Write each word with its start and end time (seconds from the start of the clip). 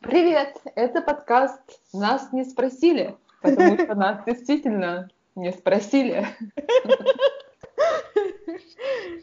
Привет! 0.00 0.56
Это 0.76 1.02
подкаст 1.02 1.60
«Нас 1.92 2.32
не 2.32 2.44
спросили», 2.44 3.16
потому 3.42 3.76
что 3.76 3.96
нас 3.96 4.24
действительно 4.24 5.10
не 5.34 5.50
спросили. 5.52 6.24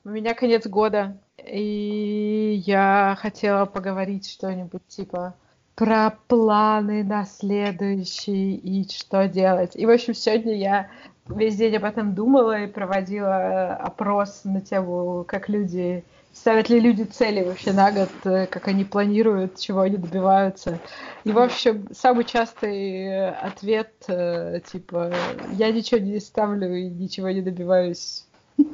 У 0.03 0.09
меня 0.09 0.33
конец 0.33 0.67
года, 0.67 1.17
и 1.38 2.61
я 2.65 3.15
хотела 3.19 3.65
поговорить 3.65 4.29
что-нибудь 4.29 4.85
типа 4.88 5.35
про 5.75 6.17
планы 6.27 7.05
на 7.05 7.26
следующий 7.26 8.55
и 8.55 8.86
что 8.89 9.30
делать. 9.30 9.78
И, 9.78 9.86
в 9.86 9.89
общем, 9.89 10.14
сегодня 10.14 10.55
я 10.57 10.89
весь 11.28 11.55
день 11.55 11.78
об 11.78 11.86
этом 11.86 12.14
думала 12.14 12.64
и 12.64 12.68
проводила 12.68 13.76
опрос 13.76 14.42
на 14.44 14.60
тему, 14.60 15.23
как 15.26 15.48
люди 15.48 16.04
ставят 16.36 16.70
ли 16.70 16.79
люди 16.79 17.04
цели 17.04 17.41
вообще 17.41 17.71
на 17.71 17.91
год, 17.91 18.09
э, 18.25 18.45
как 18.47 18.68
они 18.68 18.83
планируют, 18.83 19.57
чего 19.57 19.81
они 19.81 19.97
добиваются. 19.97 20.79
И, 21.23 21.31
в 21.31 21.39
общем, 21.39 21.88
самый 21.93 22.25
частый 22.25 23.29
ответ, 23.32 23.93
э, 24.07 24.60
типа, 24.71 25.13
я 25.54 25.71
ничего 25.71 26.00
не 26.00 26.19
ставлю 26.19 26.75
и 26.75 26.89
ничего 26.89 27.29
не 27.32 27.41
добиваюсь. 27.41 28.25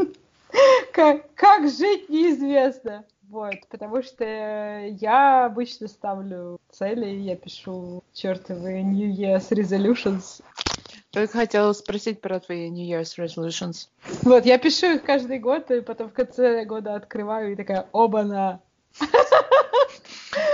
Как, 0.94 1.34
как 1.36 1.70
жить 1.70 2.10
неизвестно. 2.10 3.06
Вот, 3.30 3.56
потому 3.70 4.04
что 4.04 4.26
я 4.26 5.46
обычно 5.46 5.88
ставлю 5.88 6.60
цели, 6.70 7.06
я 7.06 7.38
пишу 7.38 8.04
чертовые 8.12 8.84
New 8.84 9.10
Year's 9.10 9.50
Resolutions, 9.52 10.44
только 11.12 11.40
хотела 11.40 11.74
спросить 11.74 12.22
про 12.22 12.40
твои 12.40 12.70
New 12.70 12.88
Year's 12.88 13.18
resolutions. 13.18 13.90
Вот, 14.24 14.46
я 14.46 14.58
пишу 14.58 14.96
их 14.96 15.04
каждый 15.04 15.40
год, 15.40 15.70
и 15.70 15.82
потом 15.82 16.10
в 16.10 16.14
конце 16.14 16.64
года 16.66 16.96
открываю 16.96 17.52
и 17.52 17.56
такая, 17.56 17.88
оба-на. 17.92 18.62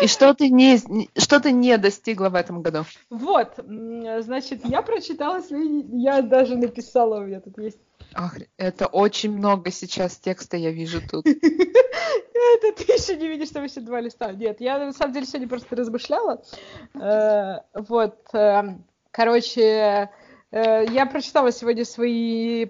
И 0.01 0.07
что 0.07 0.33
ты 0.33 0.49
не, 0.49 0.79
что 1.17 1.39
ты 1.39 1.51
не 1.51 1.77
достигла 1.77 2.29
в 2.29 2.35
этом 2.35 2.63
году? 2.63 2.85
Вот, 3.09 3.53
значит, 3.57 4.65
я 4.65 4.81
прочитала 4.81 5.41
я 5.49 6.21
даже 6.23 6.55
написала, 6.55 7.19
у 7.19 7.25
меня 7.25 7.39
тут 7.39 7.57
есть. 7.59 7.79
Ах, 8.13 8.37
это 8.57 8.87
очень 8.87 9.31
много 9.31 9.69
сейчас 9.69 10.17
текста 10.17 10.57
я 10.57 10.71
вижу 10.71 11.01
тут. 11.07 11.25
Это 12.57 12.71
ты 12.71 12.93
еще 12.93 13.17
не 13.17 13.27
видишь, 13.27 13.49
что 13.49 13.61
еще 13.61 13.81
два 13.81 13.99
листа. 13.99 14.31
Нет, 14.31 14.61
я 14.61 14.79
на 14.79 14.93
самом 14.93 15.13
деле 15.13 15.25
сегодня 15.25 15.49
просто 15.49 15.75
размышляла. 15.75 16.41
Э, 16.93 17.59
вот, 17.73 18.15
эм, 18.33 18.85
короче, 19.11 19.61
Э, 19.61 20.07
я 20.51 21.05
прочитала 21.05 21.51
сегодня 21.51 21.83
свои 21.83 22.63
э, 22.63 22.69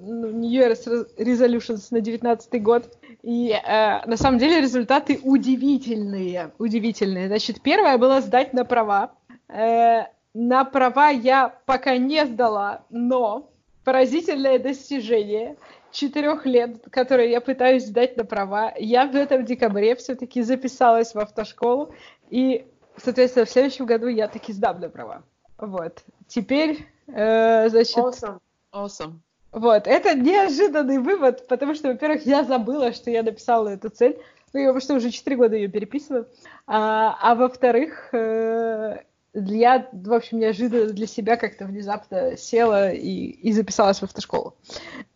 ну, 0.00 0.28
New 0.30 0.50
Year's 0.50 0.86
Resolutions 1.18 1.88
на 1.90 2.00
19 2.00 2.62
год. 2.62 2.96
И 3.22 3.50
э, 3.50 4.06
на 4.06 4.16
самом 4.16 4.38
деле 4.38 4.60
результаты 4.60 5.18
удивительные. 5.22 6.52
Удивительные. 6.58 7.26
Значит, 7.26 7.60
первое 7.60 7.98
было 7.98 8.20
сдать 8.20 8.52
на 8.52 8.64
права. 8.64 9.14
Э, 9.48 10.04
на 10.32 10.64
права 10.64 11.08
я 11.08 11.48
пока 11.66 11.96
не 11.96 12.24
сдала, 12.24 12.84
но 12.90 13.50
поразительное 13.84 14.60
достижение 14.60 15.56
четырех 15.90 16.46
лет, 16.46 16.84
которые 16.90 17.30
я 17.30 17.40
пытаюсь 17.40 17.86
сдать 17.86 18.16
на 18.16 18.24
права. 18.24 18.72
Я 18.78 19.06
в 19.06 19.16
этом 19.16 19.44
декабре 19.44 19.96
все-таки 19.96 20.42
записалась 20.42 21.14
в 21.14 21.18
автошколу. 21.18 21.92
И, 22.30 22.66
соответственно, 22.96 23.46
в 23.46 23.50
следующем 23.50 23.86
году 23.86 24.06
я 24.06 24.28
таки 24.28 24.52
сдам 24.52 24.80
на 24.80 24.88
права. 24.88 25.24
Вот. 25.58 26.04
Теперь 26.28 26.86
Э, 27.08 27.68
значит... 27.68 27.96
Awesome. 27.96 28.38
Awesome. 28.72 29.20
Вот, 29.50 29.86
это 29.86 30.14
неожиданный 30.14 30.98
вывод, 30.98 31.48
потому 31.48 31.74
что, 31.74 31.88
во-первых, 31.88 32.26
я 32.26 32.44
забыла, 32.44 32.92
что 32.92 33.10
я 33.10 33.22
написала 33.22 33.68
эту 33.68 33.88
цель, 33.88 34.20
ну, 34.52 34.60
я 34.60 34.66
потому 34.68 34.80
что 34.80 34.94
уже 34.94 35.10
4 35.10 35.36
года 35.36 35.56
ее 35.56 35.68
переписываю, 35.68 36.28
а, 36.66 37.16
а 37.20 37.34
во-вторых, 37.34 38.10
э, 38.12 38.98
я, 39.34 39.88
в 39.92 40.12
общем, 40.12 40.38
неожиданно 40.38 40.92
для 40.92 41.06
себя 41.06 41.36
как-то 41.36 41.64
внезапно 41.64 42.36
села 42.36 42.92
и, 42.92 43.30
и 43.30 43.52
записалась 43.52 44.00
в 44.00 44.04
автошколу. 44.04 44.54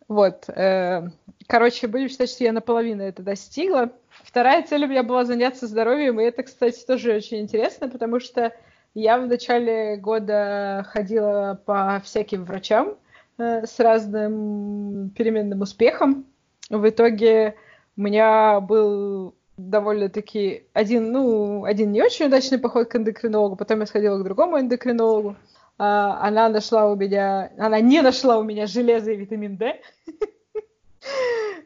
Вот, 0.08 0.48
э, 0.48 1.08
короче, 1.46 1.86
будем 1.86 2.08
считать, 2.08 2.30
что 2.30 2.44
я 2.44 2.52
наполовину 2.52 3.02
это 3.02 3.22
достигла. 3.22 3.90
Вторая 4.24 4.62
цель 4.62 4.84
у 4.84 4.88
меня 4.88 5.02
была 5.02 5.24
заняться 5.24 5.66
здоровьем, 5.66 6.20
и 6.20 6.24
это, 6.24 6.42
кстати, 6.42 6.84
тоже 6.84 7.14
очень 7.14 7.40
интересно, 7.40 7.88
потому 7.88 8.20
что 8.20 8.52
я 8.94 9.18
в 9.18 9.26
начале 9.26 9.96
года 9.96 10.86
ходила 10.88 11.60
по 11.64 12.00
всяким 12.04 12.44
врачам 12.44 12.96
э, 13.38 13.66
с 13.66 13.78
разным 13.80 15.10
переменным 15.10 15.62
успехом. 15.62 16.26
В 16.68 16.88
итоге 16.88 17.56
у 17.96 18.02
меня 18.02 18.60
был 18.60 19.34
довольно-таки 19.56 20.64
один, 20.72 21.12
ну, 21.12 21.64
один 21.64 21.92
не 21.92 22.02
очень 22.02 22.26
удачный 22.26 22.58
поход 22.58 22.88
к 22.88 22.96
эндокринологу, 22.96 23.56
потом 23.56 23.80
я 23.80 23.86
сходила 23.86 24.18
к 24.18 24.24
другому 24.24 24.58
эндокринологу. 24.58 25.36
А, 25.78 26.18
она 26.26 26.48
нашла 26.48 26.90
у 26.90 26.96
меня, 26.96 27.50
она 27.58 27.80
не 27.80 28.02
нашла 28.02 28.38
у 28.38 28.42
меня 28.42 28.66
железо 28.66 29.12
и 29.12 29.16
витамин 29.16 29.56
D. 29.56 29.80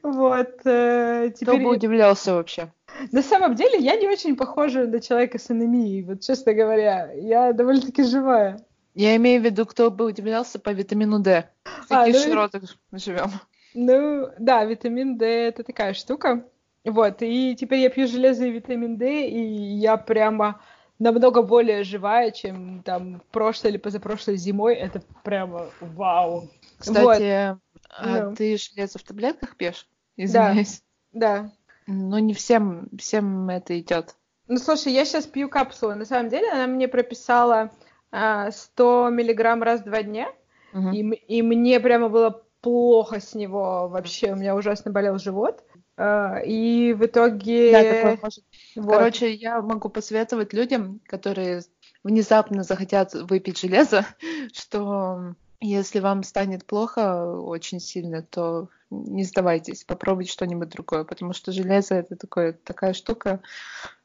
Вот. 0.02 0.60
Э. 0.64 1.30
Кто 1.30 1.56
бы 1.56 1.70
удивлялся 1.70 2.34
вообще? 2.34 2.72
На 3.12 3.22
самом 3.22 3.54
деле, 3.54 3.78
я 3.78 3.96
не 3.96 4.08
очень 4.08 4.36
похожа 4.36 4.86
на 4.86 5.00
человека 5.00 5.38
с 5.38 5.50
анемией, 5.50 6.02
вот 6.02 6.20
честно 6.20 6.54
говоря. 6.54 7.12
Я 7.12 7.52
довольно-таки 7.52 8.02
живая. 8.02 8.60
Я 8.94 9.16
имею 9.16 9.42
в 9.42 9.44
виду, 9.44 9.66
кто 9.66 9.90
бы 9.90 10.06
удивлялся 10.06 10.58
по 10.58 10.70
витамину 10.70 11.18
D. 11.20 11.48
В 11.64 11.92
а, 11.92 12.06
таких 12.06 12.14
ну, 12.16 12.30
широтах 12.30 12.62
живем. 12.92 13.30
Ну, 13.74 14.30
да, 14.38 14.64
витамин 14.64 15.18
D 15.18 15.26
это 15.26 15.62
такая 15.62 15.92
штука. 15.92 16.44
Вот, 16.84 17.16
и 17.20 17.56
теперь 17.56 17.80
я 17.80 17.90
пью 17.90 18.06
железо 18.06 18.46
и 18.46 18.50
витамин 18.50 18.96
D, 18.96 19.28
и 19.28 19.40
я 19.76 19.96
прямо 19.96 20.60
намного 20.98 21.42
более 21.42 21.84
живая, 21.84 22.30
чем 22.30 22.82
там 22.82 23.22
прошлой 23.32 23.72
или 23.72 23.76
позапрошлой 23.76 24.36
зимой. 24.36 24.76
Это 24.76 25.02
прямо 25.24 25.66
вау. 25.80 26.48
Кстати, 26.78 27.50
вот. 27.50 27.60
а 27.90 28.28
ну. 28.28 28.34
ты 28.34 28.56
железо 28.56 28.98
в 28.98 29.02
таблетках 29.02 29.56
пьешь? 29.56 29.86
Извиняюсь. 30.16 30.82
Да, 31.12 31.42
да. 31.42 31.52
Но 31.86 32.18
не 32.18 32.34
всем, 32.34 32.88
всем 32.98 33.48
это 33.48 33.78
идет. 33.78 34.16
Ну, 34.48 34.58
слушай, 34.58 34.92
я 34.92 35.04
сейчас 35.04 35.26
пью 35.26 35.48
капсулы. 35.48 35.94
На 35.94 36.04
самом 36.04 36.28
деле, 36.28 36.50
она 36.50 36.66
мне 36.66 36.88
прописала 36.88 37.70
а, 38.10 38.50
100 38.50 39.10
миллиграмм 39.10 39.62
раз 39.62 39.80
в 39.80 39.84
два 39.84 40.02
дня. 40.02 40.28
Угу. 40.72 40.90
И, 40.90 41.00
и 41.00 41.42
мне 41.42 41.80
прямо 41.80 42.08
было 42.08 42.42
плохо 42.60 43.20
с 43.20 43.34
него 43.34 43.88
вообще. 43.88 44.32
У 44.32 44.36
меня 44.36 44.54
ужасно 44.54 44.90
болел 44.90 45.18
живот. 45.18 45.64
А, 45.96 46.38
и 46.44 46.92
в 46.92 47.06
итоге... 47.06 47.72
Да, 47.72 47.82
такое 47.82 48.18
может. 48.22 48.44
Вот. 48.76 48.92
Короче, 48.92 49.32
я 49.32 49.62
могу 49.62 49.88
посоветовать 49.88 50.52
людям, 50.52 51.00
которые 51.06 51.62
внезапно 52.04 52.62
захотят 52.62 53.14
выпить 53.14 53.58
железо, 53.58 54.06
что 54.52 55.34
если 55.60 56.00
вам 56.00 56.22
станет 56.22 56.66
плохо 56.66 57.24
очень 57.40 57.80
сильно, 57.80 58.22
то 58.22 58.68
не 58.90 59.24
сдавайтесь, 59.24 59.84
попробуйте 59.84 60.32
что-нибудь 60.32 60.68
другое, 60.68 61.04
потому 61.04 61.32
что 61.32 61.52
железо 61.52 61.94
это 61.94 62.16
такое, 62.16 62.52
такая 62.52 62.92
штука 62.92 63.40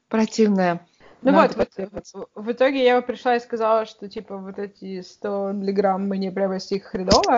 противная. 0.08 0.86
Ну 1.22 1.30
Надо 1.30 1.56
вот, 1.56 1.90
вот, 1.92 2.28
в 2.34 2.50
итоге 2.50 2.82
я 2.82 3.00
пришла 3.00 3.36
и 3.36 3.40
сказала, 3.40 3.86
что 3.86 4.08
типа 4.08 4.38
вот 4.38 4.58
эти 4.58 5.02
100 5.02 5.52
миллиграмм 5.52 6.08
мне 6.08 6.32
прямо 6.32 6.58
с 6.58 6.72
их 6.72 6.84
хреново, 6.84 7.36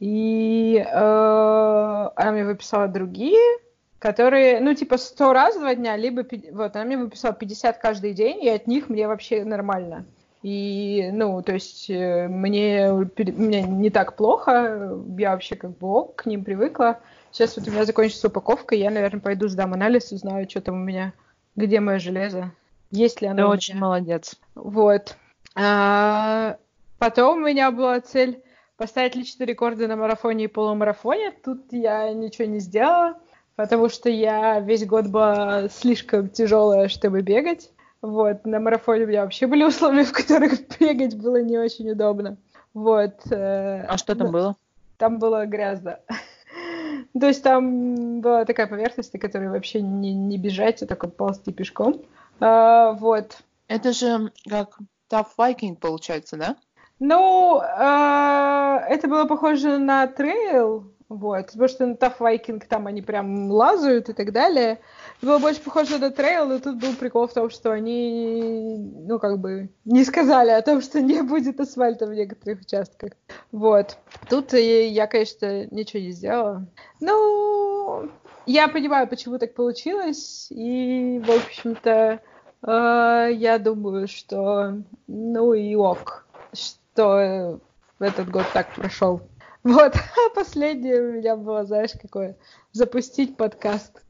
и 0.00 0.82
э, 0.82 2.10
она 2.16 2.32
мне 2.32 2.46
выписала 2.46 2.88
другие, 2.88 3.58
которые, 3.98 4.60
ну, 4.60 4.74
типа 4.74 4.96
100 4.96 5.32
раз 5.32 5.56
в 5.56 5.60
два 5.60 5.74
дня, 5.74 5.96
либо, 5.96 6.24
вот, 6.52 6.76
она 6.76 6.84
мне 6.84 6.96
выписала 6.96 7.34
50 7.34 7.78
каждый 7.78 8.14
день, 8.14 8.42
и 8.42 8.48
от 8.48 8.66
них 8.66 8.88
мне 8.88 9.06
вообще 9.06 9.44
нормально. 9.44 10.06
И, 10.48 11.10
ну, 11.12 11.42
то 11.42 11.54
есть 11.54 11.90
э, 11.90 12.28
мне, 12.28 12.92
мне 13.16 13.62
не 13.62 13.90
так 13.90 14.14
плохо, 14.14 14.96
я 15.18 15.32
вообще 15.32 15.56
как 15.56 15.76
бы 15.76 15.88
ок, 15.88 16.22
к 16.22 16.26
ним 16.26 16.44
привыкла. 16.44 17.00
Сейчас 17.32 17.56
вот 17.56 17.66
у 17.66 17.72
меня 17.72 17.84
закончится 17.84 18.28
упаковка, 18.28 18.76
я, 18.76 18.92
наверное, 18.92 19.20
пойду 19.20 19.48
сдам 19.48 19.74
анализ, 19.74 20.12
узнаю, 20.12 20.48
что 20.48 20.60
там 20.60 20.76
у 20.76 20.84
меня, 20.84 21.12
где 21.56 21.80
мое 21.80 21.98
железо, 21.98 22.52
есть 22.92 23.20
ли 23.22 23.26
оно. 23.26 23.42
Ты 23.42 23.48
очень 23.48 23.76
молодец. 23.76 24.36
Вот. 24.54 25.16
А, 25.56 26.58
потом 27.00 27.38
у 27.38 27.46
меня 27.46 27.72
была 27.72 28.00
цель 28.00 28.40
поставить 28.76 29.16
личные 29.16 29.48
рекорды 29.48 29.88
на 29.88 29.96
марафоне 29.96 30.44
и 30.44 30.46
полумарафоне. 30.46 31.32
Тут 31.44 31.72
я 31.72 32.12
ничего 32.12 32.46
не 32.46 32.60
сделала, 32.60 33.18
потому 33.56 33.88
что 33.88 34.10
я 34.10 34.60
весь 34.60 34.86
год 34.86 35.08
была 35.08 35.68
слишком 35.70 36.28
тяжелая, 36.28 36.86
чтобы 36.86 37.22
бегать. 37.22 37.72
Вот, 38.02 38.44
на 38.44 38.60
марафоне 38.60 39.04
у 39.04 39.08
меня 39.08 39.22
вообще 39.22 39.46
были 39.46 39.64
условия, 39.64 40.04
в 40.04 40.12
которых 40.12 40.52
бегать 40.80 41.16
было 41.16 41.42
не 41.42 41.58
очень 41.58 41.90
удобно. 41.90 42.36
Вот. 42.74 43.14
Э, 43.30 43.86
а 43.88 43.96
что 43.96 44.14
там 44.14 44.30
было? 44.30 44.56
Там 44.98 45.18
было 45.18 45.46
грязно. 45.46 46.00
То 47.18 47.26
есть 47.26 47.42
там 47.42 48.20
была 48.20 48.44
такая 48.44 48.66
поверхность, 48.66 49.12
на 49.14 49.18
которой 49.18 49.48
вообще 49.48 49.80
не, 49.80 50.12
не 50.12 50.38
бежать, 50.38 50.82
а 50.82 50.86
только 50.86 51.08
ползти 51.08 51.52
пешком. 51.52 52.02
А, 52.40 52.92
вот. 52.92 53.38
Это 53.68 53.92
же 53.92 54.30
как 54.48 54.78
Tough 55.10 55.28
Viking 55.38 55.76
получается, 55.76 56.36
да? 56.36 56.56
Ну, 56.98 57.60
э, 57.60 58.78
это 58.88 59.08
было 59.08 59.24
похоже 59.24 59.78
на 59.78 60.06
трейл, 60.06 60.92
Вот, 61.08 61.46
потому 61.46 61.68
что 61.68 61.86
на 61.86 61.92
Tough 61.92 62.18
Viking 62.18 62.64
там 62.68 62.88
они 62.88 63.00
прям 63.00 63.48
лазают 63.48 64.08
и 64.08 64.12
так 64.12 64.32
далее. 64.32 64.80
Было 65.22 65.38
больше 65.38 65.60
похоже 65.60 65.98
на 65.98 66.10
трейл, 66.10 66.46
но 66.46 66.58
тут 66.58 66.80
был 66.80 66.94
прикол 66.94 67.28
в 67.28 67.32
том, 67.32 67.48
что 67.48 67.70
они, 67.70 68.76
ну, 69.06 69.20
как 69.20 69.38
бы, 69.38 69.68
не 69.84 70.04
сказали 70.04 70.50
о 70.50 70.62
том, 70.62 70.80
что 70.82 71.00
не 71.00 71.22
будет 71.22 71.60
асфальта 71.60 72.06
в 72.06 72.14
некоторых 72.14 72.60
участках. 72.62 73.12
Вот. 73.52 73.98
Тут 74.28 74.52
я, 74.52 75.06
конечно, 75.06 75.66
ничего 75.66 76.02
не 76.02 76.10
сделала. 76.10 76.66
Ну, 76.98 78.10
я 78.46 78.66
понимаю, 78.66 79.06
почему 79.06 79.38
так 79.38 79.54
получилось, 79.54 80.48
и, 80.50 81.22
в 81.24 81.30
общем-то, 81.30 82.20
э, 82.62 83.28
я 83.32 83.58
думаю, 83.60 84.08
что, 84.08 84.82
ну 85.06 85.52
и 85.52 85.76
ок, 85.76 86.26
что 86.52 87.60
этот 88.00 88.28
год 88.28 88.46
так 88.52 88.74
прошел. 88.74 89.20
Вот, 89.66 89.96
а 89.96 90.30
последнее 90.34 91.02
у 91.02 91.12
меня 91.14 91.34
было, 91.34 91.64
знаешь, 91.64 91.90
какое? 92.00 92.36
Запустить 92.70 93.36
подкаст. 93.36 94.00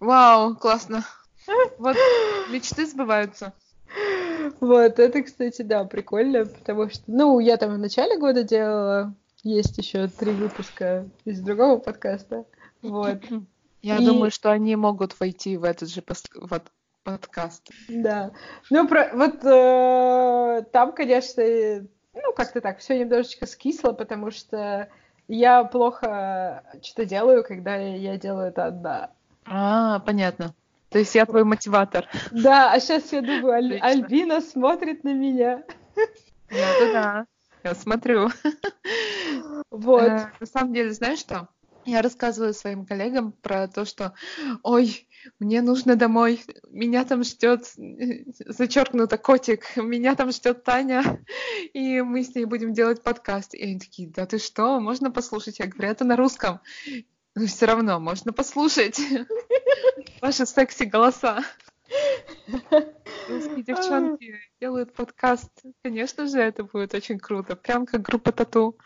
Вау, 0.00 0.56
классно. 0.56 1.04
Вот 1.78 1.94
мечты 2.50 2.86
сбываются. 2.86 3.52
Вот, 4.60 4.98
это, 4.98 5.22
кстати, 5.22 5.60
да, 5.60 5.84
прикольно, 5.84 6.46
потому 6.46 6.88
что, 6.88 7.02
ну, 7.06 7.38
я 7.38 7.58
там 7.58 7.74
в 7.74 7.78
начале 7.78 8.16
года 8.16 8.44
делала, 8.44 9.14
есть 9.42 9.76
еще 9.76 10.08
три 10.08 10.32
выпуска 10.32 11.06
из 11.26 11.40
другого 11.40 11.78
подкаста, 11.78 12.46
вот. 12.80 13.18
Я 13.82 13.98
И... 13.98 14.06
думаю, 14.06 14.30
что 14.30 14.50
они 14.50 14.74
могут 14.74 15.20
войти 15.20 15.58
в 15.58 15.64
этот 15.64 15.90
же 15.90 16.02
вот, 16.34 16.62
подкаст. 17.02 17.70
Да. 17.90 18.30
Ну, 18.70 18.88
про... 18.88 19.10
вот 19.12 19.44
э, 19.44 20.62
там, 20.72 20.92
конечно, 20.92 21.42
ну, 22.14 22.32
как-то 22.32 22.60
так, 22.60 22.78
все 22.78 22.98
немножечко 22.98 23.46
скисло, 23.46 23.92
потому 23.92 24.30
что 24.30 24.88
я 25.28 25.64
плохо 25.64 26.64
что-то 26.82 27.06
делаю, 27.06 27.44
когда 27.44 27.76
я 27.76 28.16
делаю 28.16 28.48
это 28.48 28.66
одна. 28.66 29.10
А, 29.46 30.00
понятно. 30.00 30.54
То 30.90 30.98
есть 30.98 31.14
я 31.14 31.26
твой 31.26 31.44
мотиватор. 31.44 32.08
Да, 32.30 32.72
а 32.72 32.78
сейчас 32.80 33.12
я 33.12 33.20
думаю, 33.20 33.54
Аль- 33.54 33.78
Альбина 33.80 34.40
смотрит 34.40 35.02
на 35.02 35.12
меня. 35.12 35.64
Да-да-да, 36.50 37.26
я 37.64 37.74
смотрю. 37.74 38.28
Вот. 39.70 40.12
Э, 40.12 40.30
на 40.38 40.46
самом 40.46 40.72
деле, 40.72 40.92
знаешь 40.92 41.18
что? 41.18 41.48
Я 41.86 42.00
рассказываю 42.02 42.54
своим 42.54 42.86
коллегам 42.86 43.32
про 43.32 43.68
то, 43.68 43.84
что, 43.84 44.14
ой, 44.62 45.06
мне 45.38 45.62
нужно 45.62 45.96
домой, 45.96 46.42
меня 46.70 47.04
там 47.04 47.24
ждет, 47.24 47.72
зачеркнуто 48.46 49.18
котик, 49.18 49.76
меня 49.76 50.14
там 50.14 50.30
ждет 50.32 50.64
Таня, 50.64 51.24
и 51.72 52.00
мы 52.00 52.22
с 52.22 52.34
ней 52.34 52.46
будем 52.46 52.72
делать 52.72 53.02
подкаст. 53.02 53.54
И 53.54 53.62
они 53.62 53.78
такие, 53.78 54.08
да 54.08 54.26
ты 54.26 54.38
что, 54.38 54.80
можно 54.80 55.10
послушать? 55.10 55.58
Я 55.58 55.66
говорю, 55.66 55.90
это 55.90 56.04
на 56.04 56.16
русском. 56.16 56.60
Но 57.34 57.46
все 57.46 57.66
равно 57.66 57.98
можно 57.98 58.32
послушать 58.32 59.00
ваши 60.22 60.46
секси 60.46 60.84
голоса. 60.84 61.42
Русские 63.28 63.62
девчонки 63.62 64.34
делают 64.60 64.94
подкаст. 64.94 65.50
Конечно 65.82 66.26
же, 66.26 66.38
это 66.38 66.64
будет 66.64 66.94
очень 66.94 67.18
круто. 67.18 67.56
Прям 67.56 67.86
как 67.86 68.02
группа 68.02 68.32
Тату. 68.32 68.78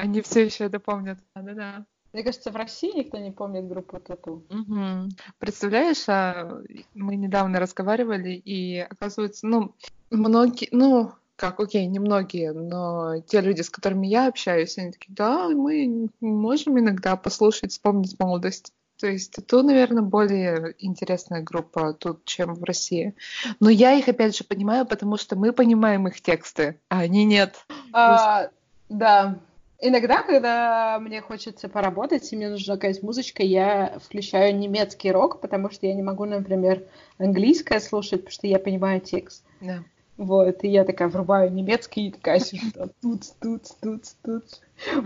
Они 0.00 0.20
все 0.22 0.44
еще 0.44 0.64
это 0.64 0.80
помнят. 0.80 1.18
Да-да. 1.34 1.84
Мне 2.12 2.24
кажется, 2.24 2.50
в 2.50 2.56
России 2.56 2.96
никто 2.96 3.18
не 3.18 3.30
помнит 3.30 3.68
группу 3.68 4.00
Тату. 4.00 4.44
Угу. 4.50 5.10
Представляешь, 5.38 6.08
а 6.08 6.60
мы 6.94 7.16
недавно 7.16 7.60
разговаривали, 7.60 8.30
и 8.30 8.78
оказывается, 8.78 9.46
ну, 9.46 9.74
многие, 10.10 10.68
ну, 10.72 11.12
как, 11.36 11.60
окей, 11.60 11.86
не 11.86 12.00
многие, 12.00 12.52
но 12.52 13.20
те 13.20 13.40
люди, 13.40 13.62
с 13.62 13.70
которыми 13.70 14.08
я 14.08 14.26
общаюсь, 14.26 14.76
они 14.76 14.90
такие, 14.92 15.14
да, 15.14 15.48
мы 15.48 16.10
можем 16.20 16.78
иногда 16.78 17.16
послушать, 17.16 17.70
вспомнить 17.70 18.18
молодость. 18.18 18.72
То 18.98 19.06
есть 19.06 19.32
Тату, 19.32 19.62
наверное, 19.62 20.02
более 20.02 20.74
интересная 20.78 21.40
группа 21.42 21.94
тут, 21.94 22.24
чем 22.26 22.54
в 22.54 22.64
России. 22.64 23.14
Но 23.58 23.70
я 23.70 23.92
их, 23.94 24.08
опять 24.08 24.36
же, 24.36 24.44
понимаю, 24.44 24.84
потому 24.84 25.16
что 25.16 25.36
мы 25.36 25.52
понимаем 25.52 26.06
их 26.08 26.20
тексты, 26.20 26.78
а 26.90 26.98
они 26.98 27.24
нет. 27.24 27.64
А, 27.94 28.50
да, 28.90 29.38
Иногда, 29.82 30.22
когда 30.22 30.98
мне 31.00 31.22
хочется 31.22 31.68
поработать, 31.68 32.30
и 32.32 32.36
мне 32.36 32.50
нужна 32.50 32.74
какая-то 32.74 33.04
музычка, 33.04 33.42
я 33.42 33.98
включаю 34.04 34.54
немецкий 34.56 35.10
рок, 35.10 35.40
потому 35.40 35.70
что 35.70 35.86
я 35.86 35.94
не 35.94 36.02
могу, 36.02 36.26
например, 36.26 36.84
английское 37.18 37.80
слушать, 37.80 38.20
потому 38.20 38.32
что 38.32 38.46
я 38.46 38.58
понимаю 38.58 39.00
текст. 39.00 39.44
Да. 39.60 39.82
Вот, 40.18 40.64
и 40.64 40.68
я 40.68 40.84
такая 40.84 41.08
врубаю 41.08 41.50
немецкий, 41.50 42.08
и 42.08 42.12
такая 42.12 42.40
сижу 42.40 42.66
тут, 43.00 43.22
тут, 43.40 43.62
тут, 43.80 44.04
тут. 44.22 44.44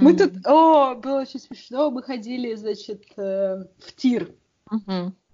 Мы 0.01 0.17
тут, 0.17 0.45
о, 0.45 0.97
было 0.97 1.21
очень 1.21 1.39
смешно, 1.39 1.93
мы 1.93 2.03
ходили, 2.03 2.57
значит, 2.57 3.05
э, 3.17 3.65
в 3.79 3.95
тир. 3.95 4.33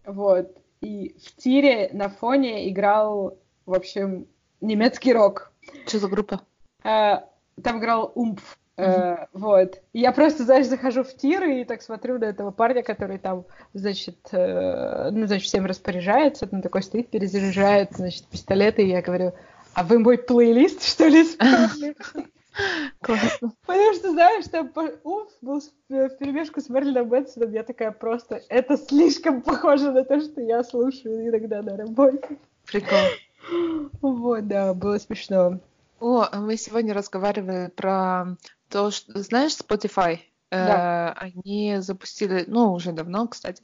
Вот, 0.05 0.55
и 0.83 1.17
в 1.25 1.37
тире 1.37 1.89
на 1.95 2.11
фоне 2.11 2.69
играл, 2.69 3.39
в 3.65 3.73
общем, 3.73 4.27
немецкий 4.61 5.15
рок. 5.15 5.51
Что 5.87 5.99
за 5.99 6.09
группа? 6.09 6.43
Э, 6.85 7.21
там 7.63 7.79
играл 7.79 8.13
Умпф. 8.15 8.59
Uh-huh. 8.81 9.27
вот. 9.33 9.81
я 9.93 10.13
просто, 10.13 10.45
знаешь, 10.45 10.67
захожу 10.67 11.03
в 11.03 11.15
тир 11.15 11.45
и 11.45 11.65
так 11.65 11.83
смотрю 11.83 12.19
на 12.19 12.27
этого 12.27 12.51
парня, 12.51 12.83
который 12.83 13.19
там, 13.19 13.45
значит, 13.75 14.19
э, 14.33 15.11
ну, 15.11 15.27
значит, 15.27 15.47
всем 15.47 15.67
распоряжается, 15.67 16.49
он 16.51 16.63
такой 16.63 16.83
стоит, 16.83 17.11
перезаряжает, 17.11 17.91
значит, 17.93 18.25
пистолеты, 18.27 18.83
и 18.83 18.91
я 18.91 19.03
говорю, 19.03 19.33
а 19.75 19.85
вы 19.85 19.99
мой 19.99 20.19
плейлист, 20.19 20.83
что 20.85 21.07
ли, 21.07 21.25
Классно. 23.01 23.53
Потому 23.65 23.95
что, 23.95 24.11
знаешь, 24.11 24.45
там 24.51 24.73
уф, 25.05 25.29
был 25.41 25.61
в 25.89 26.09
перемешку 26.19 26.61
с 26.61 26.69
Мерлином 26.69 27.09
Мэнсоном, 27.09 27.53
я 27.53 27.63
такая 27.63 27.93
просто, 27.93 28.43
это 28.49 28.77
слишком 28.77 29.43
похоже 29.43 29.93
на 29.93 30.05
то, 30.05 30.21
что 30.21 30.41
я 30.41 30.63
слушаю 30.65 31.29
иногда 31.29 31.63
на 31.63 31.77
работе. 31.77 32.39
Прикол. 32.67 32.99
Вот, 34.03 34.47
да, 34.47 34.75
было 34.75 34.99
смешно. 34.99 35.61
О, 36.01 36.27
а 36.31 36.41
мы 36.41 36.57
сегодня 36.57 36.95
разговаривали 36.95 37.71
про 37.75 38.37
то, 38.71 38.91
что, 38.91 39.23
знаешь, 39.23 39.53
Spotify, 39.53 40.21
да. 40.51 41.15
Э, 41.17 41.25
они 41.25 41.77
запустили, 41.79 42.45
ну, 42.49 42.73
уже 42.73 42.93
давно, 42.93 43.29
кстати, 43.29 43.63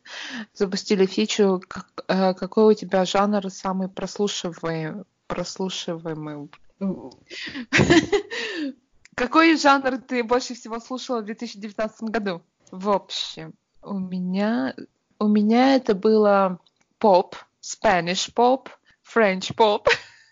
запустили 0.55 1.07
фичу, 1.07 1.61
как, 1.67 2.05
э, 2.07 2.35
какой 2.35 2.75
у 2.75 2.77
тебя 2.77 3.05
жанр 3.05 3.51
самый 3.51 3.89
прослушиваемый, 3.89 5.05
прослушиваемый. 5.27 6.49
Какой 9.17 9.57
жанр 9.57 9.97
ты 9.97 10.23
больше 10.23 10.55
всего 10.55 10.79
слушала 10.79 11.23
в 11.23 11.25
2019 11.25 12.03
году? 12.11 12.43
В 12.71 12.91
общем, 12.91 13.55
у 13.83 13.99
меня, 13.99 14.75
у 15.19 15.27
меня 15.27 15.75
это 15.77 15.95
было 15.95 16.61
поп, 16.99 17.35
Spanish 17.63 18.31
поп, 18.35 18.69
French 19.03 19.55
поп 19.55 19.89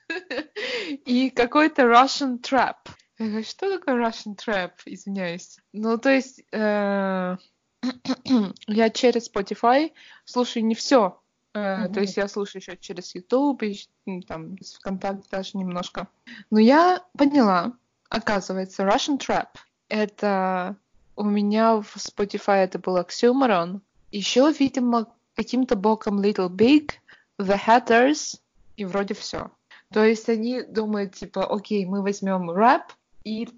и 1.07 1.31
какой-то 1.31 1.85
Russian 1.85 2.43
trap. 2.43 2.77
Что 3.19 3.79
такое 3.79 3.95
Russian 3.95 4.37
Trap? 4.37 4.73
Извиняюсь. 4.87 5.59
Ну, 5.73 5.99
то 5.99 6.11
есть 6.11 6.43
э, 6.51 7.37
я 8.67 8.91
через 8.91 9.31
Spotify 9.31 9.93
слушаю 10.25 10.65
не 10.65 10.75
все. 10.75 11.21
Э, 11.55 11.89
То 11.89 12.01
есть 12.01 12.17
я 12.17 12.27
слушаю 12.29 12.61
еще 12.61 12.77
через 12.77 13.15
YouTube, 13.15 13.63
и, 13.63 13.79
там, 14.27 14.57
из 14.57 14.75
ВКонтакте 14.75 15.29
даже 15.31 15.57
немножко. 15.57 16.09
Но 16.51 16.59
я 16.59 17.05
поняла, 17.17 17.73
оказывается, 18.09 18.83
Russian 18.83 19.19
Trap— 19.19 19.49
это 19.89 20.77
у 21.17 21.23
меня 21.23 21.77
в 21.81 21.97
Spotify 21.97 22.65
это 22.65 22.79
был 22.81 22.99
Oxymoron. 22.99 23.81
Еще, 24.11 24.53
видимо, 24.59 25.07
каким-то 25.37 25.77
боком 25.77 26.21
Little 26.21 26.49
Big, 26.49 26.91
The 27.39 27.59
Hatters, 27.67 28.41
и 28.77 28.85
вроде 28.85 29.15
все. 29.15 29.53
То 29.93 30.05
есть 30.05 30.29
они 30.29 30.63
думают, 30.63 31.15
типа, 31.15 31.47
окей, 31.47 31.87
мы 31.87 32.03
возьмем 32.03 32.51
рэп, 32.51 32.83
и... 33.25 33.49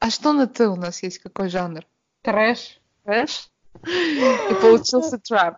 А 0.00 0.10
что 0.10 0.32
на 0.32 0.46
Т 0.46 0.68
у 0.68 0.76
нас 0.76 1.02
есть? 1.02 1.18
Какой 1.18 1.48
жанр? 1.48 1.86
Трэш. 2.22 2.80
Трэш? 3.04 3.50
И 3.84 4.54
получился 4.60 5.18
трэп. 5.18 5.56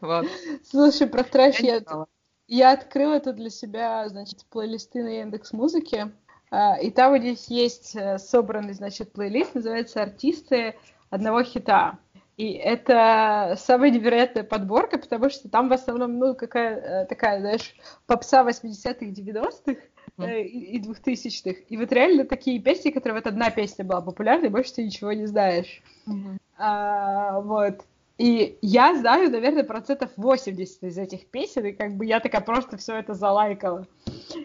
Вот. 0.00 0.26
Слушай, 0.64 1.06
про 1.06 1.22
трэш 1.24 1.60
я, 1.60 1.76
я, 1.76 2.06
я 2.48 2.72
открыла 2.72 3.14
это 3.14 3.32
для 3.32 3.50
себя, 3.50 4.08
значит, 4.08 4.44
плейлисты 4.46 5.02
на 5.02 5.08
Яндекс 5.08 5.52
Музыке. 5.52 6.12
А, 6.50 6.76
и 6.76 6.90
там 6.90 7.08
у 7.08 7.14
них 7.14 7.48
есть 7.48 7.94
э, 7.94 8.18
собранный, 8.18 8.74
значит, 8.74 9.12
плейлист, 9.12 9.54
называется 9.54 10.02
«Артисты 10.02 10.74
одного 11.08 11.42
хита». 11.44 11.98
И 12.36 12.52
это 12.52 13.56
самая 13.58 13.90
невероятная 13.90 14.44
подборка, 14.44 14.98
потому 14.98 15.28
что 15.28 15.48
там 15.48 15.68
в 15.68 15.72
основном, 15.72 16.18
ну, 16.18 16.34
какая 16.34 16.76
э, 16.76 17.06
такая, 17.06 17.40
знаешь, 17.40 17.76
попса 18.06 18.42
80-х, 18.42 19.06
90-х, 19.06 19.72
Э, 19.72 19.76
и 20.18 20.78
двухтысячных. 20.80 21.58
И 21.70 21.76
вот 21.76 21.92
реально 21.92 22.24
такие 22.24 22.60
песни, 22.60 22.90
которые 22.90 23.20
вот 23.20 23.26
одна 23.26 23.50
песня 23.50 23.84
была 23.84 24.00
популярной, 24.00 24.48
больше 24.48 24.74
ты 24.74 24.84
ничего 24.84 25.12
не 25.12 25.26
знаешь. 25.26 25.82
Mm-hmm. 26.06 26.38
А, 26.58 27.40
вот. 27.40 27.84
И 28.18 28.58
я 28.60 28.94
знаю, 28.96 29.30
наверное, 29.30 29.64
процентов 29.64 30.10
80 30.16 30.82
из 30.82 30.98
этих 30.98 31.24
песен, 31.28 31.64
и 31.64 31.72
как 31.72 31.94
бы 31.94 32.04
я 32.04 32.20
такая 32.20 32.42
просто 32.42 32.76
все 32.76 32.96
это 32.96 33.14
залайкала. 33.14 33.86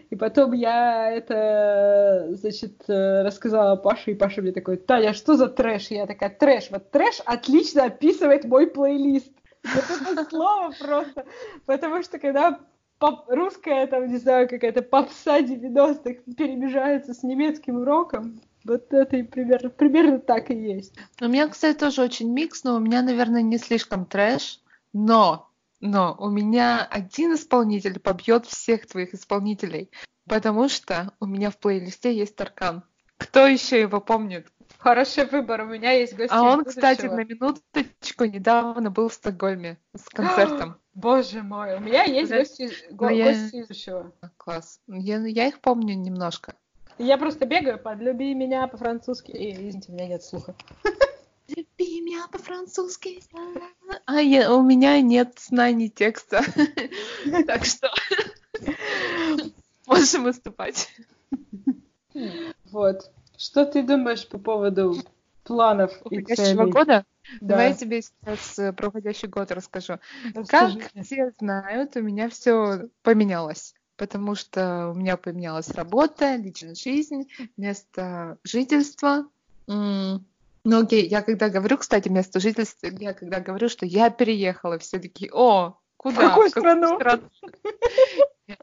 И 0.08 0.16
потом 0.16 0.54
я 0.54 1.10
это, 1.12 2.28
значит, 2.36 2.88
э, 2.88 3.22
рассказала 3.22 3.76
Паше, 3.76 4.12
и 4.12 4.14
Паша 4.14 4.40
мне 4.40 4.52
такой, 4.52 4.78
Таня, 4.78 5.12
что 5.12 5.36
за 5.36 5.48
трэш? 5.48 5.90
И 5.90 5.96
я 5.96 6.06
такая, 6.06 6.30
трэш. 6.30 6.70
Вот 6.70 6.90
трэш 6.90 7.20
отлично 7.26 7.84
описывает 7.84 8.46
мой 8.46 8.66
плейлист. 8.66 9.30
Вот 9.62 9.84
это 10.10 10.24
слово 10.24 10.72
просто. 10.80 11.26
Потому 11.66 12.02
что 12.02 12.18
когда 12.18 12.58
поп, 12.98 13.28
русская, 13.28 13.86
там, 13.86 14.08
не 14.08 14.16
знаю, 14.18 14.48
какая-то 14.48 14.82
попса 14.82 15.40
90-х 15.40 16.22
перемежается 16.36 17.14
с 17.14 17.22
немецким 17.22 17.82
роком, 17.82 18.40
вот 18.64 18.92
это 18.92 19.16
и 19.16 19.22
примерно, 19.22 19.70
примерно 19.70 20.18
так 20.18 20.50
и 20.50 20.54
есть. 20.54 20.94
У 21.20 21.26
меня, 21.26 21.48
кстати, 21.48 21.78
тоже 21.78 22.02
очень 22.02 22.32
микс, 22.32 22.64
но 22.64 22.76
у 22.76 22.80
меня, 22.80 23.02
наверное, 23.02 23.42
не 23.42 23.58
слишком 23.58 24.06
трэш, 24.06 24.60
но, 24.92 25.50
но 25.80 26.16
у 26.18 26.28
меня 26.28 26.84
один 26.84 27.34
исполнитель 27.34 28.00
побьет 28.00 28.46
всех 28.46 28.86
твоих 28.86 29.14
исполнителей, 29.14 29.90
потому 30.28 30.68
что 30.68 31.12
у 31.20 31.26
меня 31.26 31.50
в 31.50 31.58
плейлисте 31.58 32.16
есть 32.16 32.36
Таркан. 32.36 32.82
Кто 33.18 33.46
еще 33.46 33.80
его 33.80 34.00
помнит? 34.00 34.48
Хороший 34.86 35.24
выбор, 35.24 35.62
у 35.62 35.64
меня 35.64 35.90
есть 35.90 36.14
гости. 36.14 36.32
А 36.32 36.44
он, 36.44 36.64
кстати, 36.64 37.06
на 37.06 37.24
минуточку 37.24 38.24
недавно 38.24 38.88
был 38.88 39.08
в 39.08 39.14
Стокгольме 39.14 39.78
с 39.96 40.08
концертом. 40.08 40.76
Боже 40.94 41.42
мой, 41.42 41.74
у 41.74 41.80
меня 41.80 42.04
есть 42.04 42.30
да. 42.30 42.38
гости, 42.38 42.70
го, 42.92 43.08
я... 43.08 43.32
гости 43.32 43.62
будущего. 43.62 44.12
Класс. 44.36 44.80
Я, 44.86 45.26
я 45.26 45.48
их 45.48 45.58
помню 45.58 45.96
немножко. 45.96 46.54
Я 46.98 47.18
просто 47.18 47.46
бегаю 47.46 47.80
под 47.80 47.98
«люби 47.98 48.32
меня» 48.32 48.68
по-французски. 48.68 49.32
И, 49.32 49.54
извините, 49.54 49.90
у 49.90 49.94
меня 49.96 50.06
нет 50.06 50.22
слуха. 50.22 50.54
Люби 51.48 52.00
меня 52.00 52.28
по-французски. 52.30 53.20
А 54.04 54.20
я, 54.20 54.54
у 54.54 54.62
меня 54.62 55.00
нет 55.00 55.36
знаний 55.40 55.90
текста. 55.90 56.44
Так 57.48 57.64
что 57.64 57.90
можем 59.88 60.22
выступать. 60.22 60.94
Вот. 62.70 63.10
Что 63.38 63.64
ты 63.64 63.82
думаешь 63.82 64.26
по 64.28 64.38
поводу 64.38 64.96
планов 65.44 65.92
уходящего 66.04 66.66
года? 66.66 67.04
Да. 67.40 67.48
Давай 67.48 67.68
я 67.70 67.74
тебе 67.74 68.02
сейчас 68.02 68.58
э, 68.58 68.72
про 68.72 68.88
уходящий 68.88 69.28
год 69.28 69.50
расскажу. 69.50 69.98
Расскажи. 70.34 70.80
Как 70.80 71.04
все 71.04 71.32
знают, 71.38 71.96
у 71.96 72.02
меня 72.02 72.28
все 72.28 72.88
поменялось 73.02 73.74
потому 73.96 74.34
что 74.34 74.90
у 74.90 74.94
меня 74.94 75.16
поменялась 75.16 75.70
работа, 75.70 76.36
личная 76.36 76.74
жизнь, 76.74 77.28
место 77.56 78.38
жительства. 78.44 79.26
Ну, 79.66 80.82
окей, 80.82 81.06
я 81.08 81.22
когда 81.22 81.48
говорю, 81.48 81.78
кстати, 81.78 82.08
место 82.08 82.40
жительства, 82.40 82.88
я 82.98 83.14
когда 83.14 83.40
говорю, 83.40 83.68
что 83.68 83.86
я 83.86 84.10
переехала, 84.10 84.78
все 84.78 84.98
таки 84.98 85.30
о, 85.32 85.78
куда? 85.96 86.16
В 86.16 86.28
какую 86.28 86.50
страну? 86.50 86.98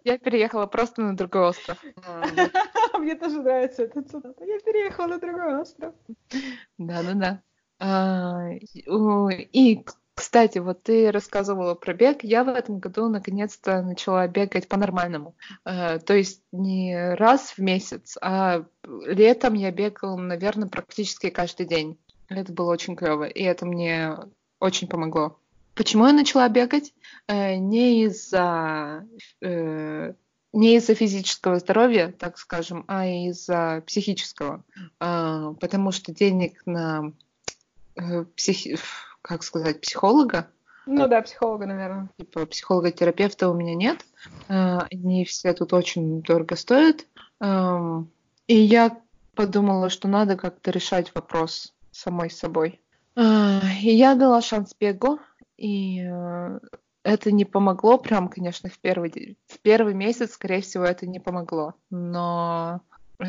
Я 0.04 0.18
переехала 0.18 0.66
просто 0.66 1.02
на 1.02 1.16
другой 1.16 1.50
остров. 1.50 1.78
Мне 2.98 3.16
тоже 3.16 3.42
нравится 3.42 3.84
этот 3.84 4.10
цитата. 4.10 4.44
Я 4.46 4.60
переехала 4.60 5.08
на 5.08 5.20
другой 5.20 5.62
остров. 5.62 5.94
Да-да-да. 6.78 7.42
А, 7.80 8.50
и 8.52 9.86
кстати, 10.16 10.60
вот 10.60 10.84
ты 10.84 11.12
рассказывала 11.12 11.74
про 11.74 11.94
бег. 11.94 12.24
Я 12.24 12.44
в 12.44 12.50
этом 12.50 12.80
году 12.80 13.10
наконец-то 13.10 13.82
начала 13.82 14.28
бегать 14.28 14.68
по-нормальному. 14.68 15.36
Э, 15.66 16.00
то 16.00 16.14
есть 16.14 16.44
не 16.52 17.16
раз 17.16 17.52
в 17.52 17.60
месяц, 17.60 18.18
а 18.22 18.64
летом 18.84 19.56
я 19.56 19.72
бегала, 19.72 20.16
наверное, 20.16 20.70
практически 20.70 21.30
каждый 21.30 21.66
день. 21.66 21.98
Это 22.30 22.54
было 22.54 22.72
очень 22.72 22.96
клево, 22.96 23.24
и 23.24 23.42
это 23.44 23.66
мне 23.66 24.16
очень 24.60 24.88
помогло. 24.88 25.40
Почему 25.76 26.08
я 26.08 26.14
начала 26.14 26.48
бегать? 26.50 26.94
Э, 27.28 27.56
не 27.56 28.06
из-за 28.06 29.06
э, 29.42 30.14
не 30.54 30.76
из-за 30.76 30.94
физического 30.94 31.60
здоровья, 31.60 32.14
так 32.18 32.38
скажем, 32.38 32.86
а 32.88 33.08
из-за 33.08 33.84
психического. 33.88 34.64
Э, 35.00 35.54
потому 35.60 35.92
что 35.92 36.14
денег 36.14 36.62
на 36.66 37.12
э, 37.96 38.26
психи 38.36 38.78
как 39.24 39.42
сказать, 39.44 39.82
психолога. 39.82 40.50
Ну 40.86 41.08
да, 41.08 41.22
психолога, 41.22 41.66
наверное. 41.66 42.10
Типа 42.20 42.46
психолога-терапевта 42.46 43.50
у 43.50 43.54
меня 43.54 43.74
нет. 43.74 44.06
А, 44.50 44.86
они 44.92 45.24
все 45.24 45.54
тут 45.54 45.72
очень 45.74 46.22
дорого 46.22 46.58
стоят. 46.58 47.08
И 48.48 48.54
я 48.56 49.02
подумала, 49.34 49.90
что 49.90 50.10
надо 50.10 50.36
как-то 50.36 50.72
решать 50.72 51.16
вопрос 51.16 51.74
самой 51.92 52.30
собой. 52.30 52.82
А, 53.16 53.62
и 53.82 53.96
я 53.96 54.16
дала 54.16 54.42
шанс 54.42 54.76
бегу, 54.78 55.20
и 55.58 56.02
э, 56.02 56.60
это 57.04 57.32
не 57.32 57.46
помогло, 57.46 57.98
прям, 57.98 58.30
конечно, 58.30 58.70
в 58.70 58.80
первый, 58.80 59.38
в 59.48 59.60
первый 59.60 59.94
месяц, 59.94 60.34
скорее 60.34 60.62
всего, 60.62 60.86
это 60.86 61.06
не 61.06 61.20
помогло. 61.20 61.74
Но 61.90 62.82
э, 63.20 63.26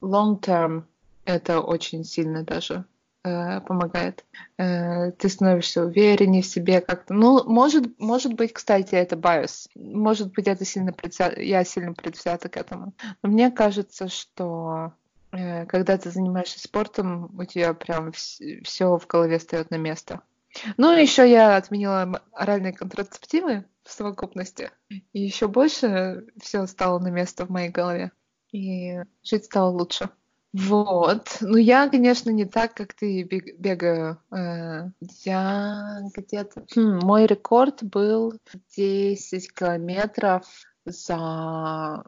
long 0.00 0.40
term 0.40 0.84
это 1.24 1.60
очень 1.60 2.04
сильно 2.04 2.42
даже 2.42 2.84
э, 3.22 3.60
помогает. 3.60 4.24
Э, 4.58 5.12
ты 5.12 5.28
становишься 5.28 5.84
увереннее 5.84 6.42
в 6.42 6.46
себе 6.46 6.80
как-то. 6.80 7.14
Ну, 7.14 7.44
может, 7.44 7.98
может 7.98 8.34
быть, 8.34 8.52
кстати, 8.52 8.94
это 8.94 9.16
bias. 9.16 9.68
Может 9.74 10.32
быть, 10.32 10.48
это 10.48 10.64
сильно 10.64 10.92
предвзято, 10.92 11.40
я 11.40 11.64
сильно 11.64 11.94
предвзята 11.94 12.48
к 12.48 12.56
этому. 12.56 12.92
Но 13.22 13.30
мне 13.30 13.50
кажется, 13.50 14.08
что 14.08 14.92
э, 15.32 15.64
когда 15.66 15.96
ты 15.96 16.10
занимаешься 16.10 16.60
спортом, 16.60 17.30
у 17.38 17.44
тебя 17.44 17.72
прям 17.72 18.12
все 18.12 18.98
в 18.98 19.06
голове 19.06 19.38
встает 19.38 19.70
на 19.70 19.76
место. 19.76 20.20
Ну, 20.76 20.92
еще 20.92 21.28
я 21.28 21.56
отменила 21.56 22.22
оральные 22.32 22.72
контрацептивы 22.72 23.64
в 23.82 23.90
совокупности. 23.90 24.70
И 24.88 25.20
еще 25.20 25.48
больше 25.48 26.26
все 26.40 26.66
стало 26.66 26.98
на 26.98 27.08
место 27.08 27.46
в 27.46 27.50
моей 27.50 27.70
голове. 27.70 28.12
И 28.52 29.00
жить 29.22 29.46
стало 29.46 29.70
лучше. 29.70 30.10
Вот. 30.52 31.38
Ну, 31.40 31.56
я, 31.56 31.88
конечно, 31.88 32.30
не 32.30 32.44
так, 32.44 32.74
как 32.74 32.94
ты 32.94 33.24
бегаю. 33.24 34.18
Э, 34.30 34.90
я 35.24 35.98
где-то... 36.14 36.64
Хм, 36.74 37.00
мой 37.02 37.26
рекорд 37.26 37.82
был 37.82 38.34
10 38.76 39.52
километров 39.52 40.46
за 40.84 42.04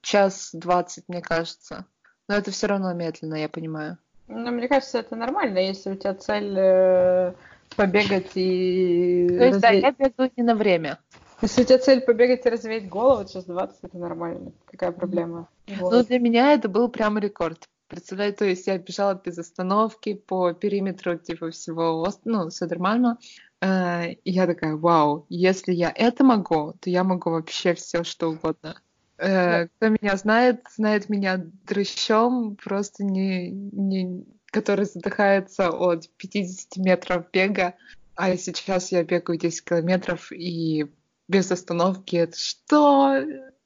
час 0.00 0.50
двадцать, 0.52 1.08
мне 1.08 1.20
кажется. 1.20 1.86
Но 2.28 2.36
это 2.36 2.50
все 2.50 2.66
равно 2.66 2.92
медленно, 2.94 3.34
я 3.34 3.48
понимаю. 3.48 3.98
Ну, 4.28 4.50
мне 4.50 4.68
кажется, 4.68 4.98
это 4.98 5.16
нормально, 5.16 5.58
если 5.58 5.90
у 5.90 5.96
тебя 5.96 6.14
цель 6.14 6.54
э, 6.56 7.34
побегать 7.76 8.32
и... 8.34 9.28
То 9.28 9.44
есть, 9.44 9.62
разве... 9.62 9.80
да, 9.80 9.88
я 9.88 9.90
бегаю 9.92 10.30
не 10.36 10.42
на 10.42 10.54
время. 10.54 10.98
Если 11.42 11.62
у 11.62 11.64
тебя 11.64 11.78
цель 11.78 12.00
побегать 12.00 12.46
и 12.46 12.48
развеять 12.48 12.88
голову, 12.88 13.28
час 13.28 13.44
20 13.44 13.76
это 13.82 13.98
нормально. 13.98 14.52
Какая 14.66 14.92
проблема? 14.92 15.48
Вот. 15.66 15.92
Ну, 15.92 16.04
для 16.04 16.18
меня 16.18 16.52
это 16.54 16.68
был 16.68 16.88
прям 16.88 17.18
рекорд. 17.18 17.68
Представляю, 17.88 18.32
то 18.34 18.46
есть 18.46 18.66
я 18.66 18.78
бежала 18.78 19.20
без 19.22 19.38
остановки 19.38 20.14
по 20.14 20.52
периметру 20.52 21.18
типа 21.18 21.50
всего, 21.50 22.10
ну, 22.24 22.50
Содермальма. 22.50 23.18
Э, 23.60 24.12
и 24.12 24.30
я 24.30 24.46
такая, 24.46 24.76
вау, 24.76 25.26
если 25.28 25.72
я 25.72 25.92
это 25.94 26.24
могу, 26.24 26.74
то 26.80 26.88
я 26.88 27.04
могу 27.04 27.30
вообще 27.30 27.74
все 27.74 28.04
что 28.04 28.30
угодно. 28.30 28.76
Э, 29.18 29.68
кто 29.68 29.88
меня 29.88 30.16
знает, 30.16 30.66
знает 30.74 31.08
меня 31.08 31.40
дрыщом, 31.66 32.56
просто 32.56 33.04
не, 33.04 33.50
не, 33.50 34.24
который 34.46 34.86
задыхается 34.86 35.70
от 35.70 36.08
50 36.16 36.76
метров 36.78 37.30
бега. 37.32 37.74
А 38.16 38.36
сейчас 38.36 38.92
я 38.92 39.02
бегаю 39.04 39.38
10 39.38 39.64
километров 39.64 40.30
и 40.32 40.86
без 41.28 41.50
остановки. 41.50 42.16
Это 42.16 42.38
что? 42.38 43.22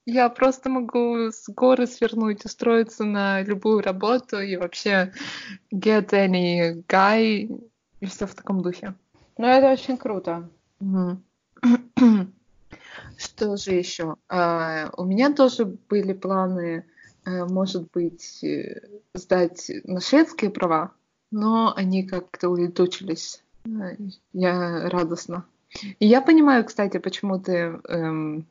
Я 0.07 0.29
просто 0.31 0.71
могу 0.71 1.31
с 1.31 1.49
горы 1.49 1.87
свернуть, 1.87 2.45
устроиться 2.45 3.05
на 3.05 3.43
любую 3.43 3.83
работу 3.83 4.41
и 4.41 4.57
вообще 4.57 5.13
get 5.73 6.11
any 6.11 6.83
guy 6.87 7.61
и 8.01 8.07
все 8.07 8.27
в 8.27 8.35
таком 8.35 8.63
духе. 8.63 8.95
Ну, 9.37 9.47
это 9.47 9.71
очень 9.71 9.99
круто. 9.99 10.49
Угу. 10.81 11.21
Что 13.19 13.57
же 13.57 13.73
еще? 13.73 14.15
А, 14.29 14.91
у 14.97 15.05
меня 15.05 15.35
тоже 15.35 15.65
были 15.65 16.13
планы, 16.13 16.85
а, 17.25 17.47
может 17.47 17.91
быть, 17.91 18.45
э, 18.45 18.81
сдать 19.13 19.73
на 19.83 20.01
шведские 20.01 20.51
права, 20.51 20.93
но 21.33 21.75
они 21.75 22.07
как-то 22.07 22.49
улетучились. 22.49 23.43
Я 24.33 24.89
радостна. 24.89 25.45
И 25.99 26.07
я 26.07 26.23
понимаю, 26.23 26.65
кстати, 26.65 26.99
почему 26.99 27.41
ты 27.41 27.81
эм, 27.89 28.47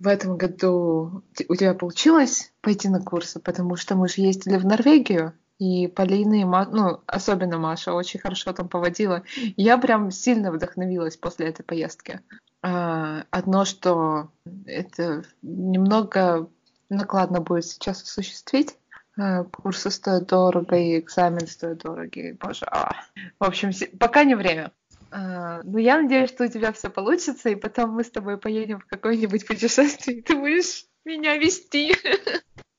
в 0.00 0.08
этом 0.08 0.36
году 0.36 1.22
у 1.48 1.54
тебя 1.54 1.72
получилось 1.72 2.52
пойти 2.62 2.88
на 2.88 3.00
курсы, 3.00 3.38
потому 3.38 3.76
что 3.76 3.94
мы 3.94 4.08
же 4.08 4.22
ездили 4.22 4.56
в 4.56 4.66
Норвегию, 4.66 5.34
и 5.58 5.86
Полина 5.86 6.34
и 6.34 6.44
Ма... 6.44 6.68
ну, 6.70 7.00
особенно 7.06 7.58
Маша, 7.58 7.92
очень 7.92 8.18
хорошо 8.18 8.52
там 8.52 8.68
поводила. 8.68 9.22
Я 9.56 9.78
прям 9.78 10.10
сильно 10.10 10.50
вдохновилась 10.50 11.16
после 11.16 11.46
этой 11.46 11.62
поездки. 11.62 12.20
А, 12.66 13.26
одно, 13.30 13.66
что 13.66 14.30
это 14.64 15.22
немного 15.42 16.48
накладно 16.88 17.42
будет 17.42 17.66
сейчас 17.66 18.02
осуществить. 18.02 18.78
А, 19.18 19.44
курсы 19.44 19.90
стоят 19.90 20.28
дорого, 20.28 20.74
и 20.74 20.98
экзамен 20.98 21.46
стоит 21.46 21.78
дорого, 21.78 22.20
и, 22.20 22.32
боже, 22.32 22.64
а. 22.70 22.94
В 23.38 23.44
общем, 23.44 23.70
пока 23.98 24.24
не 24.24 24.34
время. 24.34 24.72
А, 25.10 25.60
ну, 25.62 25.76
я 25.76 26.00
надеюсь, 26.00 26.30
что 26.30 26.44
у 26.44 26.48
тебя 26.48 26.72
все 26.72 26.88
получится, 26.88 27.50
и 27.50 27.54
потом 27.54 27.90
мы 27.90 28.02
с 28.02 28.10
тобой 28.10 28.38
поедем 28.38 28.80
в 28.80 28.86
какое-нибудь 28.86 29.46
путешествие, 29.46 30.18
и 30.18 30.22
ты 30.22 30.34
будешь 30.34 30.86
меня 31.04 31.36
вести. 31.36 31.94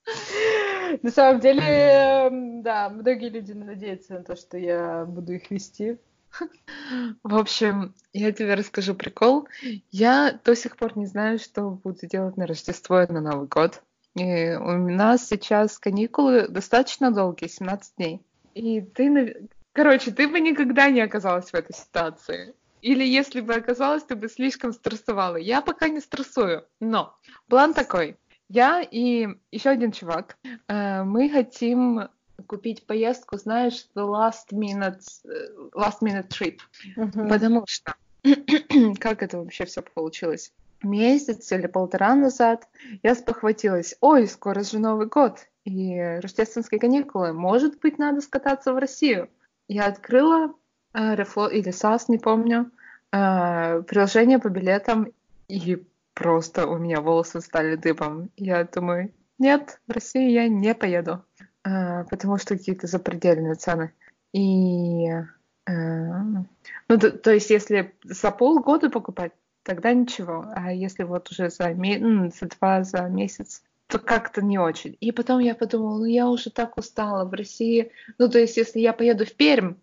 На 1.04 1.12
самом 1.12 1.42
деле, 1.42 2.30
да, 2.63 2.89
многие 2.89 3.30
люди 3.30 3.51
надеются 3.51 4.13
на 4.13 4.24
то, 4.24 4.36
что 4.36 4.58
я 4.58 5.06
буду 5.06 5.34
их 5.34 5.51
вести. 5.51 6.00
В 7.24 7.36
общем, 7.36 7.94
я 8.13 8.32
тебе 8.32 8.54
расскажу 8.54 8.96
прикол. 8.96 9.48
Я 9.92 10.39
до 10.44 10.56
сих 10.56 10.77
пор 10.77 10.98
не 10.98 11.06
знаю, 11.06 11.39
что 11.39 11.70
буду 11.70 12.08
делать 12.08 12.38
на 12.38 12.48
Рождество 12.48 13.01
и 13.01 13.12
на 13.12 13.22
Новый 13.22 13.48
год. 13.48 13.82
И 14.15 14.56
у 14.56 14.77
нас 14.89 15.27
сейчас 15.27 15.77
каникулы 15.77 16.48
достаточно 16.48 17.12
долгие, 17.12 17.48
17 17.48 17.96
дней. 17.98 18.22
И 18.54 18.82
ты, 18.82 19.50
короче, 19.74 20.12
ты 20.12 20.27
бы 20.27 20.39
никогда 20.39 20.89
не 20.89 21.01
оказалась 21.01 21.50
в 21.50 21.54
этой 21.54 21.75
ситуации. 21.75 22.54
Или 22.82 23.04
если 23.04 23.42
бы 23.42 23.56
оказалась, 23.56 24.04
ты 24.04 24.15
бы 24.15 24.30
слишком 24.30 24.72
стрессовала. 24.72 25.36
Я 25.38 25.62
пока 25.62 25.89
не 25.89 26.00
стрессую. 26.00 26.65
Но 26.80 27.18
план 27.50 27.74
такой. 27.74 28.18
Я 28.48 28.82
и 28.82 29.27
еще 29.51 29.70
один 29.72 29.92
чувак, 29.92 30.38
э, 30.68 31.04
мы 31.04 31.30
хотим 31.30 32.10
купить 32.48 32.86
поездку, 32.86 33.38
знаешь, 33.38 33.88
the 33.96 34.06
last 34.06 34.51
minute, 34.51 35.01
э, 35.25 35.70
last 35.74 36.01
minute 36.01 36.27
trip. 36.27 36.60
Uh-huh. 36.98 37.30
Потому 37.30 37.65
что 37.68 37.96
как 39.00 39.24
это 39.24 39.39
вообще 39.39 39.65
все 39.65 39.82
получилось? 39.82 40.51
Месяц 40.84 41.51
или 41.51 41.68
полтора 41.68 42.15
назад 42.15 42.68
я 43.01 43.15
спохватилась, 43.15 43.96
ой, 44.01 44.27
скоро 44.27 44.63
же 44.63 44.80
Новый 44.80 45.08
год 45.08 45.48
и 45.63 46.20
рождественские 46.22 46.80
каникулы, 46.80 47.34
может 47.34 47.80
быть, 47.80 47.98
надо 47.98 48.22
скататься 48.22 48.74
в 48.74 48.77
Россию. 48.77 49.30
Я 49.68 49.88
открыла 49.88 50.54
э, 50.94 51.15
Рефло 51.15 51.48
или 51.48 51.72
САС, 51.72 52.08
не 52.08 52.20
помню, 52.20 52.72
э, 53.12 53.82
приложение 53.82 54.38
по 54.38 54.50
билетам, 54.50 55.12
и 55.48 55.84
просто 56.13 56.68
у 56.68 56.77
меня 56.77 57.01
волосы 57.01 57.42
стали 57.42 57.75
дыбом. 57.75 58.30
Я 58.38 58.63
думаю, 58.63 59.12
нет, 59.39 59.80
в 59.88 59.92
Россию 59.92 60.32
я 60.32 60.48
не 60.48 60.74
поеду, 60.75 61.24
потому 61.65 62.38
что 62.38 62.57
какие-то 62.57 62.88
запредельные 62.88 63.55
цены. 63.55 63.91
И 64.34 65.07
э, 65.07 65.22
ну, 65.67 67.00
то, 67.00 67.12
то 67.12 67.31
есть, 67.31 67.50
если 67.50 67.95
за 68.03 68.31
полгода 68.31 68.89
покупать, 68.89 69.31
тогда 69.63 69.93
ничего. 69.93 70.45
А 70.55 70.72
если 70.72 71.03
вот 71.03 71.31
уже 71.31 71.50
за, 71.50 71.74
за 71.74 72.45
два, 72.60 72.84
за 72.84 73.01
месяц, 73.10 73.63
то 73.88 74.00
как-то 74.00 74.41
не 74.41 74.57
очень. 74.57 74.98
И 75.00 75.12
потом 75.12 75.39
я 75.39 75.55
подумала, 75.55 76.00
ну 76.00 76.05
я 76.05 76.27
уже 76.27 76.50
так 76.50 76.77
устала 76.77 77.25
в 77.25 77.34
России. 77.34 77.91
Ну, 78.17 78.29
то 78.29 78.39
есть, 78.39 78.57
если 78.57 78.79
я 78.79 78.93
поеду 78.93 79.25
в 79.25 79.34
Пермь, 79.34 79.75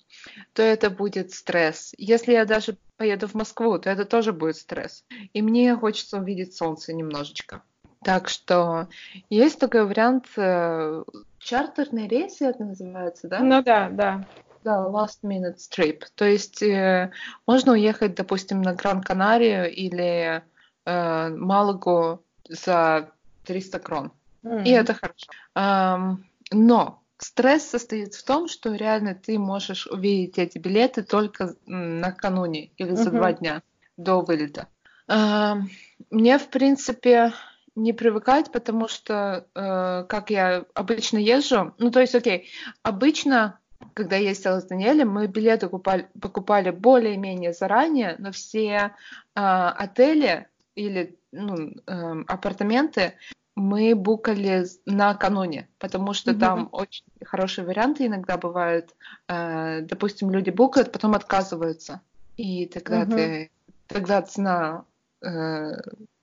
то 0.53 0.63
это 0.63 0.91
будет 0.91 1.33
стресс. 1.33 1.95
Если 1.99 2.33
я 2.33 2.45
даже 2.45 2.77
поеду 2.97 3.29
в 3.29 3.35
Москву, 3.35 3.79
то 3.79 3.91
это 3.91 4.05
тоже 4.05 4.33
будет 4.33 4.57
стресс. 4.57 5.05
И 5.33 5.43
мне 5.43 5.75
хочется 5.77 6.19
увидеть 6.19 6.55
солнце 6.55 6.93
немножечко. 6.93 7.63
Так 8.05 8.29
что 8.29 8.89
есть 9.31 9.61
такой 9.61 9.87
вариант 9.87 10.27
э, 10.37 11.05
чартерный 11.43 12.09
рейс, 12.09 12.41
это 12.41 12.65
называется, 12.65 13.29
да? 13.29 13.41
Ну 13.41 13.63
да, 13.63 13.89
да. 13.91 14.25
Да, 14.65 14.87
last 14.87 15.23
minute 15.25 15.57
trip. 15.71 16.05
То 16.15 16.25
есть 16.25 16.63
э, 16.63 17.11
можно 17.47 17.73
уехать, 17.73 18.15
допустим, 18.15 18.63
на 18.63 18.75
Гран-Канарию 18.75 19.73
или 19.73 20.43
э, 20.85 21.29
Малагу 21.31 22.23
за 22.49 23.11
300 23.45 23.79
крон. 23.81 24.13
Mm-hmm. 24.45 24.65
И 24.65 24.71
это 24.71 24.95
хорошо. 24.95 25.27
Эм, 25.57 26.25
но 26.53 27.03
стресс 27.19 27.65
состоит 27.65 28.15
в 28.15 28.25
том, 28.25 28.47
что 28.49 28.75
реально 28.75 29.15
ты 29.15 29.39
можешь 29.39 29.87
увидеть 29.89 30.39
эти 30.39 30.59
билеты 30.59 31.03
только 31.03 31.55
накануне 31.67 32.71
или 32.77 32.95
за 32.95 33.11
mm-hmm. 33.11 33.17
два 33.17 33.33
дня 33.33 33.63
до 33.97 34.21
вылета. 34.21 34.69
Эм, 35.09 35.71
мне, 36.11 36.39
в 36.39 36.49
принципе, 36.49 37.33
не 37.75 37.93
привыкать, 37.93 38.53
потому 38.53 38.89
что, 38.89 39.47
э, 39.55 40.05
как 40.09 40.31
я 40.31 40.65
обычно 40.75 41.19
езжу, 41.19 41.75
ну, 41.79 41.91
то 41.91 42.01
есть, 42.01 42.15
окей, 42.15 42.49
обычно 42.83 43.59
когда 43.95 44.17
я 44.17 44.31
ездила 44.31 44.61
с 44.61 44.65
Даниэлем, 44.65 45.11
мы 45.11 45.27
билеты 45.27 45.67
покупали, 45.67 46.09
покупали 46.21 46.71
более-менее 46.71 47.53
заранее, 47.53 48.17
но 48.19 48.31
все 48.31 48.93
э, 49.35 49.41
отели 49.41 50.47
или 50.75 51.19
ну, 51.33 51.73
э, 51.87 52.25
апартаменты 52.29 53.15
мы 53.55 53.95
букали 53.95 54.65
накануне, 54.87 55.69
потому 55.79 56.15
что 56.15 56.31
mm-hmm. 56.31 56.39
там 56.39 56.69
очень 56.73 57.05
хорошие 57.25 57.67
варианты 57.67 58.07
иногда 58.07 58.39
бывают. 58.39 58.95
Э, 59.29 59.81
допустим, 59.83 60.31
люди 60.31 60.51
букают, 60.51 60.93
потом 60.93 61.15
отказываются, 61.15 62.01
и 62.37 62.67
тогда 62.67 63.03
mm-hmm. 63.03 63.15
ты, 63.15 63.51
тогда 63.89 64.23
цена 64.23 64.85
э, 65.23 65.73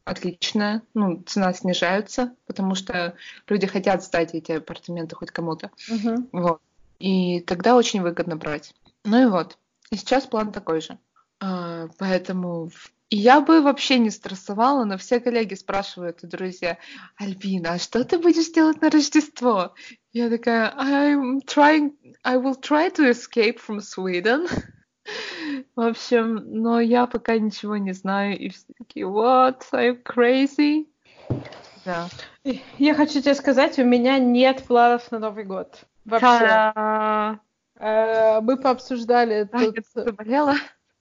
отличная, 0.05 0.81
ну 0.93 1.21
цена 1.23 1.53
снижается, 1.53 2.35
потому 2.47 2.75
что 2.75 3.15
люди 3.47 3.67
хотят 3.67 4.03
сдать 4.03 4.33
эти 4.33 4.53
апартаменты 4.53 5.15
хоть 5.15 5.31
кому-то, 5.31 5.71
mm-hmm. 5.89 6.29
вот. 6.31 6.61
И 6.99 7.39
тогда 7.41 7.75
очень 7.75 8.01
выгодно 8.01 8.35
брать. 8.35 8.73
Ну 9.05 9.21
и 9.21 9.25
вот. 9.25 9.57
И 9.91 9.95
сейчас 9.95 10.25
план 10.25 10.51
такой 10.51 10.81
же. 10.81 10.99
А, 11.39 11.87
поэтому 11.97 12.71
я 13.09 13.41
бы 13.41 13.61
вообще 13.61 13.97
не 13.97 14.11
стрессовала, 14.11 14.83
но 14.85 14.97
все 14.97 15.19
коллеги 15.19 15.55
спрашивают, 15.55 16.23
и 16.23 16.27
друзья, 16.27 16.77
Альбина, 17.15 17.73
а 17.73 17.79
что 17.79 18.03
ты 18.03 18.19
будешь 18.19 18.51
делать 18.51 18.81
на 18.81 18.89
Рождество? 18.89 19.73
Я 20.13 20.29
такая, 20.29 20.71
I'm 20.75 21.39
trying, 21.45 21.93
I 22.23 22.37
will 22.37 22.59
try 22.59 22.91
to 22.91 23.09
escape 23.09 23.59
from 23.59 23.79
Sweden. 23.81 24.47
В 25.75 25.81
общем, 25.81 26.43
но 26.45 26.79
я 26.79 27.07
пока 27.07 27.37
ничего 27.37 27.77
не 27.77 27.93
знаю, 27.93 28.37
и 28.37 28.49
все 28.49 28.65
такие, 28.77 29.05
what, 29.05 29.61
I'm 29.71 30.01
crazy. 30.03 30.87
Да. 31.85 32.07
Я 32.77 32.93
хочу 32.93 33.21
тебе 33.21 33.35
сказать, 33.35 33.79
у 33.79 33.83
меня 33.83 34.19
нет 34.19 34.63
планов 34.63 35.11
на 35.11 35.19
Новый 35.19 35.45
год. 35.45 35.85
Вообще. 36.05 37.39
Э, 37.79 38.41
мы 38.41 38.57
пообсуждали 38.57 39.45
тут... 39.45 39.75
Я 39.75 40.03
заболела. 40.03 40.55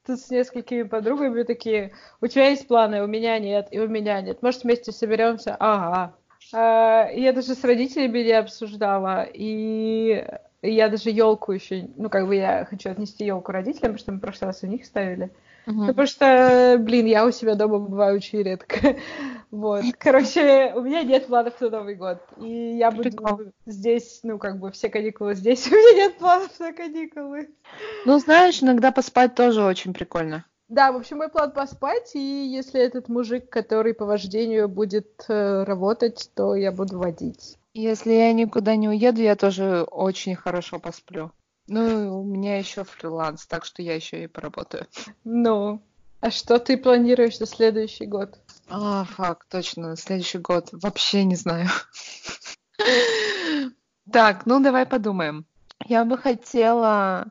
Тут 0.06 0.20
с 0.20 0.30
несколькими 0.30 0.84
подругами 0.84 1.42
такие, 1.42 1.92
у 2.20 2.26
тебя 2.28 2.48
есть 2.48 2.68
планы, 2.68 3.02
у 3.02 3.06
меня 3.06 3.38
нет, 3.38 3.68
и 3.70 3.80
у 3.80 3.88
меня 3.88 4.20
нет. 4.22 4.42
Может, 4.42 4.62
вместе 4.62 4.92
соберемся? 4.92 5.56
Ага. 5.58 6.14
Э, 6.52 7.08
я 7.14 7.32
даже 7.32 7.54
с 7.54 7.64
родителями 7.64 8.20
не 8.20 8.32
обсуждала, 8.32 9.26
и 9.32 10.24
я 10.62 10.88
даже 10.88 11.10
елку 11.10 11.52
еще, 11.52 11.88
ну, 11.96 12.10
как 12.10 12.26
бы 12.26 12.36
я 12.36 12.64
хочу 12.64 12.90
отнести 12.90 13.24
елку 13.24 13.52
родителям, 13.52 13.92
потому 13.92 13.98
что 13.98 14.12
мы 14.12 14.18
в 14.18 14.20
прошлый 14.20 14.48
раз 14.48 14.62
у 14.62 14.66
них 14.66 14.84
ставили. 14.84 15.30
Угу. 15.66 15.86
Потому 15.86 16.06
что, 16.06 16.76
блин, 16.80 17.06
я 17.06 17.26
у 17.26 17.30
себя 17.30 17.54
дома 17.54 17.78
бываю 17.78 18.16
очень 18.16 18.42
редко. 18.42 18.96
Вот. 19.50 19.82
Короче, 19.98 20.74
у 20.76 20.82
меня 20.82 21.02
нет 21.02 21.26
планов 21.26 21.58
на 21.58 21.70
Новый 21.70 21.94
год. 21.94 22.18
И 22.36 22.76
я 22.76 22.90
буду 22.90 23.04
Прикол. 23.04 23.40
здесь, 23.64 24.20
ну, 24.22 24.38
как 24.38 24.58
бы 24.58 24.70
все 24.72 24.90
каникулы 24.90 25.34
здесь. 25.34 25.66
У 25.72 25.74
меня 25.74 26.04
нет 26.04 26.18
планов 26.18 26.60
на 26.60 26.74
каникулы. 26.74 27.48
Ну, 28.04 28.18
знаешь, 28.18 28.62
иногда 28.62 28.92
поспать 28.92 29.34
тоже 29.34 29.64
очень 29.64 29.94
прикольно. 29.94 30.44
Да, 30.68 30.92
в 30.92 30.96
общем, 30.96 31.16
мой 31.16 31.30
план 31.30 31.52
поспать, 31.52 32.14
и 32.14 32.18
если 32.18 32.78
этот 32.78 33.08
мужик, 33.08 33.48
который 33.48 33.94
по 33.94 34.04
вождению 34.04 34.68
будет 34.68 35.24
э, 35.28 35.64
работать, 35.64 36.30
то 36.34 36.54
я 36.54 36.70
буду 36.70 36.98
водить. 36.98 37.57
Если 37.78 38.12
я 38.12 38.32
никуда 38.32 38.74
не 38.74 38.88
уеду, 38.88 39.22
я 39.22 39.36
тоже 39.36 39.84
очень 39.84 40.34
хорошо 40.34 40.80
посплю. 40.80 41.30
Ну, 41.68 42.20
у 42.20 42.24
меня 42.24 42.58
еще 42.58 42.82
фриланс, 42.82 43.46
так 43.46 43.64
что 43.64 43.82
я 43.82 43.94
еще 43.94 44.24
и 44.24 44.26
поработаю. 44.26 44.88
Ну, 45.22 45.80
а 46.20 46.32
что 46.32 46.58
ты 46.58 46.76
планируешь 46.76 47.38
на 47.38 47.46
следующий 47.46 48.06
год? 48.06 48.36
А, 48.68 49.04
фак, 49.04 49.46
точно, 49.48 49.94
следующий 49.94 50.38
год. 50.38 50.70
Вообще 50.72 51.22
не 51.22 51.36
знаю. 51.36 51.68
Так, 54.10 54.46
ну 54.46 54.58
давай 54.60 54.86
подумаем. 54.86 55.44
Я 55.84 56.06
бы 56.06 56.16
хотела... 56.16 57.30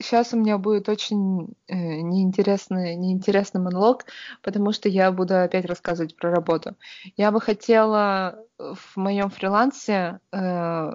Сейчас 0.00 0.32
э, 0.32 0.36
у 0.36 0.40
меня 0.40 0.58
будет 0.58 0.88
очень 0.88 1.54
э, 1.68 1.74
неинтересный, 1.74 2.96
неинтересный 2.96 3.60
монолог, 3.60 4.04
потому 4.42 4.72
что 4.72 4.88
я 4.88 5.12
буду 5.12 5.40
опять 5.40 5.64
рассказывать 5.66 6.16
про 6.16 6.30
работу. 6.30 6.76
Я 7.16 7.30
бы 7.30 7.40
хотела 7.40 8.44
в 8.58 8.96
моем 8.96 9.30
фрилансе 9.30 10.20
э, 10.32 10.92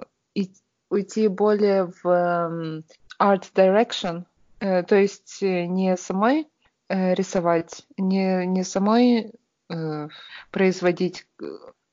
уйти 0.90 1.28
более 1.28 1.90
в 2.02 2.84
art 3.18 3.44
direction, 3.54 4.24
то 4.58 4.94
есть 4.94 5.42
не 5.42 5.96
самой 5.96 6.46
э, 6.88 7.14
рисовать, 7.14 7.86
не, 7.96 8.46
не 8.46 8.64
самой 8.64 9.32
э, 9.68 10.08
производить 10.50 11.26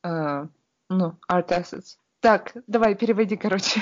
э, 0.03 0.45
ну, 0.89 1.15
art 1.29 1.49
assets. 1.49 1.97
Так, 2.19 2.53
давай, 2.67 2.95
переводи, 2.95 3.35
короче. 3.35 3.81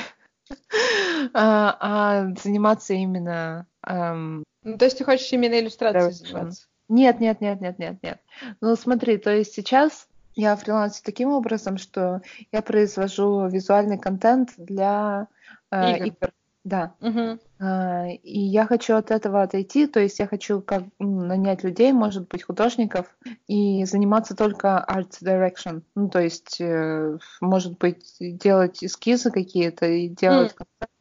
а, 1.33 1.77
а 1.79 2.35
заниматься 2.41 2.93
именно... 2.93 3.67
Эм, 3.85 4.43
ну, 4.63 4.77
то 4.77 4.85
есть 4.85 4.97
ты 4.97 5.03
хочешь 5.03 5.31
именно 5.33 5.59
иллюстрацией 5.59 6.11
заниматься? 6.11 6.67
Нет, 6.89 7.19
нет, 7.19 7.41
нет, 7.41 7.61
нет, 7.61 7.79
нет, 7.79 8.03
нет. 8.03 8.19
Ну, 8.59 8.75
смотри, 8.75 9.17
то 9.17 9.33
есть 9.33 9.53
сейчас 9.53 10.07
я 10.35 10.55
фрилансю 10.55 11.01
таким 11.03 11.29
образом, 11.29 11.77
что 11.77 12.21
я 12.51 12.61
произвожу 12.61 13.47
визуальный 13.47 13.97
контент 13.97 14.53
для 14.57 15.27
э, 15.71 15.97
игр. 15.97 16.05
игр. 16.07 16.31
Да. 16.63 16.93
А, 17.59 18.07
И 18.07 18.39
я 18.39 18.65
хочу 18.65 18.95
от 18.95 19.09
этого 19.11 19.41
отойти, 19.41 19.87
то 19.87 19.99
есть 19.99 20.19
я 20.19 20.27
хочу 20.27 20.61
как 20.61 20.83
м, 20.99 21.27
нанять 21.27 21.63
людей, 21.63 21.91
может 21.91 22.27
быть, 22.27 22.43
художников, 22.43 23.07
и 23.47 23.83
заниматься 23.85 24.35
только 24.35 24.85
art 24.87 25.11
direction. 25.23 25.81
Ну, 25.95 26.09
то 26.09 26.19
есть, 26.19 26.57
э, 26.59 27.17
может 27.39 27.77
быть, 27.79 28.15
делать 28.19 28.83
эскизы 28.83 29.31
какие-то 29.31 29.87
и 29.87 30.07
делать 30.07 30.53
концепты, 30.53 30.91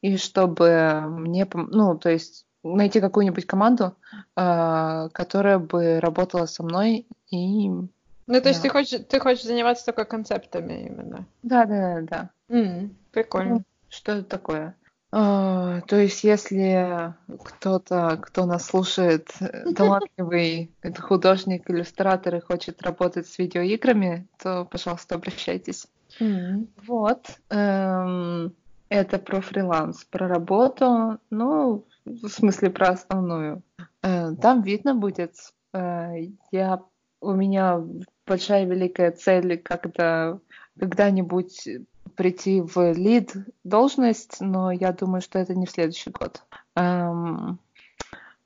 и 0.00 0.16
чтобы 0.16 1.02
мне, 1.08 1.46
ну, 1.52 1.96
то 1.98 2.10
есть 2.10 2.46
найти 2.62 3.00
какую-нибудь 3.00 3.46
команду, 3.46 3.96
а, 4.36 5.08
которая 5.10 5.58
бы 5.58 6.00
работала 6.00 6.46
со 6.46 6.62
мной 6.62 7.06
и... 7.30 7.68
Ну, 7.70 8.42
то 8.42 8.48
есть 8.48 8.62
Да. 8.62 8.68
ты 8.68 8.70
хочешь, 8.70 9.00
ты 9.08 9.20
хочешь 9.20 9.44
заниматься 9.44 9.86
только 9.86 10.04
концептами 10.04 10.86
именно. 10.86 11.26
Да, 11.42 11.64
да, 11.64 12.00
да, 12.00 12.02
да. 12.02 12.30
М, 12.54 12.96
Прикольно. 13.10 13.54
Ну, 13.54 13.62
что 13.88 14.12
это 14.12 14.24
такое? 14.24 14.76
А, 15.10 15.80
то 15.82 15.96
есть, 15.96 16.22
если 16.24 17.14
кто-то, 17.42 18.18
кто 18.22 18.44
нас 18.44 18.66
слушает, 18.66 19.30
э, 19.40 19.72
талантливый 19.72 20.74
художник, 20.98 21.70
иллюстратор 21.70 22.36
и 22.36 22.40
хочет 22.40 22.82
работать 22.82 23.26
с 23.26 23.38
видеоиграми, 23.38 24.28
то, 24.38 24.66
пожалуйста, 24.66 25.14
обращайтесь. 25.14 25.86
М. 26.20 26.68
Вот. 26.86 27.26
эм, 27.48 28.54
это 28.88 29.18
про 29.18 29.40
фриланс, 29.40 30.04
про 30.04 30.28
работу, 30.28 31.18
ну, 31.30 31.84
в 32.04 32.28
смысле, 32.28 32.70
про 32.70 32.88
основную. 32.90 33.62
Э, 34.02 34.34
Там 34.40 34.62
видно 34.62 34.94
будет. 34.94 35.34
Э, 35.72 36.12
Я, 36.50 36.82
у 37.20 37.32
меня 37.32 37.82
большая 38.26 38.64
великая 38.66 39.12
цель 39.12 39.58
как-то 39.58 40.40
когда-нибудь 40.78 41.68
прийти 42.14 42.60
в 42.60 42.92
лид 42.92 43.34
должность, 43.64 44.40
но 44.40 44.70
я 44.70 44.92
думаю, 44.92 45.20
что 45.20 45.38
это 45.38 45.54
не 45.54 45.66
в 45.66 45.70
следующий 45.70 46.10
год. 46.10 46.42
Эм, 46.74 47.58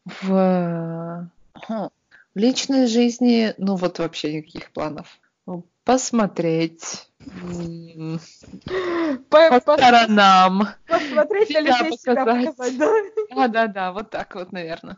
В, 0.05 1.31
хм, 1.55 1.89
в 2.35 2.39
личной 2.39 2.87
жизни, 2.87 3.55
ну 3.59 3.77
вот 3.77 3.99
вообще 3.99 4.35
никаких 4.39 4.73
планов. 4.73 5.21
Посмотреть 5.85 7.09
По- 9.29 9.49
по 9.51 9.61
сторонам. 9.61 10.69
Посмотреть 10.87 11.51
на 11.51 11.61
себя 11.61 11.79
людей, 11.85 11.99
себя 11.99 12.15
показать. 12.15 12.57
показать, 12.57 12.79
да? 12.79 12.93
Да, 13.35 13.49
да, 13.49 13.67
да, 13.67 13.93
вот 13.93 14.11
так 14.11 14.35
вот, 14.35 14.53
наверное. 14.53 14.97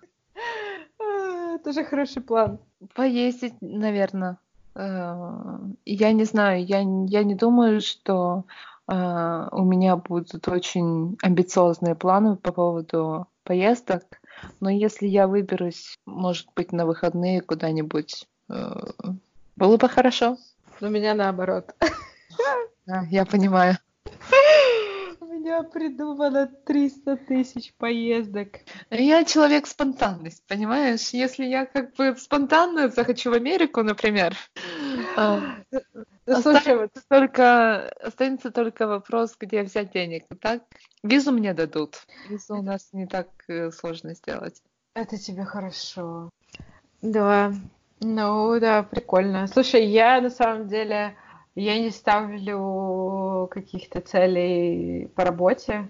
А, 0.98 1.54
Это 1.54 1.72
же 1.72 1.84
хороший 1.84 2.22
план. 2.22 2.58
Поездить, 2.94 3.54
наверное. 3.60 4.38
Я 4.76 6.12
не 6.12 6.24
знаю, 6.24 6.64
я, 6.64 6.80
я 6.80 7.22
не 7.24 7.34
думаю, 7.36 7.80
что 7.80 8.44
э, 8.88 9.48
у 9.52 9.62
меня 9.62 9.94
будут 9.96 10.48
очень 10.48 11.16
амбициозные 11.22 11.94
планы 11.94 12.34
по 12.36 12.50
поводу 12.50 13.28
поездок, 13.44 14.02
но 14.58 14.70
если 14.70 15.06
я 15.06 15.28
выберусь, 15.28 15.96
может 16.06 16.48
быть, 16.56 16.72
на 16.72 16.86
выходные 16.86 17.40
куда-нибудь, 17.40 18.26
э, 18.48 18.80
было 19.54 19.76
бы 19.76 19.88
хорошо. 19.88 20.38
У 20.84 20.88
меня 20.90 21.14
наоборот. 21.14 21.74
Да, 22.86 23.06
я 23.10 23.24
понимаю. 23.24 23.78
У 25.20 25.24
меня 25.24 25.62
придумано 25.62 26.46
300 26.46 27.16
тысяч 27.16 27.72
поездок. 27.78 28.58
Я 28.90 29.24
человек 29.24 29.66
спонтанность, 29.66 30.44
понимаешь? 30.46 31.08
Если 31.14 31.46
я 31.46 31.64
как 31.64 31.94
бы 31.94 32.14
спонтанно 32.18 32.90
захочу 32.90 33.30
в 33.30 33.32
Америку, 33.32 33.82
например, 33.82 34.36
э, 35.16 35.40
Ну, 36.26 36.42
слушай, 36.42 36.76
вот 36.76 36.90
Только 37.08 37.88
останется 38.02 38.50
только 38.50 38.86
вопрос, 38.86 39.34
где 39.40 39.62
взять 39.62 39.92
денег. 39.92 40.24
Так, 40.42 40.64
визу 41.02 41.32
мне 41.32 41.54
дадут. 41.54 42.06
Визу 42.28 42.56
у 42.56 42.62
нас 42.62 42.90
не 42.92 43.06
так 43.06 43.28
э, 43.48 43.70
сложно 43.70 44.14
сделать. 44.14 44.62
это 44.94 45.16
тебе 45.16 45.44
хорошо. 45.44 46.28
Да, 47.00 47.54
ну 48.00 48.58
да, 48.60 48.82
прикольно. 48.82 49.46
Слушай, 49.46 49.86
я 49.86 50.20
на 50.20 50.30
самом 50.30 50.68
деле, 50.68 51.16
я 51.54 51.78
не 51.78 51.90
ставлю 51.90 53.48
каких-то 53.50 54.00
целей 54.00 55.06
по 55.14 55.24
работе. 55.24 55.88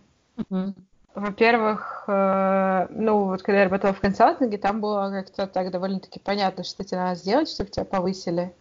Во-первых, 1.14 2.04
э, 2.08 2.86
ну 2.90 3.26
вот 3.26 3.42
когда 3.42 3.60
я 3.60 3.64
работала 3.64 3.92
в 3.92 4.00
консалтинге, 4.00 4.58
там 4.58 4.80
было 4.80 5.10
как-то 5.10 5.46
так 5.46 5.70
довольно-таки 5.70 6.18
понятно, 6.18 6.64
что 6.64 6.82
тебе 6.82 6.98
надо 6.98 7.14
сделать, 7.14 7.48
чтобы 7.48 7.70
тебя 7.70 7.84
повысили. 7.84 8.52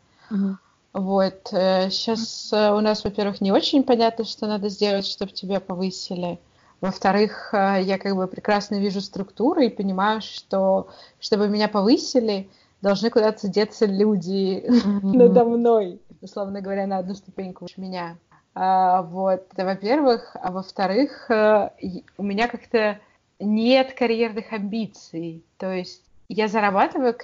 Вот. 0.93 1.47
Сейчас 1.47 2.53
у 2.53 2.79
нас, 2.79 3.03
во-первых, 3.03 3.41
не 3.41 3.51
очень 3.51 3.83
понятно, 3.83 4.23
что 4.25 4.45
надо 4.45 4.69
сделать, 4.69 5.07
чтобы 5.07 5.31
тебя 5.31 5.59
повысили. 5.59 6.39
Во-вторых, 6.83 7.53
э, 7.53 7.81
я 7.81 7.97
как 7.97 8.13
бы 8.13 8.27
прекрасно 8.27 8.75
вижу 8.75 8.99
структуру 8.99 9.61
и 9.61 9.69
понимаю, 9.69 10.19
что 10.19 10.89
чтобы 11.17 11.47
меня 11.47 11.69
повысили, 11.69 12.49
должны 12.83 13.09
куда-то 13.09 13.47
деться 13.47 13.85
люди 13.85 14.63
надо 15.03 15.45
мной, 15.45 16.01
условно 16.21 16.61
говоря, 16.61 16.85
на 16.85 16.97
одну 16.97 17.15
ступеньку 17.15 17.63
выше 17.63 17.79
меня. 17.79 18.17
А, 18.53 19.01
вот, 19.03 19.47
это 19.53 19.65
во-первых. 19.65 20.35
А 20.35 20.51
во-вторых, 20.51 21.31
э, 21.31 21.69
у 22.17 22.23
меня 22.23 22.47
как-то 22.47 22.99
нет 23.39 23.93
карьерных 23.93 24.51
амбиций. 24.51 25.43
То 25.57 25.71
есть 25.71 26.03
я 26.27 26.47
зарабатываю 26.47 27.15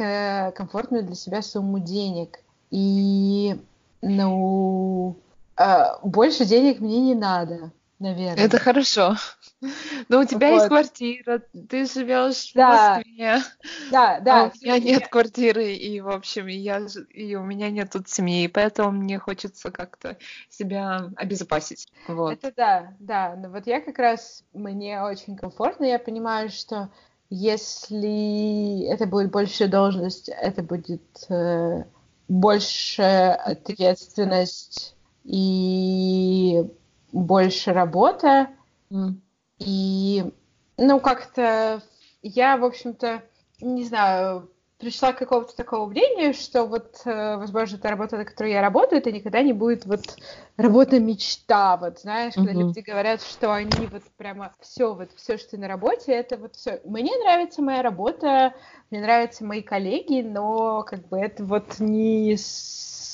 комфортную 0.55 1.03
для 1.03 1.15
себя 1.15 1.41
сумму 1.41 1.79
денег. 1.79 2.39
И, 2.71 3.57
ну, 4.01 5.17
а, 5.57 5.99
больше 6.03 6.45
денег 6.45 6.79
мне 6.79 7.01
не 7.01 7.15
надо, 7.15 7.71
наверное. 7.99 8.45
Это 8.45 8.59
хорошо. 8.59 9.15
Но 10.07 10.21
у 10.21 10.25
тебя 10.25 10.47
есть 10.49 10.61
Вот. 10.61 10.67
квартира, 10.69 11.41
ты 11.69 11.85
живешь 11.85 12.51
в 12.51 12.55
Да, 12.55 12.95
Москве, 12.95 13.39
Да, 13.91 14.15
а 14.15 14.21
да. 14.21 14.51
у 14.53 14.65
меня 14.65 14.79
нет 14.79 15.07
квартиры, 15.09 15.73
и, 15.73 15.99
в 15.99 16.09
общем, 16.09 16.47
и 16.47 16.55
я, 16.55 16.81
и 17.09 17.35
у 17.35 17.43
меня 17.43 17.69
нет 17.69 17.91
тут 17.91 18.07
семьи, 18.07 18.47
поэтому 18.47 18.91
мне 18.91 19.19
хочется 19.19 19.69
как-то 19.71 20.17
себя 20.49 21.09
обезопасить. 21.15 21.91
Вот. 22.07 22.33
Это 22.33 22.53
да, 22.55 22.93
да. 22.99 23.35
Но 23.35 23.49
вот 23.49 23.67
я 23.67 23.81
как 23.81 23.99
раз, 23.99 24.43
мне 24.53 25.01
очень 25.01 25.35
комфортно, 25.35 25.85
я 25.85 25.99
понимаю, 25.99 26.49
что 26.49 26.89
если 27.29 28.85
это 28.87 29.05
будет 29.05 29.31
большая 29.31 29.67
должность, 29.67 30.29
это 30.29 30.63
будет 30.63 31.01
э, 31.29 31.83
больше 32.27 33.01
ответственность 33.03 34.95
и 35.23 36.63
больше 37.11 37.73
работа. 37.73 38.49
М. 38.91 39.21
И, 39.59 40.23
ну, 40.77 40.99
как-то 40.99 41.81
я, 42.21 42.57
в 42.57 42.63
общем-то, 42.63 43.23
не 43.61 43.83
знаю, 43.83 44.49
пришла 44.79 45.11
к 45.11 45.17
какому-то 45.19 45.55
такому 45.55 45.87
мнению, 45.87 46.33
что 46.33 46.63
вот, 46.63 47.01
э, 47.03 47.35
возможно, 47.35 47.77
та 47.77 47.89
работа, 47.89 48.15
на 48.15 48.23
которой 48.23 48.53
я 48.53 48.61
работаю, 48.61 48.99
это 48.99 49.11
никогда 49.11 49.41
не 49.41 49.51
будет 49.51 49.85
вот 49.85 50.17
работа 50.55 50.99
мечта, 50.99 51.75
вот, 51.75 51.99
знаешь, 51.99 52.33
когда 52.35 52.53
Мгм. 52.53 52.67
люди 52.67 52.79
говорят, 52.79 53.21
что 53.21 53.53
они 53.53 53.87
вот 53.87 54.03
прямо 54.15 54.55
все, 54.61 54.93
вот 54.93 55.09
все, 55.17 55.37
что 55.37 55.57
на 55.57 55.67
работе, 55.67 56.13
это 56.13 56.37
вот 56.37 56.55
все. 56.55 56.79
Мне 56.85 57.11
нравится 57.17 57.61
моя 57.61 57.81
работа, 57.81 58.53
мне 58.89 59.01
нравятся 59.01 59.43
мои 59.43 59.61
коллеги, 59.61 60.21
но 60.21 60.83
как 60.83 61.07
бы 61.09 61.19
это 61.19 61.43
вот 61.43 61.79
не 61.79 62.37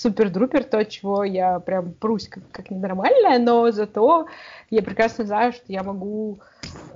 супер-друпер 0.06 0.64
то, 0.66 0.86
чего 0.86 1.24
я 1.24 1.60
прям 1.60 1.94
прусь 1.94 2.28
как, 2.30 2.44
как 2.52 2.70
ненормальная, 2.70 3.40
но 3.40 3.72
зато 3.72 4.28
я 4.70 4.84
прекрасно 4.84 5.26
знаю, 5.26 5.52
что 5.52 5.66
я 5.68 5.84
могу... 5.84 6.40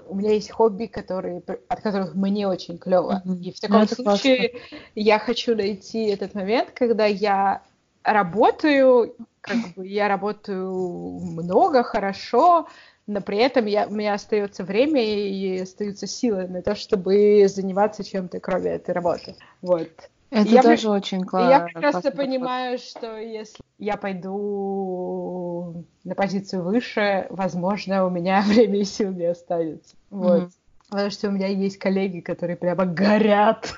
У 0.08 0.16
меня 0.16 0.34
есть 0.34 0.52
хобби, 0.52 0.86
которые, 0.86 1.42
от 1.68 1.82
которых 1.82 2.16
мне 2.16 2.48
очень 2.48 2.78
клево. 2.78 3.22
Мгм. 3.26 3.42
И 3.42 3.52
в 3.52 3.56
Ну, 3.62 3.68
таком 3.68 3.82
это 3.82 3.96
случае 3.96 4.52
я 4.96 5.20
хочу 5.20 5.56
найти 5.56 6.06
этот 6.06 6.36
момент, 6.36 6.72
когда 6.72 7.06
я 7.06 7.64
работаю, 8.04 9.16
как 9.42 9.58
бы 9.76 9.88
я 9.88 10.08
работаю 10.08 10.72
много, 11.20 11.84
хорошо, 11.84 12.68
но 13.08 13.22
при 13.22 13.38
этом 13.38 13.66
я, 13.66 13.88
у 13.88 13.92
меня 13.92 14.14
остается 14.14 14.64
время 14.64 15.04
и 15.04 15.62
остаются 15.62 16.06
силы 16.08 16.48
на 16.48 16.62
то, 16.62 16.76
чтобы 16.76 17.48
заниматься 17.48 18.04
чем-то, 18.04 18.40
кроме 18.40 18.72
этой 18.72 18.92
работы. 18.92 19.36
Вот. 19.62 19.90
Это 20.32 20.50
Я 20.50 20.62
тоже 20.62 20.78
при- 20.84 20.88
очень 20.88 21.22
И 21.22 21.24
кла- 21.24 21.50
я 21.50 21.60
прекрасно 21.62 22.02
подход. 22.12 22.16
понимаю, 22.26 22.78
что 22.78 23.18
если 23.18 23.60
я 23.80 23.98
пойду 23.98 25.86
на 26.04 26.16
позицию 26.16 26.64
выше, 26.64 27.28
возможно, 27.30 28.06
у 28.06 28.10
меня 28.10 28.42
время 28.48 28.80
и 28.80 28.84
сил 28.84 29.12
не 29.12 29.26
останется. 29.26 29.96
Вот. 30.10 30.38
Мгм. 30.42 30.52
Потому 30.90 31.10
что 31.12 31.28
у 31.28 31.32
меня 31.32 31.48
есть 31.48 31.78
коллеги, 31.78 32.20
которые 32.20 32.58
прямо 32.58 32.86
горят. 32.86 33.74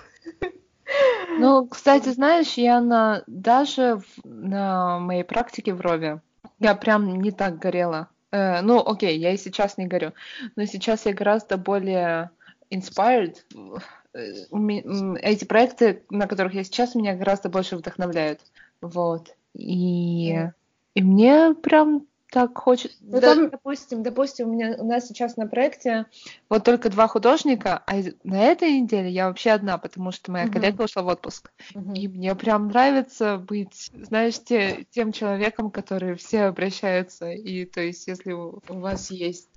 Ну, 1.38 1.68
кстати, 1.72 2.10
знаешь, 2.10 2.54
я 2.54 2.82
на 2.82 3.24
даже 3.28 3.98
в- 3.98 4.26
на 4.26 5.00
моей 5.00 5.24
практике 5.24 5.74
в 5.74 5.82
Рове 5.82 6.22
я 6.60 6.76
прям 6.76 7.22
не 7.22 7.32
так 7.32 7.60
горела. 7.60 8.08
Э, 8.32 8.62
ну, 8.62 8.80
окей, 8.80 9.18
я 9.20 9.32
и 9.34 9.38
сейчас 9.38 9.78
не 9.78 9.88
горю, 9.88 10.14
но 10.56 10.66
сейчас 10.66 11.06
я 11.06 11.14
гораздо 11.14 11.58
более 11.58 12.30
inspired. 12.72 13.36
Э, 14.13 14.34
Эти 15.21 15.45
проекты, 15.45 16.04
на 16.10 16.28
которых 16.28 16.54
я 16.54 16.63
сейчас, 16.63 16.95
меня 16.95 17.15
гораздо 17.15 17.50
больше 17.50 17.78
вдохновляют. 17.78 18.41
Вот. 18.82 19.36
И, 19.54 20.34
Мгм. 20.34 20.54
и 20.95 21.02
мне 21.02 21.54
прям 21.56 22.08
так 22.32 22.58
хочет. 22.58 22.93
Ну, 23.02 23.19
да, 23.19 23.36
там... 23.36 23.50
Допустим, 23.50 24.04
допустим, 24.04 24.50
у 24.50 24.54
меня 24.54 24.76
у 24.80 24.86
нас 24.86 25.08
сейчас 25.08 25.36
на 25.36 25.47
проекте 25.47 26.06
вот 26.50 26.63
только 26.63 26.89
два 26.89 27.08
художника, 27.08 27.84
а 27.86 27.95
на 28.24 28.41
этой 28.41 28.80
неделе 28.80 29.10
я 29.10 29.28
вообще 29.28 29.52
одна, 29.52 29.78
потому 29.78 30.12
что 30.12 30.32
моя 30.32 30.45
угу. 30.45 30.54
коллега 30.54 30.84
ушла 30.84 31.04
в 31.04 31.08
отпуск. 31.08 31.52
Угу. 31.76 31.93
И 31.93 32.08
мне 32.08 32.34
прям 32.36 32.69
нравится 32.69 33.38
быть, 33.38 33.91
знаешь, 33.93 34.39
те, 34.39 34.86
тем 34.91 35.12
человеком, 35.12 35.69
который 35.71 36.15
все 36.15 36.43
обращаются. 36.43 37.30
И 37.32 37.65
то 37.65 37.82
есть, 37.82 38.08
если 38.08 38.32
у, 38.32 38.62
вас 38.69 39.12
есть 39.12 39.50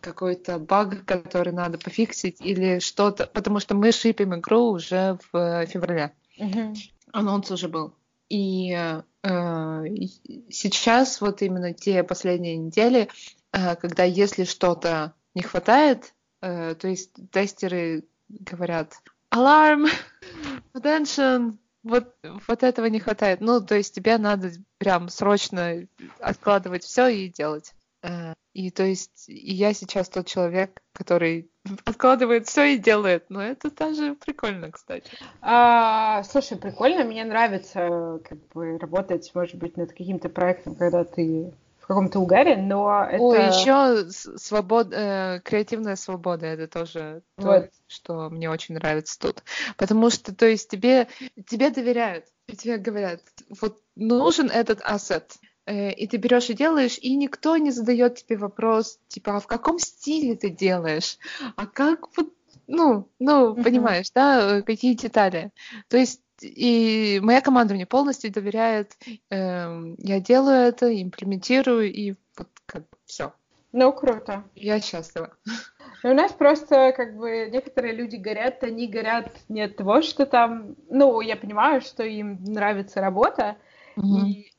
какой-то 0.00 0.58
баг, 0.58 1.04
который 1.04 1.52
надо 1.52 1.78
пофиксить 1.78 2.40
или 2.40 2.78
что-то, 2.78 3.26
потому 3.26 3.60
что 3.60 3.74
мы 3.74 3.92
шипим 3.92 4.34
игру 4.36 4.70
уже 4.70 5.18
в 5.32 5.66
феврале. 5.66 6.12
Угу. 6.38 6.74
Анонс 7.12 7.50
уже 7.50 7.68
был. 7.68 7.94
И 8.28 8.72
э, 8.72 9.84
сейчас 10.50 11.20
вот 11.20 11.42
именно 11.42 11.72
те 11.72 12.02
последние 12.02 12.56
недели, 12.56 13.08
э, 13.52 13.76
когда 13.76 14.02
если 14.02 14.44
что-то 14.44 15.14
не 15.34 15.42
хватает, 15.42 16.12
э, 16.40 16.74
то 16.74 16.88
есть 16.88 17.12
тестеры 17.30 18.04
говорят 18.28 18.94
«Аларм! 19.30 19.86
Attention!» 20.74 21.56
вот, 21.86 22.16
вот 22.48 22.62
этого 22.62 22.86
не 22.86 22.98
хватает. 22.98 23.40
Ну, 23.40 23.60
то 23.60 23.76
есть 23.76 23.94
тебе 23.94 24.18
надо 24.18 24.50
прям 24.78 25.08
срочно 25.08 25.86
откладывать 26.18 26.82
все 26.82 27.06
и 27.06 27.28
делать. 27.28 27.74
И 28.56 28.70
то 28.70 28.84
есть 28.84 29.28
и 29.28 29.52
я 29.52 29.74
сейчас 29.74 30.08
тот 30.08 30.26
человек, 30.26 30.80
который 30.94 31.50
откладывает 31.84 32.48
все 32.48 32.72
и 32.74 32.78
делает. 32.78 33.26
Но 33.28 33.42
это 33.42 33.70
даже 33.70 34.14
прикольно, 34.14 34.70
кстати. 34.72 35.10
А, 35.42 36.22
слушай, 36.22 36.56
прикольно. 36.56 37.04
Мне 37.04 37.22
нравится 37.26 38.18
как 38.26 38.38
бы 38.54 38.78
работать, 38.78 39.30
может 39.34 39.56
быть, 39.56 39.76
над 39.76 39.90
каким-то 39.90 40.30
проектом, 40.30 40.74
когда 40.74 41.04
ты 41.04 41.52
в 41.80 41.86
каком-то 41.86 42.18
угаре, 42.18 42.56
но 42.56 43.04
это... 43.04 43.22
О, 43.22 43.34
еще 43.34 44.10
свобод... 44.10 44.88
э, 44.90 45.40
креативная 45.44 45.94
свобода, 45.94 46.46
это 46.46 46.66
тоже 46.66 47.22
вот. 47.36 47.66
то, 47.66 47.70
что 47.86 48.30
мне 48.30 48.50
очень 48.50 48.74
нравится 48.74 49.20
тут. 49.20 49.44
Потому 49.76 50.08
что, 50.08 50.34
то 50.34 50.46
есть, 50.46 50.70
тебе, 50.70 51.08
тебе 51.46 51.70
доверяют, 51.70 52.24
тебе 52.48 52.78
говорят, 52.78 53.20
вот 53.60 53.78
нужен 53.94 54.50
этот 54.50 54.80
ассет, 54.82 55.36
и 55.66 56.06
ты 56.06 56.16
берешь 56.16 56.50
и 56.50 56.54
делаешь, 56.54 56.98
и 57.00 57.16
никто 57.16 57.56
не 57.56 57.70
задает 57.70 58.16
тебе 58.16 58.36
вопрос, 58.36 58.98
типа, 59.08 59.36
а 59.36 59.40
в 59.40 59.46
каком 59.46 59.78
стиле 59.78 60.36
ты 60.36 60.48
делаешь, 60.50 61.18
а 61.56 61.66
как 61.66 62.06
вот, 62.16 62.32
ну, 62.66 63.08
ну, 63.18 63.54
uh-huh. 63.54 63.62
понимаешь, 63.62 64.10
да, 64.14 64.58
э, 64.58 64.62
какие 64.62 64.94
детали. 64.94 65.50
То 65.88 65.96
есть 65.96 66.20
и 66.40 67.20
моя 67.22 67.40
команда 67.40 67.74
мне 67.74 67.86
полностью 67.86 68.32
доверяет, 68.32 68.92
э, 69.30 69.94
я 69.98 70.20
делаю 70.20 70.68
это, 70.68 71.02
имплементирую, 71.02 71.92
и 71.92 72.14
вот 72.36 72.48
как 72.66 72.84
все. 73.04 73.32
Ну, 73.72 73.92
круто. 73.92 74.44
Я 74.54 74.80
счастлива. 74.80 75.36
у 76.02 76.08
нас 76.14 76.32
просто, 76.32 76.92
как 76.96 77.16
бы, 77.16 77.48
некоторые 77.50 77.94
люди 77.94 78.16
горят, 78.16 78.62
они 78.62 78.86
горят 78.86 79.36
не 79.48 79.62
от 79.62 79.76
того, 79.76 80.02
что 80.02 80.26
там, 80.26 80.76
ну, 80.88 81.20
я 81.20 81.36
понимаю, 81.36 81.80
что 81.80 82.02
им 82.02 82.42
нравится 82.44 83.00
работа, 83.00 83.56
mm-hmm. 83.96 84.28
и 84.28 84.52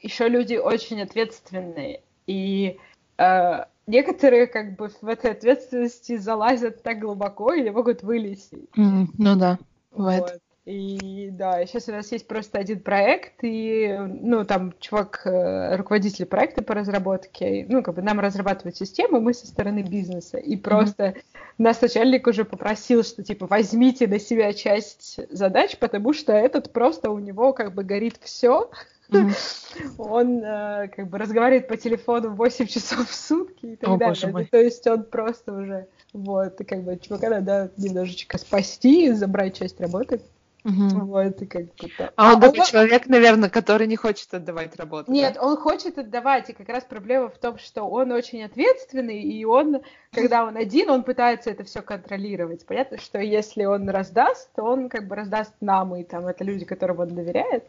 еще 0.00 0.28
люди 0.28 0.56
очень 0.56 1.00
ответственные. 1.02 2.02
И 2.26 2.78
э, 3.18 3.64
некоторые 3.86 4.46
как 4.46 4.76
бы 4.76 4.90
в 5.00 5.08
этой 5.08 5.32
ответственности 5.32 6.16
залазят 6.16 6.82
так 6.82 6.98
глубоко 6.98 7.52
и 7.52 7.62
не 7.62 7.70
могут 7.70 8.02
вылезть. 8.02 8.52
Mm, 8.76 9.06
ну 9.18 9.36
да, 9.36 9.58
бывает. 9.90 10.22
Вот. 10.22 10.40
И 10.64 11.30
да, 11.32 11.66
сейчас 11.66 11.88
у 11.88 11.92
нас 11.92 12.12
есть 12.12 12.28
просто 12.28 12.58
один 12.58 12.78
проект, 12.78 13.42
и, 13.42 13.98
ну, 13.98 14.44
там 14.44 14.72
чувак, 14.78 15.22
э, 15.24 15.74
руководитель 15.74 16.24
проекта 16.24 16.62
по 16.62 16.72
разработке, 16.72 17.66
ну, 17.68 17.82
как 17.82 17.96
бы 17.96 18.02
нам 18.02 18.20
разрабатывать 18.20 18.76
систему, 18.76 19.20
мы 19.20 19.34
со 19.34 19.48
стороны 19.48 19.82
бизнеса, 19.82 20.38
и 20.38 20.56
просто 20.56 21.04
mm-hmm. 21.04 21.22
нас 21.58 21.80
начальник 21.80 22.28
уже 22.28 22.44
попросил, 22.44 23.02
что, 23.02 23.24
типа, 23.24 23.48
возьмите 23.48 24.06
на 24.06 24.20
себя 24.20 24.52
часть 24.52 25.18
задач, 25.34 25.76
потому 25.78 26.12
что 26.12 26.32
этот 26.32 26.72
просто 26.72 27.10
у 27.10 27.18
него, 27.18 27.52
как 27.52 27.74
бы, 27.74 27.82
горит 27.82 28.18
все, 28.20 28.70
он 29.98 30.42
э, 30.42 30.88
как 30.88 31.08
бы 31.08 31.18
разговаривает 31.18 31.68
по 31.68 31.76
телефону 31.76 32.30
8 32.34 32.66
часов 32.66 33.08
в 33.08 33.14
сутки 33.14 33.66
и 33.66 33.76
так 33.76 33.90
О, 33.90 33.96
далее. 33.96 34.48
То 34.50 34.58
есть 34.58 34.86
он 34.86 35.04
просто 35.04 35.52
уже 35.52 35.88
вот, 36.12 36.60
и 36.60 36.64
как 36.64 36.82
бы 36.82 36.98
чувака 36.98 37.30
надо 37.30 37.72
немножечко 37.76 38.38
спасти, 38.38 39.12
забрать 39.12 39.58
часть 39.58 39.80
работы. 39.80 40.20
Угу. 40.64 41.06
Вот, 41.06 41.42
и 41.42 41.46
как 41.46 41.64
да. 41.98 42.12
А 42.14 42.32
он 42.32 42.38
а, 42.38 42.40
такой 42.40 42.60
он... 42.60 42.66
человек, 42.66 43.06
наверное, 43.08 43.50
который 43.50 43.88
не 43.88 43.96
хочет 43.96 44.32
отдавать 44.32 44.76
работу. 44.76 45.10
Нет, 45.10 45.34
да? 45.34 45.42
он 45.42 45.56
хочет 45.56 45.98
отдавать, 45.98 46.50
и 46.50 46.52
как 46.52 46.68
раз 46.68 46.84
проблема 46.84 47.30
в 47.30 47.38
том, 47.38 47.58
что 47.58 47.82
он 47.82 48.12
очень 48.12 48.44
ответственный, 48.44 49.22
и 49.22 49.44
он, 49.44 49.80
когда 50.12 50.44
он 50.44 50.56
один, 50.56 50.90
он 50.90 51.02
пытается 51.02 51.50
это 51.50 51.64
все 51.64 51.82
контролировать. 51.82 52.64
Понятно, 52.64 52.98
что 52.98 53.18
если 53.18 53.64
он 53.64 53.88
раздаст, 53.88 54.52
то 54.54 54.62
он 54.62 54.88
как 54.88 55.08
бы 55.08 55.16
раздаст 55.16 55.54
нам, 55.60 55.96
и 55.96 56.04
там 56.04 56.26
это 56.28 56.44
люди, 56.44 56.64
которым 56.64 57.00
он 57.00 57.08
доверяет. 57.08 57.64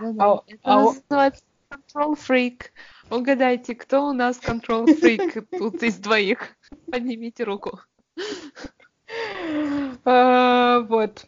Да-да-да. 0.00 0.24
А, 0.24 0.42
это 0.46 0.60
а 0.62 0.82
называется 0.82 1.42
control 1.68 2.14
freak. 2.16 2.62
Угадайте, 3.10 3.74
кто 3.74 4.06
у 4.06 4.12
нас 4.12 4.38
control 4.38 4.86
freak 4.86 5.46
тут 5.58 5.82
из 5.82 5.96
двоих? 5.96 6.56
Поднимите 6.90 7.44
руку. 7.44 7.80
А, 10.04 10.80
вот. 10.80 11.26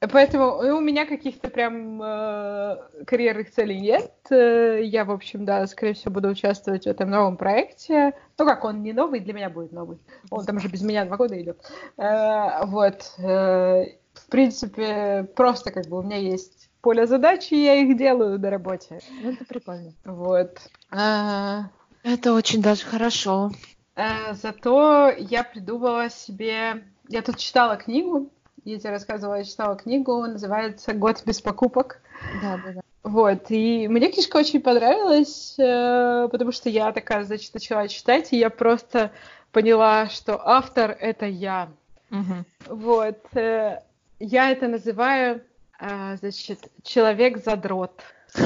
Поэтому 0.00 0.62
ну, 0.62 0.78
у 0.78 0.80
меня 0.80 1.04
каких-то 1.04 1.50
прям 1.50 2.02
э, 2.02 2.76
карьерных 3.06 3.50
целей 3.50 3.78
нет. 3.78 4.10
Э, 4.30 4.80
я, 4.82 5.04
в 5.04 5.10
общем, 5.10 5.44
да, 5.44 5.66
скорее 5.66 5.92
всего, 5.92 6.12
буду 6.12 6.28
участвовать 6.28 6.84
в 6.84 6.86
этом 6.86 7.10
новом 7.10 7.36
проекте. 7.36 8.14
Ну 8.38 8.46
как, 8.46 8.64
он 8.64 8.82
не 8.82 8.94
новый, 8.94 9.20
для 9.20 9.34
меня 9.34 9.50
будет 9.50 9.72
новый. 9.72 9.98
Он 10.30 10.46
там 10.46 10.56
уже 10.56 10.68
без 10.68 10.80
меня 10.80 11.04
два 11.04 11.18
года 11.18 11.40
идет. 11.40 11.60
Э, 11.98 12.64
вот. 12.64 13.12
Э, 13.18 13.84
в 14.14 14.26
принципе, 14.30 15.28
просто 15.36 15.70
как 15.70 15.86
бы 15.86 15.98
у 15.98 16.02
меня 16.02 16.16
есть 16.16 16.70
поле 16.80 17.06
задач, 17.06 17.52
и 17.52 17.62
я 17.62 17.74
их 17.74 17.96
делаю 17.96 18.38
на 18.38 18.50
работе. 18.50 19.00
Ну, 19.22 19.32
это 19.32 19.44
прикольно. 19.44 19.92
Вот. 20.04 20.58
А, 20.90 21.68
это 22.02 22.32
очень 22.32 22.62
даже 22.62 22.84
хорошо. 22.84 23.50
А, 23.96 24.32
зато 24.34 25.10
я 25.18 25.44
придумала 25.44 26.08
себе... 26.08 26.84
Я 27.08 27.22
тут 27.22 27.38
читала 27.38 27.76
книгу, 27.76 28.30
я 28.64 28.78
тебе 28.78 28.90
рассказывала, 28.90 29.36
я 29.36 29.44
читала 29.44 29.76
книгу, 29.76 30.26
называется 30.26 30.92
«Год 30.92 31.22
без 31.24 31.40
покупок». 31.40 32.00
Да, 32.42 32.60
да, 32.64 32.72
да. 32.74 32.80
Вот, 33.02 33.46
и 33.48 33.88
мне 33.88 34.12
книжка 34.12 34.36
очень 34.36 34.60
понравилась, 34.60 35.54
э, 35.58 36.28
потому 36.30 36.52
что 36.52 36.68
я 36.68 36.92
такая, 36.92 37.24
значит, 37.24 37.54
начала 37.54 37.88
читать, 37.88 38.32
и 38.32 38.38
я 38.38 38.50
просто 38.50 39.10
поняла, 39.52 40.08
что 40.10 40.38
автор— 40.46 40.90
это 41.00 41.24
я. 41.24 41.70
Угу. 42.10 42.76
Вот, 42.76 43.18
э, 43.34 43.80
я 44.18 44.50
это 44.50 44.68
называю, 44.68 45.42
э, 45.80 46.16
значит, 46.18 46.60
«Человек-задрот». 46.82 48.02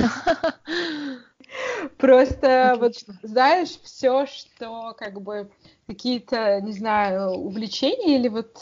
Просто 1.99 2.77
вот 2.79 2.95
знаешь, 3.23 3.79
все, 3.83 4.27
что 4.27 4.95
как 4.97 5.21
бы 5.21 5.51
какие-то, 5.87 6.61
не 6.61 6.73
знаю, 6.73 7.33
увлечения 7.33 8.17
или 8.19 8.29
вот 8.29 8.61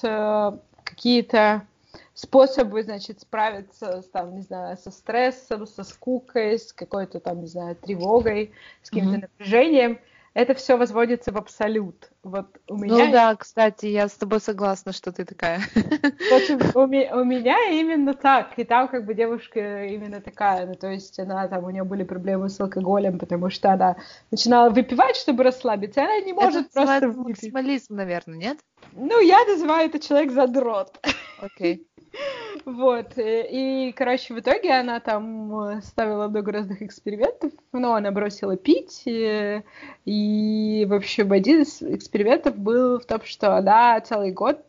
какие-то 0.84 1.66
способы, 2.14 2.82
значит, 2.82 3.20
справиться, 3.20 4.02
там, 4.12 4.36
не 4.36 4.42
знаю, 4.42 4.76
со 4.76 4.90
стрессом, 4.90 5.66
со 5.66 5.84
скукой, 5.84 6.58
с 6.58 6.72
какой-то 6.72 7.20
там, 7.20 7.40
не 7.40 7.46
знаю, 7.46 7.76
тревогой, 7.76 8.52
с 8.82 8.90
каким-то 8.90 9.16
mm-hmm. 9.16 9.20
напряжением 9.20 9.98
это 10.34 10.54
все 10.54 10.76
возводится 10.76 11.30
в 11.32 11.36
абсолют. 11.36 12.10
Вот 12.22 12.46
у 12.68 12.76
меня... 12.76 13.06
Ну 13.06 13.12
да, 13.12 13.36
кстати, 13.36 13.86
я 13.86 14.08
с 14.08 14.12
тобой 14.12 14.40
согласна, 14.40 14.92
что 14.92 15.12
ты 15.12 15.24
такая. 15.24 15.60
В 15.60 16.32
общем, 16.32 16.58
у, 16.74 16.86
ми- 16.86 17.10
у 17.12 17.24
меня 17.24 17.56
именно 17.70 18.14
так. 18.14 18.58
И 18.58 18.64
там 18.64 18.88
как 18.88 19.04
бы 19.04 19.14
девушка 19.14 19.84
именно 19.84 20.20
такая. 20.20 20.66
Ну, 20.66 20.74
то 20.74 20.88
есть 20.88 21.18
она 21.18 21.46
там, 21.48 21.64
у 21.64 21.70
нее 21.70 21.84
были 21.84 22.04
проблемы 22.04 22.48
с 22.48 22.58
алкоголем, 22.60 23.18
потому 23.18 23.50
что 23.50 23.72
она 23.72 23.96
начинала 24.30 24.70
выпивать, 24.70 25.16
чтобы 25.16 25.42
расслабиться, 25.42 26.02
она 26.02 26.20
не 26.20 26.32
может 26.32 26.66
это 26.66 26.70
просто... 26.72 26.94
Это 26.94 27.08
максимализм, 27.08 27.94
наверное, 27.96 28.38
нет? 28.38 28.58
Ну, 28.92 29.20
я 29.20 29.44
называю 29.44 29.88
это 29.88 29.98
человек 29.98 30.32
задрот. 30.32 30.98
Окей. 31.42 31.74
Okay. 31.74 32.02
Вот, 32.64 33.18
э, 33.18 33.48
и, 33.50 33.92
короче, 33.92 34.34
в 34.34 34.38
итоге 34.38 34.72
она 34.72 35.00
там 35.00 35.58
э, 35.60 35.82
ставила 35.82 36.28
много 36.28 36.52
разных 36.52 36.82
экспериментов, 36.82 37.52
но 37.72 37.94
она 37.94 38.10
бросила 38.12 38.56
пить, 38.56 39.02
э, 39.06 39.64
и, 40.04 40.86
в 40.88 40.94
общем, 40.94 41.32
один 41.32 41.62
из 41.62 41.82
экспериментов 41.82 42.56
был 42.56 43.00
в 43.00 43.04
том, 43.04 43.20
что 43.24 43.56
она 43.56 44.00
целый 44.00 44.30
год, 44.30 44.62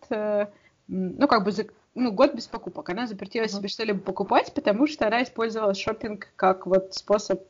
ну, 0.88 1.28
как 1.28 1.44
бы, 1.44 1.52
ну, 1.96 2.12
год 2.12 2.34
без 2.34 2.48
покупок. 2.48 2.90
Она 2.90 3.06
запретила 3.06 3.48
себе 3.48 3.68
что-либо 3.68 4.00
покупать, 4.00 4.54
потому 4.54 4.88
что 4.88 5.06
она 5.08 5.24
использовала 5.24 5.76
шопинг 5.76 6.30
как 6.36 6.66
вот 6.66 6.94
способ 6.94 7.44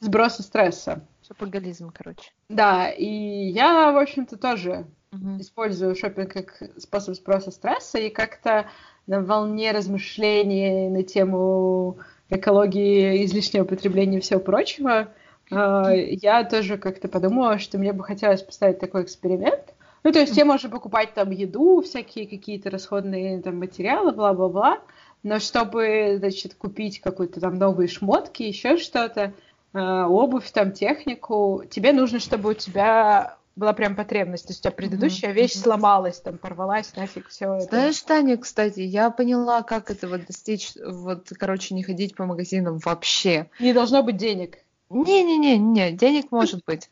сброса 0.00 0.42
стресса. 0.42 1.00
Шопингализм, 1.28 1.92
короче. 1.94 2.30
Да, 2.48 2.88
и 2.90 3.06
я, 3.06 3.92
в 3.92 3.98
общем-то, 3.98 4.38
тоже 4.38 4.86
uh 5.12 5.40
использую 5.40 5.94
шопинг 5.94 6.32
как 6.32 6.62
способ 6.78 7.14
сброса 7.14 7.50
стресса, 7.50 7.98
и 7.98 8.10
как-то 8.10 8.66
на 9.06 9.20
волне 9.20 9.72
размышлений 9.72 10.88
на 10.90 11.02
тему 11.02 11.98
экологии, 12.30 13.24
излишнего 13.24 13.64
потребления 13.64 14.18
и 14.18 14.20
всего 14.20 14.40
прочего, 14.40 15.08
а, 15.50 15.92
я 15.94 16.44
тоже 16.44 16.76
как-то 16.76 17.08
подумала, 17.08 17.58
что 17.58 17.78
мне 17.78 17.92
бы 17.92 18.04
хотелось 18.04 18.42
поставить 18.42 18.78
такой 18.78 19.02
эксперимент. 19.02 19.74
Ну, 20.04 20.12
то 20.12 20.20
есть 20.20 20.34
тебе 20.34 20.44
можно 20.44 20.68
покупать 20.68 21.14
там 21.14 21.30
еду, 21.30 21.82
всякие 21.82 22.26
какие-то 22.26 22.70
расходные 22.70 23.40
там 23.42 23.58
материалы, 23.58 24.12
бла-бла-бла, 24.12 24.80
но 25.22 25.40
чтобы, 25.40 26.16
значит, 26.18 26.54
купить 26.54 27.00
какую-то 27.00 27.40
там 27.40 27.54
новые 27.54 27.88
шмотки, 27.88 28.42
еще 28.42 28.76
что-то, 28.76 29.34
обувь, 29.78 30.50
там, 30.50 30.72
технику, 30.72 31.62
тебе 31.70 31.92
нужно, 31.92 32.18
чтобы 32.18 32.50
у 32.50 32.54
тебя 32.54 33.36
была 33.56 33.72
прям 33.72 33.96
потребность. 33.96 34.46
То 34.46 34.52
есть 34.52 34.60
у 34.60 34.62
тебя 34.64 34.72
предыдущая 34.72 35.30
mm-hmm. 35.30 35.34
вещь 35.34 35.54
сломалась, 35.54 36.20
там, 36.20 36.38
порвалась, 36.38 36.94
нафиг, 36.94 37.28
все 37.28 37.54
это. 37.54 37.68
Знаешь, 37.70 38.00
Таня, 38.02 38.36
кстати, 38.36 38.80
я 38.80 39.10
поняла, 39.10 39.62
как 39.62 39.90
это 39.90 40.06
вот 40.06 40.26
достичь, 40.26 40.72
вот, 40.84 41.28
короче, 41.38 41.74
не 41.74 41.82
ходить 41.82 42.14
по 42.14 42.24
магазинам 42.24 42.78
вообще. 42.78 43.50
Не 43.58 43.72
должно 43.72 44.02
быть 44.02 44.16
денег. 44.16 44.58
Не-не-не, 44.90 45.58
не, 45.58 45.92
денег 45.92 46.30
может 46.30 46.64
быть. 46.64 46.88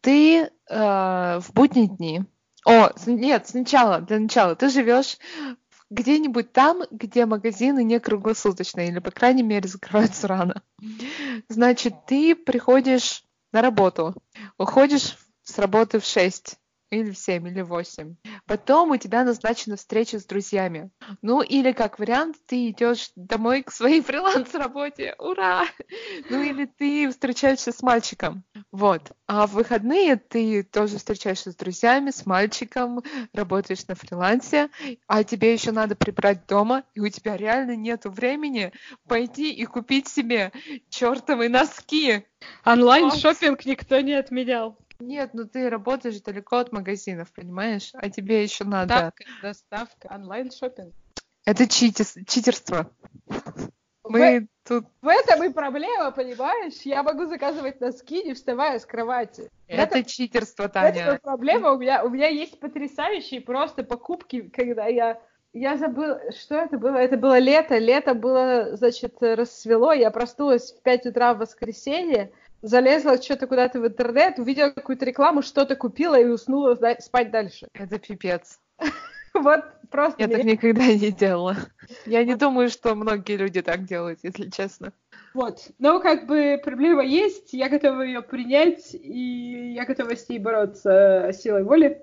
Ты 0.00 0.50
в 0.68 1.44
будние 1.54 1.86
дни... 1.86 2.22
О, 2.66 2.90
нет, 3.06 3.48
сначала, 3.48 4.00
для 4.00 4.18
начала, 4.18 4.54
ты 4.54 4.68
живешь 4.68 5.16
где-нибудь 5.90 6.52
там, 6.52 6.82
где 6.90 7.26
магазины 7.26 7.82
не 7.84 8.00
круглосуточные, 8.00 8.88
или, 8.88 9.00
по 9.00 9.10
крайней 9.10 9.42
мере, 9.42 9.68
закрываются 9.68 10.28
рано. 10.28 10.62
Значит, 11.48 12.06
ты 12.06 12.34
приходишь 12.34 13.24
на 13.52 13.62
работу, 13.62 14.14
уходишь 14.56 15.18
с 15.42 15.58
работы 15.58 15.98
в 15.98 16.04
6, 16.04 16.56
или 16.90 17.10
в 17.10 17.18
7, 17.18 17.48
или 17.48 17.60
в 17.62 17.68
8. 17.68 18.16
Потом 18.46 18.90
у 18.90 18.96
тебя 18.96 19.24
назначена 19.24 19.76
встреча 19.76 20.18
с 20.18 20.24
друзьями. 20.24 20.90
Ну, 21.22 21.40
или 21.40 21.72
как 21.72 21.98
вариант, 21.98 22.36
ты 22.46 22.70
идешь 22.70 23.10
домой 23.16 23.62
к 23.62 23.72
своей 23.72 24.00
фриланс-работе. 24.02 25.14
Ура! 25.18 25.64
Ну, 26.28 26.42
или 26.42 26.66
ты 26.66 27.08
встречаешься 27.10 27.72
с 27.72 27.82
мальчиком. 27.82 28.44
Вот. 28.72 29.12
А 29.26 29.46
в 29.46 29.52
выходные 29.52 30.16
ты 30.16 30.62
тоже 30.62 30.98
встречаешься 30.98 31.52
с 31.52 31.56
друзьями, 31.56 32.10
с 32.10 32.26
мальчиком, 32.26 33.02
работаешь 33.32 33.86
на 33.86 33.94
фрилансе, 33.94 34.68
а 35.06 35.22
тебе 35.22 35.52
еще 35.52 35.70
надо 35.70 35.94
прибрать 35.94 36.46
дома, 36.46 36.84
и 36.94 37.00
у 37.00 37.08
тебя 37.08 37.36
реально 37.36 37.76
нет 37.76 38.04
времени 38.04 38.72
пойти 39.06 39.52
и 39.52 39.64
купить 39.64 40.08
себе 40.08 40.52
чертовы 40.88 41.48
носки. 41.48 42.24
Онлайн-шоппинг 42.64 43.64
никто 43.66 44.00
не 44.00 44.14
отменял. 44.14 44.76
Нет, 45.00 45.30
ну 45.32 45.46
ты 45.46 45.68
работаешь 45.70 46.20
далеко 46.20 46.56
от 46.56 46.72
магазинов, 46.72 47.32
понимаешь? 47.32 47.90
А 47.94 48.10
тебе 48.10 48.42
еще 48.42 48.64
надо... 48.64 48.88
Доставка, 48.88 49.24
доставка, 49.42 50.14
онлайн-шоппинг. 50.14 50.94
Это 51.44 51.66
читис... 51.66 52.16
читерство. 52.26 52.90
Мы 54.04 54.40
в, 54.40 54.68
тут... 54.68 54.86
В 55.00 55.08
этом 55.08 55.44
и 55.44 55.52
проблема, 55.52 56.10
понимаешь? 56.10 56.80
Я 56.84 57.02
могу 57.02 57.26
заказывать 57.26 57.80
носки, 57.80 58.22
не 58.24 58.34
вставая 58.34 58.78
с 58.78 58.84
кровати. 58.84 59.50
Это, 59.66 59.98
это 59.98 60.08
читерство, 60.08 60.68
Таня. 60.68 61.02
Это 61.02 61.20
проблема. 61.22 61.72
У 61.72 61.78
меня, 61.78 62.04
у 62.04 62.10
меня 62.10 62.28
есть 62.28 62.60
потрясающие 62.60 63.40
просто 63.40 63.82
покупки, 63.82 64.42
когда 64.42 64.86
я 64.86 65.20
я 65.52 65.76
забыла, 65.76 66.20
что 66.30 66.54
это 66.56 66.78
было? 66.78 66.96
Это 66.96 67.16
было 67.16 67.38
лето. 67.38 67.76
Лето 67.76 68.14
было, 68.14 68.76
значит, 68.76 69.16
рассвело. 69.20 69.92
Я 69.92 70.12
проснулась 70.12 70.72
в 70.72 70.82
5 70.82 71.06
утра 71.06 71.34
в 71.34 71.38
воскресенье 71.38 72.32
залезла 72.62 73.20
что-то 73.20 73.46
куда-то 73.46 73.80
в 73.80 73.86
интернет, 73.86 74.38
увидела 74.38 74.70
какую-то 74.70 75.04
рекламу, 75.04 75.42
что-то 75.42 75.76
купила 75.76 76.18
и 76.18 76.26
уснула 76.26 76.78
спать 77.00 77.30
дальше. 77.30 77.68
Это 77.74 77.98
пипец. 77.98 78.58
Вот 79.32 79.64
просто... 79.90 80.20
Я 80.20 80.28
так 80.28 80.42
никогда 80.42 80.86
не 80.86 81.12
делала. 81.12 81.56
Я 82.04 82.24
не 82.24 82.34
думаю, 82.34 82.68
что 82.68 82.96
многие 82.96 83.36
люди 83.36 83.62
так 83.62 83.84
делают, 83.84 84.18
если 84.24 84.50
честно. 84.50 84.92
Вот. 85.34 85.70
Но 85.78 86.00
как 86.00 86.26
бы 86.26 86.60
проблема 86.62 87.04
есть, 87.04 87.52
я 87.52 87.68
готова 87.68 88.02
ее 88.02 88.22
принять, 88.22 88.92
и 88.92 89.72
я 89.72 89.84
готова 89.84 90.16
с 90.16 90.28
ней 90.28 90.40
бороться 90.40 91.30
силой 91.32 91.62
воли. 91.62 92.02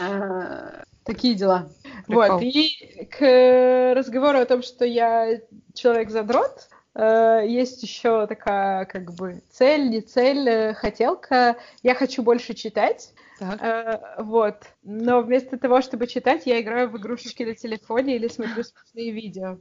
А, 0.00 0.82
такие 1.04 1.34
дела. 1.34 1.68
Прикол. 2.06 2.38
Вот. 2.38 2.42
И 2.42 3.06
к 3.08 3.94
разговору 3.94 4.38
о 4.38 4.44
том, 4.44 4.62
что 4.62 4.84
я 4.84 5.40
человек-задрот, 5.74 6.68
Э, 6.98 7.44
есть 7.46 7.82
еще 7.84 8.26
такая 8.26 8.84
как 8.84 9.14
бы 9.14 9.40
цель, 9.50 9.88
не 9.88 10.00
цель, 10.00 10.48
э, 10.48 10.74
хотелка. 10.74 11.56
Я 11.82 11.94
хочу 11.94 12.22
больше 12.22 12.54
читать. 12.54 13.12
Так. 13.38 13.62
Э, 13.62 14.00
вот. 14.18 14.56
Но 14.82 15.22
вместо 15.22 15.56
того, 15.58 15.80
чтобы 15.80 16.08
читать, 16.08 16.42
я 16.46 16.60
играю 16.60 16.90
в 16.90 16.96
игрушечки 16.96 17.44
на 17.44 17.54
телефоне 17.54 18.16
или 18.16 18.26
смотрю 18.26 18.64
смешные 18.64 19.12
видео. 19.12 19.58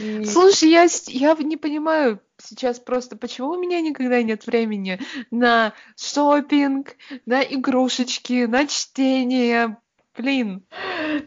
И... 0.00 0.24
Слушай, 0.24 0.70
я, 0.70 0.86
я 1.06 1.34
не 1.34 1.56
понимаю 1.56 2.20
сейчас 2.38 2.80
просто, 2.80 3.16
почему 3.16 3.50
у 3.50 3.60
меня 3.60 3.80
никогда 3.80 4.20
нет 4.22 4.46
времени 4.46 5.00
на 5.30 5.74
шопинг, 5.96 6.96
на 7.24 7.40
игрушечки, 7.42 8.46
на 8.46 8.66
чтение. 8.66 9.76
Блин. 10.16 10.64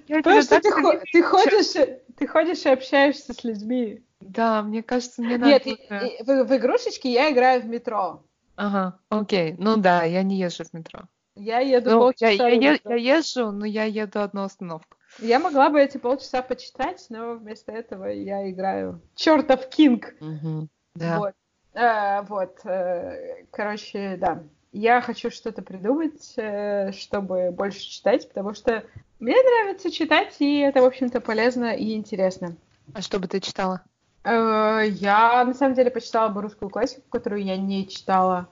Потому 0.09 0.41
что 0.41 0.59
ты, 0.59 0.71
ты, 1.11 1.23
ходишь, 1.23 1.97
ты 2.17 2.27
ходишь 2.27 2.65
и 2.65 2.69
общаешься 2.69 3.33
с 3.33 3.45
людьми. 3.45 4.01
Да, 4.29 4.61
мне 4.61 4.83
кажется, 4.83 5.21
мне 5.21 5.37
надо... 5.37 5.51
Нет, 5.51 5.67
и, 5.67 6.23
в, 6.23 6.45
в 6.45 6.57
игрушечки 6.57 7.07
я 7.07 7.31
играю 7.31 7.61
в 7.61 7.65
метро. 7.65 8.23
Ага, 8.55 8.99
окей. 9.09 9.55
Ну 9.57 9.77
да, 9.77 10.03
я 10.03 10.23
не 10.23 10.37
езжу 10.37 10.63
в 10.63 10.73
метро. 10.73 11.01
Я 11.35 11.59
еду 11.59 11.91
ну, 11.91 11.99
полчаса. 11.99 12.47
Я, 12.47 12.73
я, 12.73 12.79
я 12.85 13.17
езжу, 13.17 13.51
но 13.51 13.65
я 13.65 13.85
еду 13.85 14.21
одну 14.21 14.43
остановку. 14.43 14.97
Я 15.19 15.39
могла 15.39 15.69
бы 15.69 15.79
эти 15.79 15.97
полчаса 15.97 16.41
почитать, 16.41 17.05
но 17.09 17.35
вместо 17.35 17.71
этого 17.71 18.05
я 18.05 18.49
играю 18.49 19.01
чертов 19.15 19.67
Кинг. 19.69 20.15
Угу, 20.19 20.67
да. 20.95 21.19
Вот. 21.19 21.33
А, 21.73 22.21
вот. 22.23 22.59
Э, 22.65 23.45
короче, 23.51 24.17
да. 24.19 24.43
Я 24.71 25.01
хочу 25.01 25.29
что-то 25.29 25.61
придумать, 25.61 26.33
э, 26.35 26.91
чтобы 26.93 27.51
больше 27.51 27.79
читать, 27.79 28.27
потому 28.27 28.53
что 28.53 28.83
мне 29.19 29.35
нравится 29.35 29.91
читать, 29.91 30.35
и 30.39 30.59
это, 30.59 30.81
в 30.81 30.85
общем-то, 30.85 31.21
полезно 31.21 31.75
и 31.75 31.93
интересно. 31.93 32.55
А 32.93 33.01
что 33.01 33.19
бы 33.19 33.27
ты 33.27 33.39
читала? 33.39 33.81
Э, 34.23 34.83
я, 34.87 35.43
на 35.43 35.53
самом 35.53 35.75
деле, 35.75 35.91
почитала 35.91 36.29
бы 36.29 36.41
русскую 36.41 36.69
классику, 36.69 37.03
которую 37.09 37.43
я 37.43 37.57
не 37.57 37.87
читала. 37.87 38.47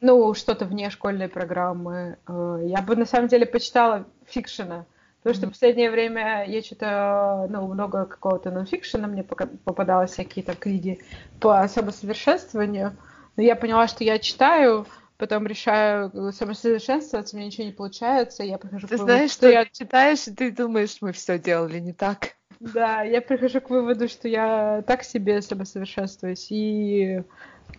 Ну, 0.00 0.34
что-то 0.34 0.66
вне 0.66 0.90
школьной 0.90 1.28
программы. 1.28 2.18
Э, 2.28 2.60
я 2.62 2.82
бы, 2.82 2.94
на 2.96 3.06
самом 3.06 3.28
деле, 3.28 3.46
почитала 3.46 4.06
фикшена. 4.26 4.86
Потому 5.22 5.34
что 5.38 5.46
в 5.46 5.50
последнее 5.52 5.90
время 5.90 6.44
я 6.46 6.60
что-то, 6.60 7.46
ну, 7.48 7.66
много 7.66 8.04
какого-то 8.04 8.50
нонфикшена 8.50 9.08
мне 9.08 9.22
попадалось, 9.22 10.10
всякие 10.10 10.44
там 10.44 10.56
книги 10.56 11.00
по 11.40 11.66
самосовершенствованию. 11.66 12.94
Но 13.36 13.42
я 13.42 13.56
поняла, 13.56 13.88
что 13.88 14.04
я 14.04 14.18
читаю, 14.18 14.86
потом 15.16 15.46
решаю 15.46 16.32
самосовершенствоваться, 16.32 17.34
у 17.34 17.38
меня 17.38 17.46
ничего 17.46 17.64
не 17.64 17.72
получается, 17.72 18.44
я 18.44 18.58
прихожу 18.58 18.86
ты 18.86 18.98
знаешь, 18.98 19.30
что 19.30 19.48
я 19.48 19.64
читаешь, 19.64 20.28
и 20.28 20.34
ты 20.34 20.50
думаешь, 20.50 20.98
мы 21.00 21.12
все 21.12 21.38
делали 21.38 21.78
не 21.78 21.94
так. 21.94 22.36
Да, 22.60 23.02
я 23.02 23.20
прихожу 23.20 23.60
к 23.60 23.70
выводу, 23.70 24.08
что 24.08 24.28
я 24.28 24.82
так 24.86 25.04
себе 25.04 25.42
самосовершенствуюсь, 25.42 26.46
и 26.50 27.22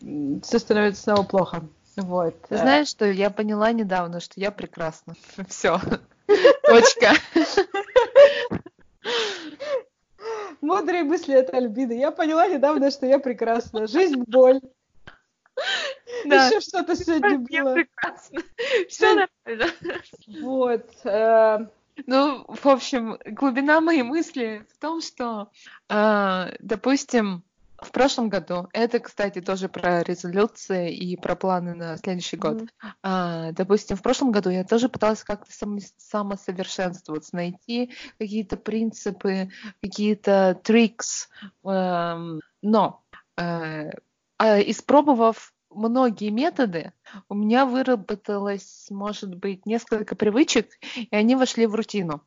все 0.01 0.59
становится 0.59 1.03
снова 1.03 1.23
плохо. 1.23 1.63
Вот. 1.95 2.35
Ты 2.49 2.57
знаешь, 2.57 2.89
что 2.89 3.05
я 3.05 3.29
поняла 3.29 3.71
недавно, 3.71 4.19
что 4.19 4.39
я 4.39 4.51
прекрасна. 4.51 5.15
Все. 5.49 5.79
Точка. 6.63 7.13
Мудрые 10.61 11.03
мысли 11.03 11.33
от 11.33 11.53
Альбины. 11.53 11.93
Я 11.93 12.11
поняла 12.11 12.47
недавно, 12.47 12.91
что 12.91 13.05
я 13.05 13.19
прекрасна. 13.19 13.88
Жизнь— 13.88 14.23
боль. 14.27 14.59
Да. 16.25 16.47
Еще 16.47 16.59
что-то 16.59 16.95
сегодня 16.95 17.38
было. 17.38 17.75
прекрасно. 17.75 18.41
Все 18.89 19.27
нормально. 19.45 19.71
Вот. 20.41 20.89
Ну, 22.05 22.45
в 22.47 22.65
общем, 22.67 23.17
глубина 23.25 23.81
моей 23.81 24.03
мысли 24.03 24.65
в 24.73 24.77
том, 24.79 25.01
что, 25.01 25.51
э, 25.89 26.55
допустим, 26.60 27.43
в 27.77 27.91
прошлом 27.91 28.29
году, 28.29 28.67
это, 28.73 28.99
кстати, 28.99 29.41
тоже 29.41 29.69
про 29.69 30.01
резолюции 30.03 30.93
и 30.93 31.17
про 31.17 31.36
планы 31.36 31.75
на 31.75 31.97
следующий 31.97 32.38
год. 32.38 32.62
Mm-hmm. 32.62 32.89
А, 33.03 33.51
допустим, 33.51 33.97
в 33.97 34.01
прошлом 34.01 34.31
году 34.31 34.49
я 34.49 34.63
тоже 34.63 34.89
пыталась 34.89 35.23
как-то 35.23 35.51
сам, 35.51 35.77
самосовершенствоваться, 35.97 37.36
найти 37.36 37.91
какие-то 38.17 38.58
принципы, 38.58 39.49
какие-то 39.81 40.60
трикс, 40.63 41.29
эм, 41.63 42.41
но 42.62 43.03
э, 43.38 43.91
э, 44.39 44.69
испробовав 44.71 45.53
многие 45.75 46.29
методы, 46.29 46.93
у 47.29 47.35
меня 47.35 47.65
выработалось, 47.65 48.88
может 48.89 49.35
быть, 49.35 49.65
несколько 49.65 50.15
привычек, 50.15 50.69
и 50.95 51.15
они 51.15 51.35
вошли 51.35 51.67
в 51.67 51.75
рутину. 51.75 52.21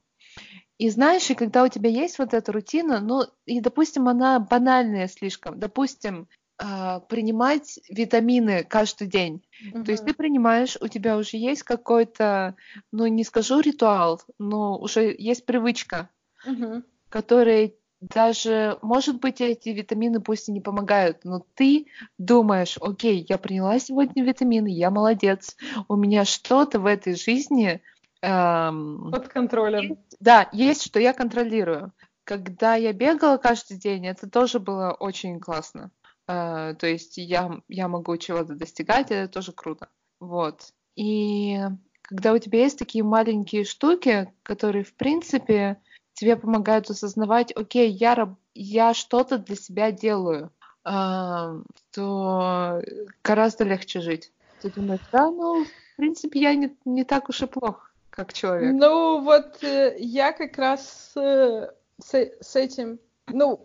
И 0.78 0.90
знаешь, 0.90 1.28
и 1.28 1.34
когда 1.34 1.64
у 1.64 1.68
тебя 1.68 1.90
есть 1.90 2.18
вот 2.18 2.32
эта 2.34 2.52
рутина, 2.52 3.00
ну, 3.00 3.24
и, 3.46 3.60
допустим, 3.60 4.08
она 4.08 4.38
банальная 4.38 5.08
слишком, 5.08 5.58
допустим, 5.58 6.28
э, 6.62 7.00
принимать 7.08 7.80
витамины 7.88 8.62
каждый 8.62 9.08
день. 9.08 9.44
Uh-huh. 9.60 9.84
То 9.84 9.90
есть 9.90 10.04
ты 10.04 10.14
принимаешь, 10.14 10.76
у 10.80 10.86
тебя 10.86 11.16
уже 11.16 11.36
есть 11.36 11.64
какой-то, 11.64 12.54
ну, 12.92 13.06
не 13.08 13.24
скажу 13.24 13.58
ритуал, 13.58 14.22
но 14.38 14.78
уже 14.78 15.12
есть 15.18 15.46
привычка, 15.46 16.10
uh-huh. 16.46 16.84
которая 17.08 17.72
даже, 18.00 18.78
может 18.82 19.20
быть, 19.20 19.40
эти 19.40 19.70
витамины 19.70 20.20
пусть 20.20 20.48
и 20.48 20.52
не 20.52 20.60
помогают, 20.60 21.24
но 21.24 21.44
ты 21.54 21.86
думаешь, 22.16 22.78
окей, 22.80 23.26
я 23.28 23.38
приняла 23.38 23.78
сегодня 23.78 24.24
витамины, 24.24 24.68
я 24.68 24.90
молодец, 24.90 25.56
у 25.88 25.96
меня 25.96 26.24
что-то 26.24 26.78
в 26.78 26.86
этой 26.86 27.16
жизни... 27.16 27.82
Эм, 28.22 29.10
Под 29.10 29.28
контролем. 29.28 29.82
Есть, 29.82 30.16
да, 30.20 30.48
есть, 30.52 30.82
что 30.82 31.00
я 31.00 31.12
контролирую. 31.12 31.92
Когда 32.24 32.74
я 32.74 32.92
бегала 32.92 33.36
каждый 33.36 33.78
день, 33.78 34.06
это 34.06 34.28
тоже 34.28 34.60
было 34.60 34.92
очень 34.92 35.40
классно. 35.40 35.90
Э, 36.28 36.74
то 36.78 36.86
есть 36.86 37.16
я, 37.16 37.60
я 37.68 37.88
могу 37.88 38.16
чего-то 38.16 38.54
достигать, 38.54 39.10
это 39.10 39.32
тоже 39.32 39.52
круто. 39.52 39.88
Вот. 40.20 40.72
И 40.94 41.58
когда 42.02 42.32
у 42.32 42.38
тебя 42.38 42.60
есть 42.60 42.78
такие 42.78 43.02
маленькие 43.02 43.64
штуки, 43.64 44.32
которые, 44.42 44.84
в 44.84 44.94
принципе, 44.94 45.80
тебе 46.18 46.36
помогают 46.36 46.90
осознавать, 46.90 47.52
окей, 47.54 47.90
я, 47.90 48.34
я 48.54 48.92
что-то 48.92 49.38
для 49.38 49.54
себя 49.54 49.92
делаю, 49.92 50.50
э, 50.84 51.62
то 51.92 52.82
гораздо 53.22 53.64
легче 53.64 54.00
жить. 54.00 54.32
Ты 54.60 54.70
думаешь, 54.70 55.00
да, 55.12 55.30
ну, 55.30 55.64
в 55.64 55.96
принципе, 55.96 56.40
я 56.40 56.54
не, 56.54 56.76
не 56.84 57.04
так 57.04 57.28
уж 57.28 57.42
и 57.42 57.46
плох, 57.46 57.92
как 58.10 58.32
человек. 58.32 58.74
Ну, 58.74 59.20
вот 59.22 59.62
э, 59.62 59.94
я 60.00 60.32
как 60.32 60.58
раз 60.58 61.12
э, 61.14 61.70
с, 62.02 62.14
с 62.40 62.56
этим, 62.56 62.98
ну, 63.28 63.64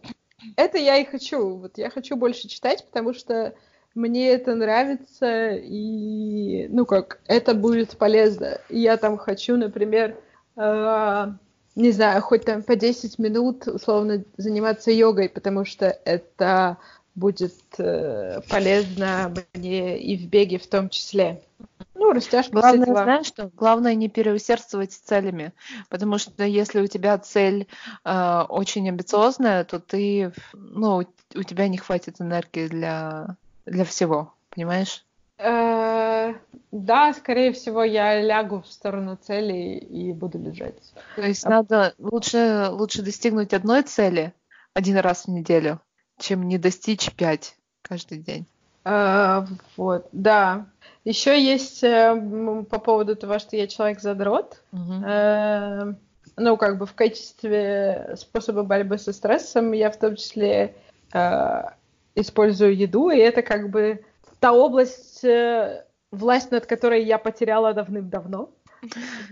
это 0.56 0.78
я 0.78 0.98
и 0.98 1.06
хочу. 1.06 1.56
Вот 1.56 1.80
я 1.80 1.90
хочу 1.90 2.16
больше 2.16 2.48
читать, 2.48 2.86
потому 2.86 3.16
что 3.16 3.56
мне 3.96 4.30
это 4.30 4.54
нравится, 4.54 5.50
и, 5.56 6.68
ну 6.68 6.86
как, 6.86 7.20
это 7.26 7.56
будет 7.56 7.98
полезно. 7.98 8.60
Я 8.70 8.98
там 8.98 9.18
хочу, 9.18 9.58
например, 9.58 10.20
э, 10.56 11.28
не 11.76 11.92
знаю, 11.92 12.22
хоть 12.22 12.46
там 12.46 12.62
по 12.64 12.76
10 12.76 13.20
минут, 13.20 13.68
условно, 13.68 14.24
заниматься 14.38 14.92
йогой, 14.92 15.30
потому 15.30 15.66
что 15.66 15.88
это 16.06 16.78
будет 17.16 17.54
э, 17.78 18.42
полезно 18.50 19.34
мне 19.54 20.00
и 20.00 20.18
в 20.18 20.28
беге 20.28 20.58
в 20.58 20.68
том 20.68 20.90
числе. 20.90 21.42
Ну, 21.96 22.12
растяжка. 22.12 22.54
Главное, 22.54 22.86
знаешь 22.86 23.28
что? 23.28 23.52
Главное 23.56 23.94
не 23.94 24.10
переусердствовать 24.10 24.94
с 24.94 24.98
целями, 24.98 25.54
потому 25.90 26.18
что 26.18 26.44
если 26.44 26.82
у 26.82 26.88
тебя 26.88 27.18
цель 27.20 27.68
э, 28.04 28.44
очень 28.50 28.90
амбициозная, 28.90 29.64
то 29.64 29.80
ты, 29.80 30.34
ну, 30.54 31.06
у 31.36 31.44
тебя 31.44 31.68
не 31.68 31.78
хватит 31.78 32.20
энергии 32.20 32.68
для 32.68 33.38
для 33.66 33.86
всего, 33.86 34.34
понимаешь? 34.50 35.06
Э, 35.38 36.34
да, 36.72 37.14
скорее 37.14 37.52
всего, 37.54 37.84
я 37.84 38.22
лягу 38.22 38.62
в 38.62 38.68
сторону 38.68 39.16
цели 39.16 39.78
и 39.78 40.14
буду 40.14 40.40
лежать. 40.40 40.94
То 41.16 41.22
есть 41.22 41.46
надо 41.46 41.94
лучше 41.98 42.68
лучше 42.70 43.02
достигнуть 43.02 43.54
одной 43.54 43.84
цели 43.84 44.34
один 44.74 44.98
раз 44.98 45.26
в 45.26 45.30
неделю, 45.30 45.80
чем 46.20 46.48
не 46.48 46.58
достичь 46.58 47.12
пять 47.14 47.56
каждый 47.82 48.20
день. 48.20 48.46
А, 48.86 49.46
вот, 49.78 50.08
да. 50.12 50.66
Еще 51.06 51.42
есть 51.42 51.84
э, 51.84 52.66
по 52.70 52.80
поводу 52.80 53.16
того, 53.16 53.40
что 53.40 53.56
я 53.56 53.68
человек 53.68 54.02
задрот. 54.02 54.62
Угу. 54.72 55.06
Э, 55.06 55.94
ну, 56.38 56.58
как 56.58 56.78
бы 56.78 56.86
в 56.86 56.94
качестве 56.94 58.16
способа 58.18 58.64
борьбы 58.64 58.98
со 58.98 59.14
стрессом 59.14 59.72
я 59.72 59.92
в 59.92 59.98
том 59.98 60.16
числе 60.16 60.76
э, 61.14 61.64
использую 62.16 62.76
еду, 62.76 63.10
и 63.10 63.18
это 63.18 63.42
как 63.42 63.70
бы 63.70 64.04
та 64.44 64.52
область, 64.52 65.24
э, 65.24 65.86
власть 66.12 66.52
над 66.52 66.66
которой 66.66 67.02
я 67.06 67.18
потеряла 67.18 67.74
давным-давно. 67.74 68.50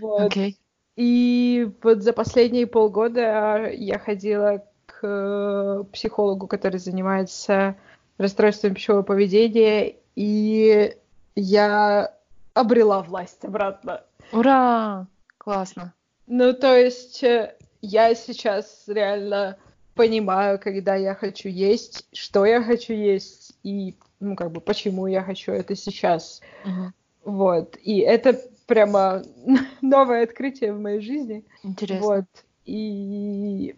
Вот. 0.00 0.34
Okay. 0.34 0.54
И 0.96 1.70
вот 1.82 2.02
за 2.02 2.14
последние 2.14 2.66
полгода 2.66 3.68
я 3.74 3.98
ходила 3.98 4.64
к 4.86 5.84
психологу, 5.92 6.46
который 6.46 6.78
занимается 6.78 7.76
расстройством 8.16 8.72
пищевого 8.72 9.02
поведения, 9.02 9.96
и 10.16 10.96
я 11.36 12.14
обрела 12.54 13.02
власть 13.02 13.44
обратно. 13.44 14.00
Ура! 14.32 15.06
Классно. 15.36 15.92
Ну, 16.26 16.54
то 16.54 16.74
есть 16.74 17.22
э, 17.22 17.54
я 17.82 18.14
сейчас 18.14 18.84
реально 18.86 19.58
понимаю, 19.94 20.58
когда 20.58 20.94
я 20.94 21.14
хочу 21.14 21.50
есть, 21.50 22.06
что 22.14 22.46
я 22.46 22.62
хочу 22.62 22.94
есть 22.94 23.52
и 23.62 23.94
ну 24.22 24.36
как 24.36 24.50
бы 24.52 24.60
почему 24.60 25.06
я 25.06 25.22
хочу 25.22 25.52
это 25.52 25.74
сейчас. 25.76 26.40
Uh-huh. 26.64 26.90
Вот 27.24 27.76
и 27.82 27.98
это 27.98 28.40
прямо 28.66 29.22
новое 29.82 30.24
открытие 30.24 30.72
в 30.72 30.80
моей 30.80 31.00
жизни. 31.00 31.44
Интересно. 31.62 32.06
Вот 32.06 32.26
и 32.64 33.76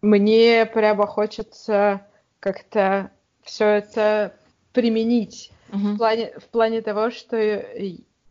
мне 0.00 0.66
прямо 0.66 1.06
хочется 1.06 2.06
как-то 2.40 3.10
все 3.42 3.66
это 3.66 4.34
применить 4.72 5.52
uh-huh. 5.70 5.94
в 5.94 5.96
плане 5.98 6.32
в 6.38 6.44
плане 6.44 6.82
того, 6.82 7.10
что 7.10 7.36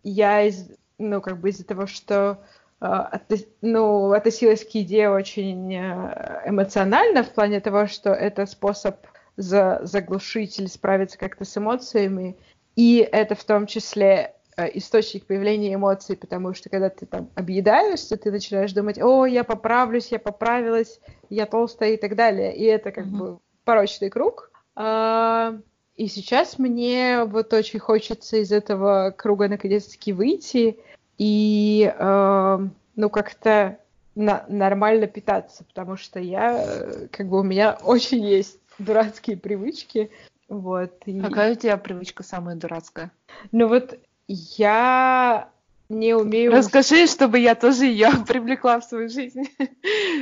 я 0.03 0.43
из 0.43 0.69
ну 0.97 1.21
как 1.21 1.39
бы 1.39 1.49
из-за 1.49 1.65
того, 1.65 1.87
что 1.87 2.39
а, 2.85 3.21
ну, 3.61 4.11
относилась 4.11 4.65
к 4.65 4.75
идее 4.75 5.09
очень 5.09 5.73
э, 5.73 6.41
эмоционально 6.45 7.23
в 7.23 7.29
плане 7.29 7.61
того, 7.61 7.87
что 7.87 8.09
это 8.09 8.45
способ 8.45 8.97
за, 9.35 9.79
заглушить 9.83 10.59
или 10.59 10.67
справиться 10.67 11.17
как-то 11.17 11.45
с 11.45 11.57
эмоциями, 11.57 12.37
и 12.75 13.07
это 13.11 13.35
в 13.35 13.43
том 13.43 13.67
числе 13.67 14.33
э, 14.57 14.69
источник 14.77 15.25
появления 15.25 15.73
эмоций, 15.73 16.15
потому 16.17 16.53
что 16.53 16.69
когда 16.69 16.89
ты 16.89 17.05
там 17.05 17.29
объедаешься, 17.35 18.17
ты 18.17 18.31
начинаешь 18.31 18.73
думать, 18.73 18.99
о, 19.01 19.25
я 19.25 19.43
поправлюсь, 19.43 20.11
я 20.11 20.19
поправилась, 20.19 20.99
я 21.29 21.45
толстая 21.45 21.93
и 21.93 21.97
так 21.97 22.15
далее, 22.15 22.55
и 22.55 22.63
это 22.63 22.91
как 22.91 23.05
mm-hmm. 23.05 23.17
бы 23.17 23.39
порочный 23.63 24.09
круг. 24.09 24.51
А, 24.75 25.55
и 25.95 26.07
сейчас 26.07 26.57
мне 26.57 27.23
вот 27.25 27.53
очень 27.53 27.79
хочется 27.79 28.37
из 28.37 28.51
этого 28.51 29.13
круга 29.15 29.47
наконец-таки 29.47 30.11
выйти 30.11 30.79
и 31.19 31.93
э, 31.95 32.67
ну 32.95 33.09
как-то 33.09 33.77
на- 34.15 34.45
нормально 34.47 35.07
питаться, 35.07 35.63
потому 35.63 35.97
что 35.97 36.19
я 36.19 36.63
э, 36.65 37.07
как 37.11 37.27
бы 37.27 37.39
у 37.39 37.43
меня 37.43 37.77
очень 37.83 38.25
есть 38.25 38.59
дурацкие 38.79 39.37
привычки, 39.37 40.11
вот. 40.49 40.91
И... 41.05 41.19
Какая 41.19 41.53
у 41.53 41.55
тебя 41.55 41.77
привычка 41.77 42.23
самая 42.23 42.55
дурацкая? 42.55 43.11
Ну 43.51 43.67
вот 43.67 43.97
я 44.27 45.49
не 45.89 46.13
умею... 46.13 46.51
Расскажи, 46.51 47.07
чтобы 47.07 47.39
я 47.39 47.55
тоже 47.55 47.85
ее 47.85 48.09
привлекла 48.27 48.79
в 48.79 48.85
свою 48.85 49.09
жизнь. 49.09 49.43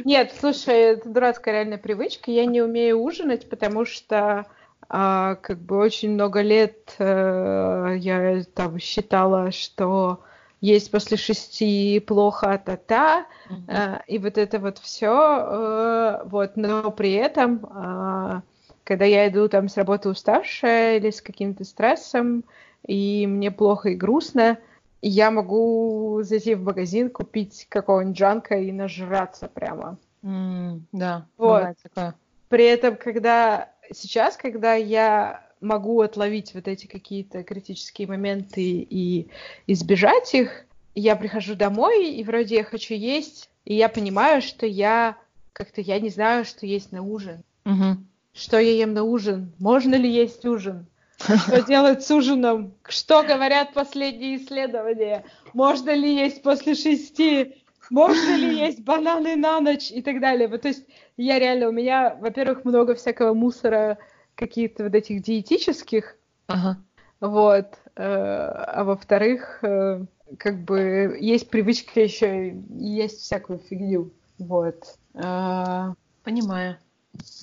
Нет, 0.05 0.33
слушай, 0.39 0.75
это 0.75 1.09
дурацкая 1.09 1.55
реальная 1.55 1.77
привычка. 1.77 2.31
Я 2.31 2.45
не 2.45 2.61
умею 2.61 3.01
ужинать, 3.01 3.49
потому 3.49 3.85
что 3.85 4.45
а, 4.89 5.35
как 5.35 5.59
бы 5.59 5.77
очень 5.77 6.11
много 6.11 6.41
лет 6.41 6.95
а, 6.99 7.93
я 7.93 8.43
там 8.53 8.79
считала, 8.79 9.51
что 9.51 10.23
есть 10.61 10.91
после 10.91 11.17
шести 11.17 11.99
плохо 11.99 12.61
та-та, 12.63 13.25
mm-hmm. 13.49 14.01
и 14.07 14.19
вот 14.19 14.37
это 14.37 14.59
вот 14.59 14.77
все, 14.77 15.09
э, 15.11 16.21
вот, 16.25 16.55
но 16.55 16.91
при 16.91 17.13
этом, 17.13 17.65
э, 17.65 18.41
когда 18.83 19.05
я 19.05 19.27
иду 19.27 19.49
там 19.49 19.67
с 19.67 19.75
работы 19.75 20.09
уставшая 20.09 20.97
или 20.97 21.09
с 21.09 21.21
каким-то 21.21 21.63
стрессом, 21.63 22.43
и 22.85 23.25
мне 23.27 23.49
плохо 23.51 23.89
и 23.89 23.95
грустно, 23.95 24.59
я 25.01 25.31
могу 25.31 26.21
зайти 26.23 26.53
в 26.53 26.63
магазин, 26.63 27.09
купить 27.09 27.65
какого-нибудь 27.67 28.17
джанка 28.17 28.55
и 28.59 28.71
нажраться 28.71 29.47
прямо. 29.47 29.97
Mm, 30.23 30.81
да, 30.91 31.25
вот. 31.37 31.75
такое. 31.81 32.15
При 32.49 32.65
этом, 32.65 32.97
когда 32.97 33.69
сейчас, 33.91 34.37
когда 34.37 34.75
я 34.75 35.43
могу 35.61 36.01
отловить 36.01 36.53
вот 36.53 36.67
эти 36.67 36.87
какие-то 36.87 37.43
критические 37.43 38.07
моменты 38.07 38.61
и 38.61 39.27
избежать 39.67 40.33
их, 40.33 40.65
я 40.95 41.15
прихожу 41.15 41.55
домой, 41.55 42.11
и 42.11 42.23
вроде 42.23 42.55
я 42.55 42.63
хочу 42.63 42.93
есть, 42.93 43.49
и 43.63 43.75
я 43.75 43.87
понимаю, 43.87 44.41
что 44.41 44.65
я 44.65 45.17
как-то 45.53 45.81
я 45.81 45.99
не 45.99 46.09
знаю, 46.09 46.43
что 46.45 46.65
есть 46.65 46.91
на 46.91 47.03
ужин. 47.03 47.43
Угу. 47.65 47.97
Что 48.33 48.59
я 48.59 48.71
ем 48.73 48.93
на 48.93 49.03
ужин? 49.03 49.51
Можно 49.59 49.95
ли 49.95 50.09
есть 50.09 50.45
ужин? 50.45 50.87
Что 51.17 51.61
делать 51.61 52.03
с 52.03 52.09
ужином? 52.09 52.73
Что 52.87 53.23
говорят 53.23 53.73
последние 53.73 54.37
исследования? 54.37 55.23
Можно 55.53 55.93
ли 55.93 56.15
есть 56.15 56.41
после 56.41 56.73
шести? 56.73 57.63
Можно 57.89 58.37
ли 58.37 58.57
есть 58.57 58.79
бананы 58.79 59.35
на 59.35 59.59
ночь? 59.59 59.91
И 59.91 60.01
так 60.01 60.19
далее. 60.19 60.47
Вот, 60.47 60.61
то 60.61 60.69
есть 60.69 60.85
я 61.17 61.37
реально, 61.37 61.67
у 61.67 61.71
меня, 61.71 62.15
во-первых, 62.19 62.65
много 62.65 62.95
всякого 62.95 63.33
мусора 63.33 63.99
каких-то 64.41 64.85
вот 64.85 64.95
этих 64.95 65.21
диетических. 65.21 66.17
Ага. 66.47 66.77
Вот. 67.19 67.77
Э, 67.95 68.03
а 68.03 68.83
во-вторых, 68.83 69.63
э, 69.63 70.03
как 70.37 70.63
бы 70.63 71.17
есть 71.19 71.49
привычка 71.49 72.01
еще 72.01 72.55
есть 72.69 73.21
всякую 73.21 73.59
фигню. 73.59 74.11
Вот. 74.39 74.95
А... 75.13 75.93
Понимаю. 76.23 76.77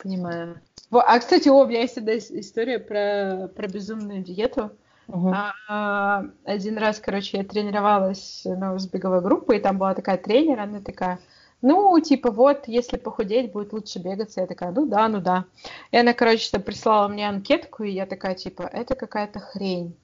Понимаю. 0.03 0.61
А, 0.91 1.19
кстати, 1.19 1.49
о, 1.49 1.63
у 1.63 1.67
меня 1.67 1.83
есть 1.83 1.99
одна 1.99 2.17
история 2.17 2.79
про, 2.79 3.49
про 3.55 3.69
безумную 3.69 4.23
диету. 4.23 4.73
Uh-huh. 5.07 5.53
А, 5.69 6.25
один 6.45 6.79
раз, 6.79 6.99
короче, 6.99 7.39
я 7.39 7.45
тренировалась 7.45 8.43
ну, 8.45 8.79
с 8.79 8.87
беговой 8.87 9.21
группой, 9.21 9.59
и 9.59 9.61
там 9.61 9.79
была 9.79 9.95
такая 9.95 10.19
тренер, 10.19 10.61
она 10.61 10.81
такая, 10.81 11.19
ну, 11.61 11.99
типа, 12.01 12.31
вот, 12.31 12.69
если 12.69 12.97
похудеть, 12.97 13.53
будет 13.53 13.73
лучше 13.73 13.99
бегаться. 13.99 14.41
Я 14.41 14.47
такая, 14.47 14.71
ну 14.71 14.87
да, 14.87 15.09
ну 15.09 15.21
да. 15.21 15.45
И 15.91 15.97
она, 15.97 16.13
короче, 16.13 16.59
прислала 16.59 17.09
мне 17.09 17.29
анкетку, 17.29 17.83
и 17.83 17.91
я 17.91 18.07
такая, 18.07 18.35
типа, 18.35 18.63
это 18.63 18.95
какая-то 18.95 19.41
хрень. 19.41 19.97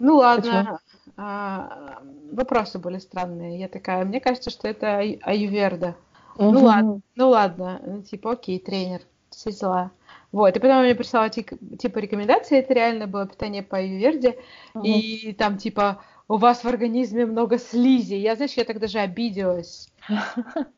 Ну 0.00 0.16
ладно, 0.18 0.78
а, 1.16 2.00
вопросы 2.30 2.78
были 2.78 2.98
странные. 2.98 3.58
Я 3.58 3.68
такая, 3.68 4.04
мне 4.04 4.20
кажется, 4.20 4.50
что 4.50 4.68
это 4.68 4.98
аюверда. 4.98 5.96
Ну 6.36 6.62
ладно, 6.62 7.00
ну 7.16 7.30
ладно, 7.30 7.80
ну, 7.84 8.02
типа, 8.02 8.32
окей, 8.32 8.60
тренер, 8.60 9.00
все 9.30 9.50
дела. 9.50 9.90
Вот, 10.30 10.56
и 10.56 10.60
потом 10.60 10.76
она 10.76 10.82
мне 10.82 10.94
прислала 10.94 11.30
типа 11.30 11.98
рекомендации, 11.98 12.58
это 12.58 12.74
реально 12.74 13.06
было 13.06 13.26
питание 13.26 13.62
по 13.62 13.78
аюверде, 13.78 14.38
и 14.84 15.34
там 15.36 15.56
типа 15.56 16.02
у 16.28 16.36
вас 16.36 16.62
в 16.62 16.68
организме 16.68 17.24
много 17.24 17.58
слизи. 17.58 18.14
Я, 18.14 18.36
знаешь, 18.36 18.52
я 18.52 18.64
так 18.64 18.78
даже 18.78 18.98
обиделась. 18.98 19.88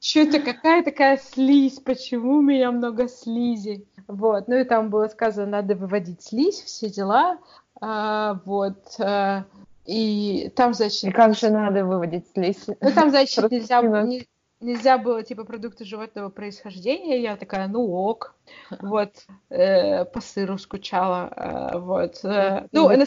Что 0.00 0.20
это, 0.20 0.40
какая 0.40 0.82
такая 0.82 1.16
слизь? 1.18 1.80
Почему 1.80 2.36
у 2.36 2.40
меня 2.40 2.70
много 2.70 3.08
слизи? 3.08 3.86
Вот, 4.06 4.48
ну 4.48 4.56
и 4.56 4.64
там 4.64 4.90
было 4.90 5.08
сказано, 5.08 5.46
надо 5.46 5.74
выводить 5.74 6.22
слизь, 6.22 6.62
все 6.62 6.88
дела. 6.88 7.38
А, 7.80 8.40
вот, 8.44 8.96
а, 8.98 9.44
и 9.86 10.52
там, 10.54 10.74
значит... 10.74 11.04
И 11.04 11.10
как 11.10 11.34
же 11.34 11.50
надо 11.50 11.84
выводить 11.84 12.26
слизь? 12.32 12.66
Ну, 12.80 12.92
там, 12.92 13.10
значит, 13.10 13.50
нельзя, 13.50 13.82
не, 13.82 14.26
нельзя 14.60 14.98
было, 14.98 15.22
типа, 15.22 15.44
продукты 15.44 15.84
животного 15.84 16.28
происхождения. 16.28 17.20
Я 17.20 17.36
такая, 17.36 17.68
ну 17.68 17.90
ок. 17.92 18.34
Вот, 18.80 19.26
э, 19.48 20.04
по 20.04 20.20
сыру 20.20 20.58
скучала. 20.58 21.32
Э, 21.36 21.78
вот. 21.78 22.24
Э, 22.24 22.66
ну, 22.72 22.88
на, 22.88 23.06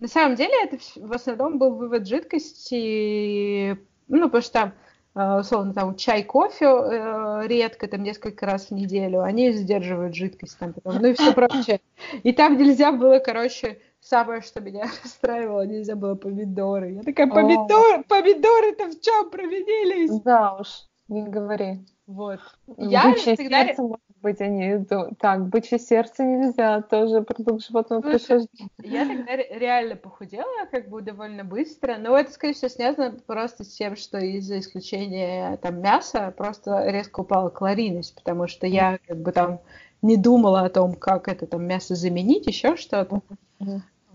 на 0.00 0.08
самом 0.08 0.36
деле 0.36 0.54
это 0.62 0.78
в 0.96 1.12
основном 1.12 1.58
был 1.58 1.74
вывод 1.74 2.06
жидкости, 2.06 3.78
ну, 4.08 4.26
потому 4.26 4.42
что 4.42 4.52
там, 4.52 4.74
э, 5.14 5.40
условно, 5.40 5.72
там 5.72 5.96
чай, 5.96 6.24
кофе 6.24 6.66
э, 6.66 7.46
редко, 7.46 7.86
там 7.88 8.02
несколько 8.02 8.46
раз 8.46 8.68
в 8.68 8.70
неделю, 8.72 9.22
они 9.22 9.52
сдерживают 9.52 10.14
жидкость 10.14 10.58
там 10.58 10.72
потом, 10.72 11.00
ну 11.00 11.08
и 11.08 11.14
все 11.14 11.32
прочее. 11.32 11.80
И 12.22 12.32
там 12.32 12.58
нельзя 12.58 12.92
было, 12.92 13.18
короче, 13.18 13.78
самое, 14.00 14.42
что 14.42 14.60
меня 14.60 14.84
расстраивало, 15.02 15.66
нельзя 15.66 15.96
было 15.96 16.14
помидоры. 16.14 16.92
Я 16.92 17.02
такая, 17.02 17.28
помидоры, 17.28 18.04
помидоры-то 18.08 18.88
в 18.88 19.00
чем 19.00 19.30
провинились? 19.30 20.20
Да 20.22 20.56
уж, 20.56 20.86
не 21.08 21.22
говори. 21.24 21.84
Вот. 22.06 22.40
Я 22.76 23.14
всегда... 23.14 23.66
сердце, 23.66 23.82
быть, 24.24 24.40
они... 24.40 24.84
Так, 25.20 25.48
бычье 25.48 25.78
сердце 25.78 26.24
нельзя, 26.24 26.82
тоже 26.82 27.22
продукт 27.22 27.64
животного 27.64 28.00
происхождения. 28.00 28.68
Я 28.82 29.06
тогда 29.06 29.36
реально 29.36 29.94
похудела, 29.94 30.66
как 30.70 30.88
бы 30.88 31.00
довольно 31.02 31.44
быстро, 31.44 31.96
но 31.98 32.18
это, 32.18 32.32
скорее 32.32 32.54
всего, 32.54 32.68
связано 32.68 33.16
просто 33.26 33.62
с 33.62 33.68
тем, 33.68 33.94
что 33.94 34.18
из-за 34.18 34.58
исключения 34.58 35.56
там 35.58 35.80
мяса 35.80 36.34
просто 36.36 36.90
резко 36.90 37.20
упала 37.20 37.50
калорийность, 37.50 38.16
потому 38.16 38.48
что 38.48 38.66
я 38.66 38.98
как 39.06 39.18
бы 39.18 39.30
там 39.30 39.60
не 40.02 40.16
думала 40.16 40.62
о 40.62 40.70
том, 40.70 40.94
как 40.94 41.28
это 41.28 41.46
там 41.46 41.64
мясо 41.66 41.94
заменить, 41.94 42.46
еще 42.46 42.76
что-то. 42.76 43.22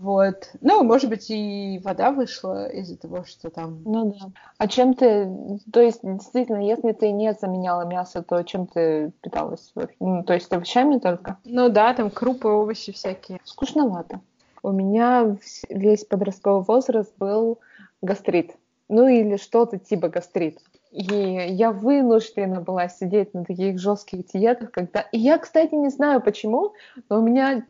Вот. 0.00 0.52
Ну, 0.62 0.82
может 0.82 1.10
быть, 1.10 1.26
и 1.28 1.78
вода 1.84 2.10
вышла 2.10 2.66
из-за 2.70 2.96
того, 2.96 3.24
что 3.24 3.50
там... 3.50 3.82
Ну 3.84 4.06
да. 4.06 4.30
А 4.56 4.66
чем 4.66 4.94
ты... 4.94 5.60
То 5.70 5.82
есть, 5.82 6.00
действительно, 6.02 6.56
если 6.56 6.92
ты 6.92 7.10
не 7.12 7.34
заменяла 7.34 7.82
мясо, 7.82 8.22
то 8.22 8.42
чем 8.42 8.66
ты 8.66 9.12
питалась? 9.20 9.74
Ну, 10.00 10.24
то 10.24 10.32
есть 10.32 10.50
овощами 10.50 10.98
только? 10.98 11.36
Ну 11.44 11.68
да, 11.68 11.92
там 11.92 12.10
крупы, 12.10 12.48
овощи 12.48 12.92
всякие. 12.92 13.40
Скучновато. 13.44 14.20
У 14.62 14.72
меня 14.72 15.36
весь 15.68 16.06
подростковый 16.06 16.64
возраст 16.64 17.12
был 17.18 17.58
гастрит. 18.00 18.52
Ну 18.88 19.06
или 19.06 19.36
что-то 19.36 19.78
типа 19.78 20.08
гастрит. 20.08 20.60
И 20.92 21.04
я 21.04 21.72
вынуждена 21.72 22.62
была 22.62 22.88
сидеть 22.88 23.34
на 23.34 23.44
таких 23.44 23.78
жестких 23.78 24.26
диетах, 24.28 24.70
когда... 24.70 25.02
И 25.12 25.18
я, 25.18 25.36
кстати, 25.36 25.74
не 25.74 25.90
знаю 25.90 26.22
почему, 26.22 26.72
но 27.10 27.18
у 27.18 27.22
меня 27.22 27.66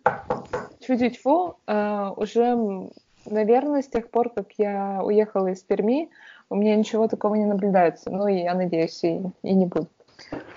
чуть-чуть 0.81 1.21
э, 1.25 2.11
уже, 2.17 2.91
наверное, 3.27 3.83
с 3.83 3.89
тех 3.89 4.11
пор, 4.11 4.31
как 4.31 4.53
я 4.59 5.01
уехала 5.05 5.49
из 5.49 5.63
Перми, 5.63 6.11
у 6.49 6.57
меня 6.57 6.77
ничего 6.77 7.07
такого 7.09 7.37
не 7.37 7.47
наблюдается. 7.47 8.11
Ну, 8.11 8.27
и 8.27 8.41
я 8.43 8.55
надеюсь, 8.55 9.03
и, 9.05 9.21
и 9.43 9.55
не 9.55 9.67
будет. 9.67 9.91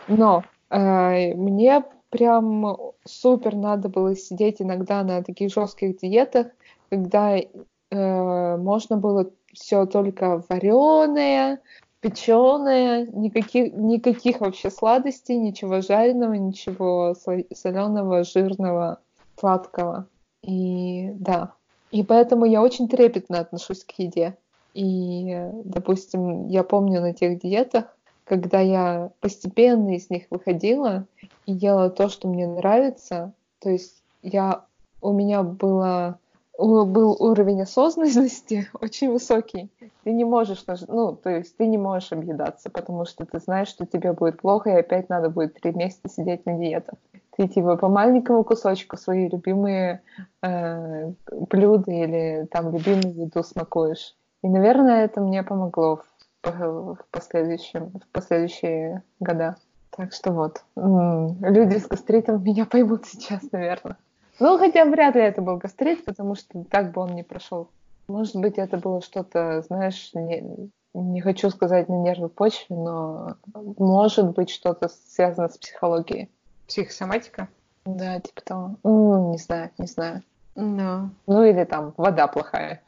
Но 0.07 0.43
э, 0.69 1.34
мне 1.36 1.84
прям 2.09 2.78
супер 3.05 3.55
надо 3.55 3.89
было 3.89 4.15
сидеть 4.15 4.61
иногда 4.61 5.03
на 5.03 5.24
таких 5.24 5.51
жестких 5.51 5.97
диетах, 5.97 6.47
когда 6.89 7.38
э, 7.38 8.57
можно 8.57 8.97
было 8.97 9.30
все 9.53 9.86
только 9.86 10.43
вареное, 10.49 11.59
печеное, 12.01 13.07
никаких, 13.07 13.74
никаких 13.74 14.41
вообще 14.41 14.69
сладостей, 14.69 15.38
ничего 15.38 15.82
жареного, 15.82 16.34
ничего 16.34 17.15
соленого, 17.15 18.24
жирного, 18.24 18.99
сладкого. 19.39 20.07
И 20.43 21.11
да, 21.13 21.53
и 21.91 22.03
поэтому 22.03 22.45
я 22.45 22.61
очень 22.61 22.87
трепетно 22.87 23.39
отношусь 23.39 23.83
к 23.83 23.91
еде. 23.97 24.37
И, 24.73 25.49
допустим, 25.63 26.47
я 26.47 26.63
помню 26.63 27.01
на 27.01 27.13
тех 27.13 27.39
диетах, 27.39 27.85
когда 28.25 28.59
я 28.59 29.11
постепенно 29.19 29.95
из 29.95 30.09
них 30.09 30.23
выходила 30.29 31.05
и 31.45 31.53
ела 31.53 31.89
то, 31.89 32.09
что 32.09 32.27
мне 32.27 32.47
нравится, 32.47 33.33
то 33.59 33.69
есть 33.69 34.01
я, 34.21 34.65
у 35.01 35.11
меня 35.11 35.43
было 35.43 36.19
был 36.57 37.17
уровень 37.19 37.63
осознанности 37.63 38.69
очень 38.81 39.11
высокий. 39.11 39.69
Ты 40.03 40.11
не 40.11 40.23
можешь, 40.23 40.63
ну, 40.87 41.15
то 41.15 41.29
есть 41.29 41.57
ты 41.57 41.65
не 41.65 41.77
можешь 41.77 42.11
объедаться, 42.11 42.69
потому 42.69 43.05
что 43.05 43.25
ты 43.25 43.39
знаешь, 43.39 43.69
что 43.69 43.85
тебе 43.85 44.13
будет 44.13 44.41
плохо, 44.41 44.69
и 44.69 44.79
опять 44.79 45.09
надо 45.09 45.29
будет 45.29 45.59
три 45.59 45.71
месяца 45.73 46.09
сидеть 46.09 46.45
на 46.45 46.57
диетах. 46.57 46.95
Ты 47.36 47.47
типа 47.47 47.77
по 47.77 47.89
маленькому 47.89 48.43
кусочку 48.43 48.95
свои 48.95 49.27
любимые 49.27 50.01
э, 50.41 51.11
блюда 51.31 51.91
или 51.91 52.47
там 52.51 52.71
любимую 52.71 53.25
еду 53.25 53.43
смакуешь. 53.43 54.15
И, 54.43 54.47
наверное, 54.47 55.05
это 55.05 55.21
мне 55.21 55.41
помогло 55.41 56.01
в, 56.43 56.49
в, 56.51 56.97
последующем, 57.11 57.91
в 57.91 58.07
последующие 58.11 59.03
года. 59.19 59.55
Так 59.89 60.11
что 60.13 60.31
вот, 60.31 60.63
люди 60.75 61.77
с 61.77 61.88
гастритом 61.88 62.43
меня 62.43 62.65
поймут 62.65 63.05
сейчас, 63.05 63.41
наверное. 63.51 63.97
Ну, 64.39 64.57
хотя 64.57 64.86
вряд 64.86 65.15
ли 65.15 65.21
это 65.21 65.41
был 65.41 65.57
гастрит, 65.57 66.05
потому 66.05 66.36
что 66.36 66.63
так 66.65 66.91
бы 66.91 67.01
он 67.01 67.15
не 67.15 67.23
прошел. 67.23 67.69
Может 68.07 68.36
быть, 68.36 68.57
это 68.57 68.77
было 68.77 69.01
что-то, 69.01 69.61
знаешь, 69.61 70.11
не, 70.13 70.69
не 70.93 71.21
хочу 71.21 71.49
сказать 71.49 71.88
на 71.88 72.01
нервной 72.01 72.29
почве, 72.29 72.75
но 72.75 73.38
может 73.53 74.31
быть 74.31 74.49
что-то 74.49 74.89
связано 74.89 75.49
с 75.49 75.57
психологией. 75.57 76.29
Психосоматика? 76.68 77.47
Да, 77.86 78.20
типа 78.20 78.41
того. 78.41 78.76
Ну, 78.84 79.32
не 79.32 79.38
знаю, 79.38 79.72
не 79.78 79.88
знаю. 79.88 80.24
No. 80.55 81.09
Ну 81.28 81.43
или 81.43 81.64
там 81.64 81.93
вода 81.97 82.28
плохая. 82.28 82.82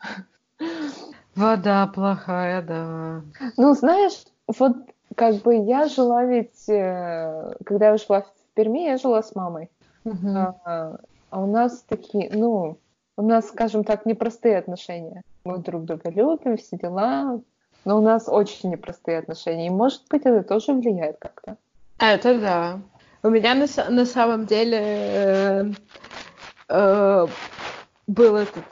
Вода 1.36 1.88
плохая, 1.88 2.62
да. 2.62 3.22
Ну, 3.58 3.74
знаешь, 3.74 4.24
вот 4.48 4.78
как 5.16 5.36
бы 5.38 5.56
я 5.56 5.88
жила 5.88 6.24
ведь, 6.24 6.70
э, 6.70 7.56
когда 7.66 7.90
я 7.90 7.98
жила 7.98 8.22
в 8.22 8.32
Перми, 8.54 8.86
я 8.86 8.98
жила 8.98 9.22
с 9.22 9.36
мамой. 9.36 9.70
Uh-huh. 10.06 10.54
А 10.64 11.42
у 11.42 11.48
нас 11.48 11.84
такие, 11.88 12.30
ну, 12.34 12.78
у 13.18 13.22
нас, 13.22 13.48
скажем 13.48 13.84
так, 13.84 14.06
непростые 14.06 14.58
отношения. 14.58 15.24
Мы 15.44 15.58
друг 15.58 15.84
друга 15.84 16.10
любим, 16.10 16.58
все 16.58 16.78
дела, 16.78 17.42
но 17.84 17.98
у 17.98 18.02
нас 18.02 18.30
очень 18.30 18.72
непростые 18.72 19.20
отношения. 19.20 19.68
И, 19.68 19.72
может 19.72 20.04
быть, 20.10 20.22
это 20.26 20.44
тоже 20.44 20.74
влияет 20.74 21.18
как-то. 21.20 21.58
Это 22.00 22.40
да. 22.40 22.80
У 23.24 23.30
меня 23.30 23.56
на, 23.56 23.68
на 23.90 24.06
самом 24.06 24.46
деле 24.46 24.80
э, 24.82 25.72
э, 26.70 27.28
был 28.08 28.36
этот 28.36 28.66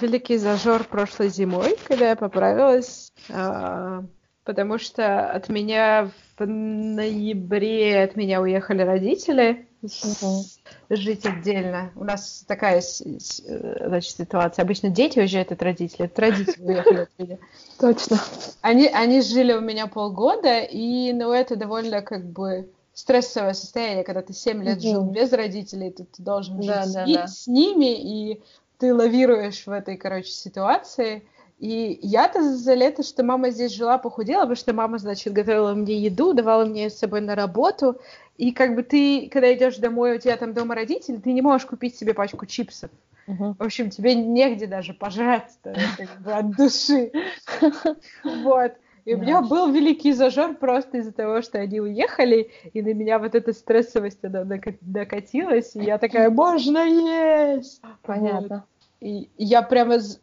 великий 0.00 0.36
зажор 0.36 0.84
прошлой 0.84 1.28
зимой, 1.28 1.76
когда 1.86 2.10
я 2.10 2.16
поправилась, 2.16 3.12
э, 3.28 4.02
потому 4.44 4.78
что 4.78 5.30
от 5.30 5.48
меня 5.48 6.10
в 6.38 6.46
ноябре 6.46 8.04
от 8.04 8.16
меня 8.16 8.40
уехали 8.40 8.82
родители 8.82 9.66
угу. 9.82 10.44
жить 10.90 11.26
отдельно. 11.26 11.90
У 11.96 12.04
нас 12.04 12.44
такая 12.46 12.80
значит, 12.80 14.16
ситуация. 14.16 14.62
Обычно 14.62 14.90
дети 14.90 15.18
уезжают 15.18 15.52
от 15.52 15.62
родителей, 15.62 16.06
от 16.06 16.18
родителей 16.18 16.66
уехали 16.66 16.98
от 17.00 17.18
меня. 17.18 17.38
Точно. 17.78 18.18
Они, 18.60 18.86
они 18.86 19.20
жили 19.22 19.52
у 19.52 19.60
меня 19.60 19.86
полгода, 19.86 20.60
и 20.60 21.12
ну, 21.12 21.32
это 21.32 21.56
довольно 21.56 22.02
как 22.02 22.24
бы 22.24 22.68
стрессовое 22.96 23.52
состояние, 23.52 24.04
когда 24.04 24.22
ты 24.22 24.32
7 24.32 24.64
лет 24.64 24.80
жил 24.80 25.04
без 25.04 25.30
родителей, 25.30 25.90
ты, 25.90 26.04
ты 26.04 26.22
должен 26.22 26.62
жить 26.62 26.74
да, 26.74 26.84
с, 26.84 26.94
да, 26.94 27.04
да. 27.06 27.26
с 27.26 27.46
ними, 27.46 27.94
и 27.94 28.42
ты 28.78 28.94
лавируешь 28.94 29.66
в 29.66 29.70
этой, 29.70 29.98
короче, 29.98 30.30
ситуации. 30.30 31.28
И 31.58 31.98
я-то 32.00 32.56
за 32.56 32.72
лето, 32.72 33.02
что 33.02 33.22
мама 33.22 33.50
здесь 33.50 33.74
жила, 33.74 33.98
похудела, 33.98 34.40
потому 34.40 34.56
что 34.56 34.72
мама, 34.72 34.96
значит, 34.96 35.34
готовила 35.34 35.74
мне 35.74 35.98
еду, 35.98 36.32
давала 36.32 36.64
мне 36.64 36.88
с 36.88 36.98
собой 36.98 37.20
на 37.20 37.34
работу. 37.34 38.00
И 38.38 38.52
как 38.52 38.74
бы 38.74 38.82
ты, 38.82 39.28
когда 39.30 39.52
идешь 39.52 39.76
домой, 39.76 40.16
у 40.16 40.18
тебя 40.18 40.38
там 40.38 40.54
дома 40.54 40.74
родители, 40.74 41.18
ты 41.18 41.34
не 41.34 41.42
можешь 41.42 41.66
купить 41.66 41.98
себе 41.98 42.14
пачку 42.14 42.46
чипсов. 42.46 42.90
Uh-huh. 43.28 43.54
В 43.58 43.62
общем, 43.62 43.90
тебе 43.90 44.14
негде 44.14 44.66
даже 44.66 44.94
пожрать 44.94 45.52
как 45.62 46.22
бы, 46.22 46.32
от 46.32 46.56
души. 46.56 47.12
Вот. 48.24 48.72
И 49.06 49.14
у 49.14 49.18
меня 49.18 49.40
был 49.40 49.70
великий 49.70 50.12
зажор 50.12 50.54
просто 50.54 50.98
из-за 50.98 51.12
того, 51.12 51.40
что 51.40 51.60
они 51.60 51.80
уехали, 51.80 52.50
и 52.72 52.82
на 52.82 52.92
меня 52.92 53.20
вот 53.20 53.36
эта 53.36 53.52
стрессовость 53.52 54.24
она 54.24 54.44
докатилась, 54.80 55.76
и 55.76 55.84
я 55.84 55.98
такая, 55.98 56.28
можно 56.28 56.78
есть! 56.84 57.80
Понятно. 58.02 58.66
Вот. 59.00 59.08
И 59.08 59.30
я 59.38 59.62
прямо 59.62 60.00
за... 60.00 60.18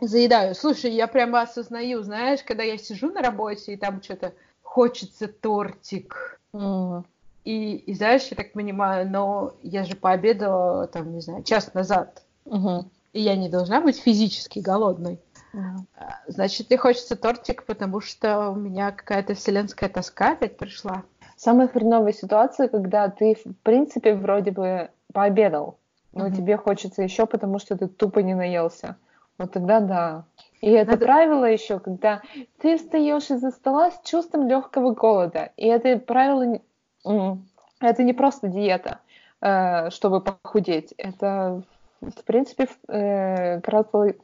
заедаю. 0.00 0.54
Слушай, 0.54 0.92
я 0.92 1.08
прямо 1.08 1.42
осознаю, 1.42 2.04
знаешь, 2.04 2.44
когда 2.44 2.62
я 2.62 2.78
сижу 2.78 3.10
на 3.10 3.20
работе, 3.20 3.72
и 3.72 3.76
там 3.76 4.00
что-то 4.00 4.32
хочется 4.62 5.26
тортик. 5.26 6.40
Mm. 6.52 7.02
И, 7.44 7.76
и 7.78 7.94
знаешь, 7.94 8.28
я 8.30 8.36
так 8.36 8.52
понимаю, 8.52 9.10
но 9.10 9.54
я 9.64 9.82
же 9.82 9.96
пообедала, 9.96 10.86
там, 10.86 11.12
не 11.12 11.20
знаю, 11.20 11.42
час 11.42 11.74
назад. 11.74 12.22
Mm-hmm. 12.44 12.84
И 13.14 13.20
я 13.20 13.34
не 13.34 13.48
должна 13.48 13.80
быть 13.80 13.98
физически 13.98 14.60
голодной. 14.60 15.18
А, 15.56 16.20
значит, 16.26 16.70
мне 16.70 16.78
хочется 16.78 17.16
тортик, 17.16 17.64
потому 17.64 18.00
что 18.00 18.50
у 18.50 18.54
меня 18.54 18.92
какая-то 18.92 19.34
вселенская 19.34 19.88
тоска 19.88 20.32
опять 20.32 20.56
пришла. 20.56 21.02
Самая 21.36 21.68
хреновая 21.68 22.12
ситуация, 22.12 22.68
когда 22.68 23.08
ты, 23.08 23.34
в 23.34 23.54
принципе, 23.62 24.14
вроде 24.14 24.50
бы 24.50 24.90
пообедал, 25.12 25.78
но 26.12 26.26
mm-hmm. 26.26 26.36
тебе 26.36 26.56
хочется 26.56 27.02
еще, 27.02 27.26
потому 27.26 27.58
что 27.58 27.76
ты 27.76 27.88
тупо 27.88 28.20
не 28.20 28.34
наелся. 28.34 28.96
Вот 29.38 29.52
тогда 29.52 29.80
да. 29.80 30.24
И 30.60 30.70
это 30.70 30.92
Надо... 30.92 31.04
правило 31.04 31.44
еще, 31.44 31.78
когда 31.78 32.22
ты 32.58 32.78
встаешь 32.78 33.30
из-за 33.30 33.50
стола 33.50 33.90
с 33.90 34.00
чувством 34.02 34.48
легкого 34.48 34.92
голода. 34.92 35.50
И 35.56 35.66
это 35.66 35.98
правило, 35.98 36.58
это 37.80 38.02
не 38.02 38.12
просто 38.14 38.48
диета, 38.48 39.00
э, 39.42 39.90
чтобы 39.90 40.22
похудеть. 40.22 40.94
Это 40.96 41.62
в 42.10 42.24
принципе, 42.24 42.68
э, 42.88 43.60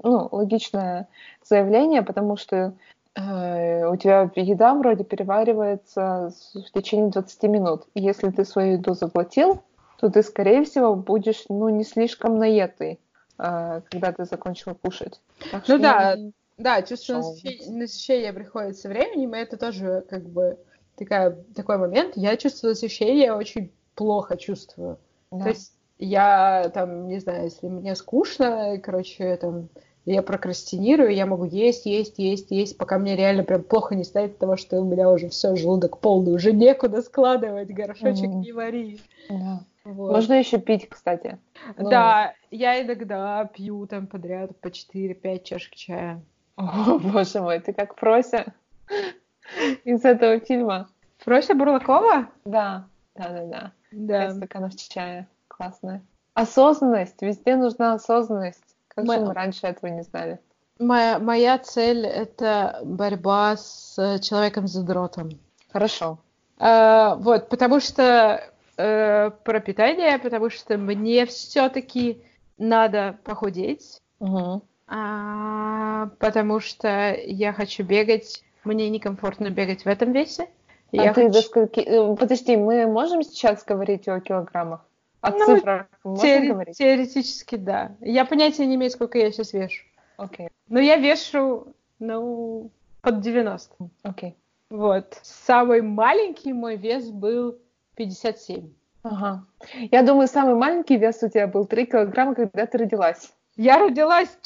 ну, 0.03 0.29
логичное 0.31 1.09
заявление, 1.45 2.03
потому 2.03 2.37
что 2.37 2.75
э, 3.15 3.87
у 3.87 3.97
тебя 3.97 4.31
еда 4.37 4.75
вроде 4.75 5.05
переваривается 5.05 6.33
в 6.55 6.73
течение 6.73 7.11
20 7.11 7.43
минут. 7.45 7.87
И 7.95 8.01
если 8.01 8.31
ты 8.31 8.45
свою 8.45 8.75
еду 8.75 8.95
заглотил, 8.95 9.63
то 9.99 10.11
ты, 10.11 10.23
скорее 10.23 10.65
всего, 10.65 10.95
будешь 10.95 11.45
ну, 11.49 11.69
не 11.69 11.85
слишком 11.85 12.39
наетый, 12.39 12.99
э, 13.39 13.81
когда 13.91 14.13
ты 14.13 14.25
закончил 14.25 14.75
кушать. 14.75 15.21
Так 15.51 15.69
ну 15.69 15.79
да, 15.79 16.15
я... 16.15 16.31
да, 16.59 16.83
чувство 16.83 17.19
насыщения, 17.19 17.79
насыщения 17.79 18.33
приходит 18.33 18.77
со 18.77 18.89
временем, 18.89 19.35
и 19.35 19.39
это 19.39 19.57
тоже 19.57 20.05
как 20.09 20.25
бы 20.25 20.59
такая, 20.97 21.37
такой 21.55 21.79
момент. 21.79 22.17
Я 22.17 22.37
чувствую 22.37 22.71
насыщение 22.71 23.33
очень 23.33 23.73
плохо 23.95 24.37
чувствую. 24.37 24.99
Да. 25.31 25.45
То 25.45 25.49
есть 25.51 25.73
я 25.99 26.71
там, 26.75 27.09
не 27.09 27.19
знаю, 27.19 27.45
если 27.45 27.69
мне 27.69 27.95
скучно, 27.95 28.79
короче, 28.83 29.37
там, 29.37 29.69
я 30.05 30.23
прокрастинирую, 30.23 31.15
я 31.15 31.27
могу 31.27 31.45
есть, 31.45 31.87
есть, 31.87 32.19
есть, 32.19 32.51
есть, 32.51 32.77
пока 32.77 32.99
мне 32.99 33.15
реально 33.15 33.45
прям 33.45 33.63
плохо 33.63 33.95
не 33.95 34.05
станет 34.05 34.39
того, 34.39 34.57
что 34.57 34.81
у 34.81 34.85
меня 34.85 35.11
уже 35.11 35.29
все, 35.29 35.55
желудок 35.55 35.99
полный, 35.99 36.35
уже 36.35 36.53
некуда 36.53 37.03
складывать, 37.03 37.71
горшочек 37.71 38.27
mm-hmm. 38.27 38.41
не 38.41 38.53
вари. 38.53 39.01
Yeah. 39.31 39.59
Вот. 39.85 40.13
Можно 40.13 40.35
еще 40.35 40.59
пить, 40.59 40.89
кстати. 40.89 41.39
Ну... 41.77 41.91
Да, 41.91 42.35
я 42.51 42.83
иногда 42.83 43.45
пью 43.53 43.87
там 43.87 44.07
подряд 44.07 44.57
по 44.61 44.69
4-5 44.69 45.43
чашек 45.43 45.75
чая. 45.75 46.23
О, 46.57 46.99
боже 46.99 47.41
мой, 47.41 47.61
ты 47.61 47.73
как 47.73 47.97
Фрося 47.97 48.55
из 49.85 50.05
этого 50.05 50.39
фильма. 50.41 50.89
Фрося 51.19 51.55
Бурлакова? 51.55 52.29
Да, 52.45 52.87
да, 53.15 53.29
да, 53.29 53.45
да. 53.45 53.73
Да. 53.93 54.27
Пять 54.27 54.37
стаканов 54.37 54.77
чая 54.77 55.29
классная. 55.63 56.03
Осознанность. 56.35 57.21
Везде 57.21 57.57
нужна 57.57 57.95
осознанность. 57.95 58.77
Как 58.89 59.05
мы... 59.05 59.15
же 59.15 59.21
мы 59.21 59.35
раньше 59.35 59.67
этого 59.67 59.91
не 59.91 60.03
знали? 60.03 60.39
Моя, 60.79 61.19
моя 61.19 61.59
цель— 61.59 62.07
это 62.07 62.81
борьба 62.85 63.57
с 63.57 64.19
человеком 64.21 64.67
за 64.67 64.83
дротом. 64.83 65.31
Хорошо. 65.71 66.19
А, 66.59 67.15
вот, 67.17 67.49
потому 67.49 67.81
что 67.81 68.43
э, 68.77 69.31
про 69.31 69.61
питание, 69.61 70.19
потому 70.19 70.51
что 70.51 70.77
мне 70.79 71.27
все-таки 71.27 72.23
надо 72.59 73.19
похудеть. 73.25 74.01
Угу. 74.19 74.63
А, 74.89 76.09
потому 76.19 76.61
что 76.61 77.15
я 77.25 77.53
хочу 77.53 77.85
бегать. 77.85 78.43
Мне 78.65 78.89
некомфортно 78.91 79.51
бегать 79.51 79.85
в 79.85 79.89
этом 79.89 80.13
весе. 80.13 80.49
А 80.93 80.97
я 80.97 81.15
ты 81.15 81.23
хочу... 81.23 81.33
до 81.33 81.43
скольки... 81.43 81.81
Э, 81.81 82.17
подожди, 82.17 82.57
мы 82.57 82.87
можем 82.87 83.23
сейчас 83.23 83.65
говорить 83.65 84.09
о 84.09 84.21
килограммах? 84.21 84.81
О 85.23 85.31
ну, 85.31 85.47
цифрах 85.47 85.87
можно 86.03 86.27
теори- 86.27 86.49
говорить? 86.49 86.77
Теоретически, 86.77 87.55
да. 87.55 87.93
Я 88.01 88.25
понятия 88.25 88.67
не 88.67 88.75
имею, 88.75 88.91
сколько 88.91 89.19
я 89.19 89.31
сейчас 89.31 89.53
вешу. 89.53 89.85
Окей. 90.17 90.47
Okay. 90.47 90.51
Но 90.69 90.81
я 90.81 90.97
вешу, 90.97 91.75
ну, 92.01 92.71
под 93.03 93.21
90. 93.21 93.75
Окей. 94.03 94.31
Okay. 94.31 94.35
Вот. 94.77 95.19
Самый 95.23 95.81
маленький 95.81 96.53
мой 96.53 96.77
вес 96.77 97.09
был 97.09 97.57
57. 97.97 98.73
Ага. 99.05 99.45
Я 99.91 100.03
думаю, 100.03 100.27
самый 100.27 100.57
маленький 100.57 100.97
вес 100.97 101.23
у 101.23 101.29
тебя 101.29 101.47
был 101.47 101.67
3 101.67 101.87
килограмма, 101.87 102.35
когда 102.35 102.67
ты 102.67 102.79
родилась. 102.79 103.33
Я 103.57 103.79
родилась 103.79 104.37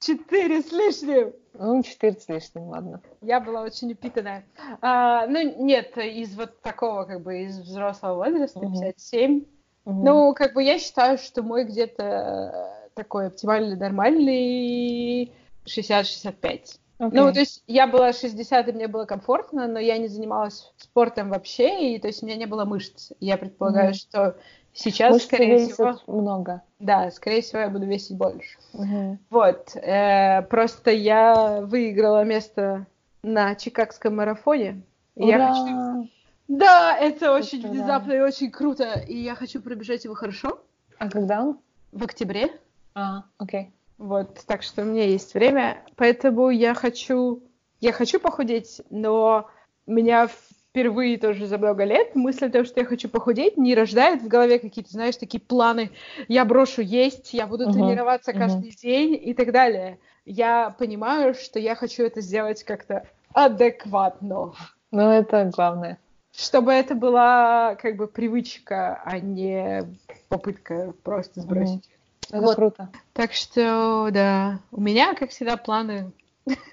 4 0.00 0.62
с 0.62 0.72
лишним. 0.72 1.32
Ну, 1.54 1.82
4 1.82 2.12
с 2.14 2.28
лишним, 2.28 2.68
ладно. 2.68 3.02
Я 3.20 3.38
была 3.38 3.62
очень 3.62 3.92
упитанная. 3.92 4.44
А, 4.80 5.26
ну, 5.26 5.64
нет, 5.64 5.96
из 5.96 6.34
вот 6.34 6.60
такого, 6.60 7.04
как 7.04 7.22
бы, 7.22 7.42
из 7.42 7.58
взрослого 7.58 8.24
возраста, 8.24 8.58
угу. 8.60 8.72
57 8.72 9.44
Угу. 9.88 10.04
Ну, 10.04 10.34
как 10.34 10.52
бы 10.52 10.62
я 10.62 10.78
считаю, 10.78 11.16
что 11.16 11.42
мой 11.42 11.64
где-то 11.64 12.90
такой 12.92 13.28
оптимальный, 13.28 13.74
нормальный 13.74 15.32
60-65. 15.64 16.34
Okay. 16.42 17.10
Ну, 17.12 17.32
то 17.32 17.40
есть 17.40 17.62
я 17.66 17.86
была 17.86 18.12
60, 18.12 18.68
и 18.68 18.72
мне 18.72 18.86
было 18.86 19.06
комфортно, 19.06 19.66
но 19.66 19.78
я 19.78 19.96
не 19.96 20.08
занималась 20.08 20.72
спортом 20.76 21.30
вообще, 21.30 21.94
и 21.94 21.98
то 21.98 22.08
есть 22.08 22.22
у 22.22 22.26
меня 22.26 22.36
не 22.36 22.44
было 22.44 22.66
мышц. 22.66 23.12
Я 23.18 23.38
предполагаю, 23.38 23.92
mm 23.92 23.94
что 23.94 24.36
сейчас, 24.74 25.14
Мышцы 25.14 25.28
скорее 25.28 25.68
всего... 25.68 25.98
много. 26.06 26.60
Да, 26.78 27.10
скорее 27.10 27.40
всего, 27.40 27.60
я 27.60 27.70
буду 27.70 27.86
весить 27.86 28.18
больше. 28.18 28.58
mm 28.74 29.16
Вот. 29.30 29.74
Э, 29.76 30.42
просто 30.42 30.90
я 30.90 31.62
выиграла 31.62 32.24
место 32.24 32.86
на 33.22 33.54
Чикагском 33.54 34.16
марафоне. 34.16 34.82
Ура! 35.14 35.28
Я 35.28 35.48
хочу 35.48 36.08
да, 36.48 36.96
это 36.98 37.32
очень 37.32 37.60
это 37.60 37.68
внезапно 37.68 38.08
да. 38.08 38.16
и 38.16 38.20
очень 38.20 38.50
круто. 38.50 39.04
И 39.06 39.16
я 39.16 39.34
хочу 39.34 39.60
пробежать 39.60 40.04
его 40.04 40.14
хорошо. 40.14 40.60
А 40.98 41.10
когда 41.10 41.42
он? 41.42 41.58
В 41.92 42.02
октябре. 42.04 42.50
А, 42.94 43.24
окей. 43.36 43.70
Вот, 43.98 44.40
так 44.46 44.62
что 44.62 44.82
у 44.82 44.84
меня 44.86 45.04
есть 45.04 45.34
время. 45.34 45.84
Поэтому 45.96 46.48
я 46.48 46.74
хочу... 46.74 47.42
Я 47.80 47.92
хочу 47.92 48.18
похудеть, 48.18 48.80
но 48.90 49.48
меня 49.86 50.26
впервые 50.26 51.18
тоже 51.18 51.46
за 51.46 51.58
много 51.58 51.84
лет 51.84 52.16
мысль 52.16 52.46
о 52.46 52.50
том, 52.50 52.64
что 52.64 52.80
я 52.80 52.86
хочу 52.86 53.08
похудеть, 53.08 53.56
не 53.56 53.74
рождает 53.74 54.22
в 54.22 54.26
голове 54.28 54.58
какие-то, 54.58 54.90
знаешь, 54.90 55.16
такие 55.16 55.40
планы. 55.40 55.90
Я 56.28 56.44
брошу 56.44 56.82
есть, 56.82 57.34
я 57.34 57.46
буду 57.46 57.68
uh-huh, 57.68 57.72
тренироваться 57.72 58.32
uh-huh. 58.32 58.38
каждый 58.38 58.70
день 58.70 59.20
и 59.22 59.32
так 59.34 59.52
далее. 59.52 59.98
Я 60.24 60.74
понимаю, 60.76 61.34
что 61.34 61.58
я 61.60 61.74
хочу 61.74 62.02
это 62.02 62.20
сделать 62.20 62.64
как-то 62.64 63.06
адекватно. 63.32 64.54
Ну, 64.90 65.10
это 65.10 65.50
главное 65.54 65.98
чтобы 66.38 66.72
это 66.72 66.94
была 66.94 67.74
как 67.76 67.96
бы 67.96 68.06
привычка, 68.06 69.02
а 69.04 69.18
не 69.18 69.82
попытка 70.28 70.94
просто 71.02 71.40
сбросить. 71.40 71.90
Это 72.28 72.40
вот. 72.40 72.54
круто. 72.54 72.90
Так 73.12 73.32
что, 73.32 74.08
да, 74.12 74.60
у 74.70 74.80
меня, 74.80 75.14
как 75.14 75.30
всегда, 75.30 75.56
планы... 75.56 76.12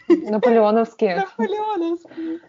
Наполеоновские. 0.07 1.16
Наполеоновские. 1.38 2.39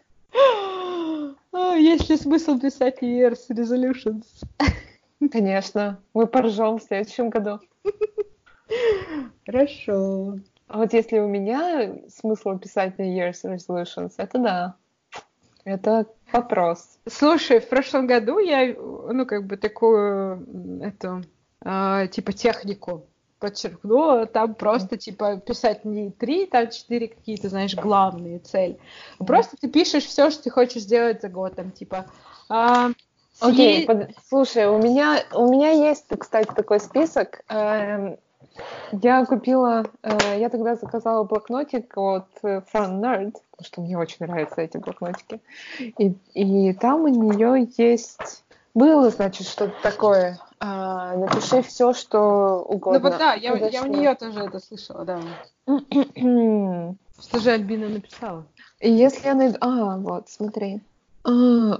А, 1.53 1.75
есть 1.77 2.11
ли 2.11 2.17
смысл 2.19 2.59
писать 2.59 3.01
New 3.01 3.19
Year's 3.19 3.49
Resolutions? 3.49 4.27
Конечно. 5.33 5.99
Мы 6.12 6.27
поржем 6.27 6.79
в 6.79 6.83
следующем 6.83 7.31
году. 7.31 7.61
Хорошо. 9.47 10.39
А 10.69 10.79
вот 10.79 10.93
если 10.93 11.19
у 11.19 11.29
меня 11.29 11.95
смысл 12.09 12.59
писать 12.59 12.99
New 12.99 13.07
Year's 13.07 13.43
Resolutions, 13.45 14.12
это 14.19 14.39
да. 14.39 14.77
Это 15.67 16.07
вопрос. 16.33 17.01
Слушай, 17.09 17.59
в 17.59 17.69
прошлом 17.69 18.07
году 18.07 18.39
я, 18.39 18.73
ну, 18.77 19.27
как 19.27 19.47
бы 19.47 19.57
такую, 19.57 20.47
эту, 20.81 21.25
э, 21.64 22.07
типа, 22.12 22.33
технику 22.33 23.07
подчеркнула, 23.41 24.27
там 24.27 24.55
просто, 24.55 24.97
типа, 24.97 25.39
писать 25.39 25.85
не 25.85 26.12
три, 26.12 26.47
там 26.47 26.71
четыре 26.71 27.09
какие-то, 27.09 27.49
знаешь, 27.49 27.75
главные 27.75 28.39
цели. 28.39 28.79
Просто 29.19 29.57
ты 29.61 29.69
пишешь 29.69 30.05
все, 30.05 30.31
что 30.31 30.45
ты 30.45 30.51
хочешь 30.51 30.83
сделать 30.83 31.21
за 31.21 31.29
год, 31.29 31.57
там, 31.57 31.73
типа... 31.73 32.07
Э, 32.49 32.93
Окей, 33.41 33.83
okay, 33.83 33.87
под... 33.87 34.11
слушай, 34.29 34.69
у 34.69 34.79
меня, 34.79 35.25
у 35.35 35.51
меня 35.51 35.71
есть, 35.71 36.07
кстати, 36.17 36.49
такой 36.55 36.79
список. 36.79 37.41
Э, 37.49 38.17
я 38.92 39.24
купила, 39.24 39.84
э, 40.03 40.38
я 40.38 40.49
тогда 40.49 40.76
заказала 40.76 41.24
блокнотик 41.24 41.97
от 41.97 42.26
э, 42.42 42.62
Fun 42.72 43.01
Nerd, 43.01 43.32
потому 43.51 43.64
что 43.64 43.80
мне 43.80 43.99
очень 43.99 44.26
нравятся 44.26 44.61
эти 44.61 44.76
блокнотики. 44.76 45.40
И, 45.78 46.14
и 46.34 46.72
там 46.74 47.03
у 47.03 47.09
нее 47.09 47.68
есть... 47.76 48.44
Было, 48.74 49.09
значит, 49.09 49.47
что-то 49.47 49.74
такое. 49.82 50.38
А, 50.61 51.16
напиши 51.16 51.62
все, 51.62 51.94
что 51.94 52.62
угодно. 52.68 52.99
Ну 52.99 53.09
вот 53.09 53.18
да, 53.18 53.32
я, 53.32 53.55
я 53.55 53.82
у 53.82 53.86
нее 53.86 54.14
тоже 54.14 54.40
это 54.40 54.59
слышала, 54.61 55.05
да. 55.05 55.18
Что 57.18 57.38
же 57.38 57.51
Альбина 57.51 57.88
написала? 57.88 58.44
И 58.80 58.90
если 58.90 59.26
я 59.26 59.34
найду... 59.34 59.57
А, 59.62 59.97
вот, 59.97 60.28
смотри. 60.28 60.82
А, 61.24 61.30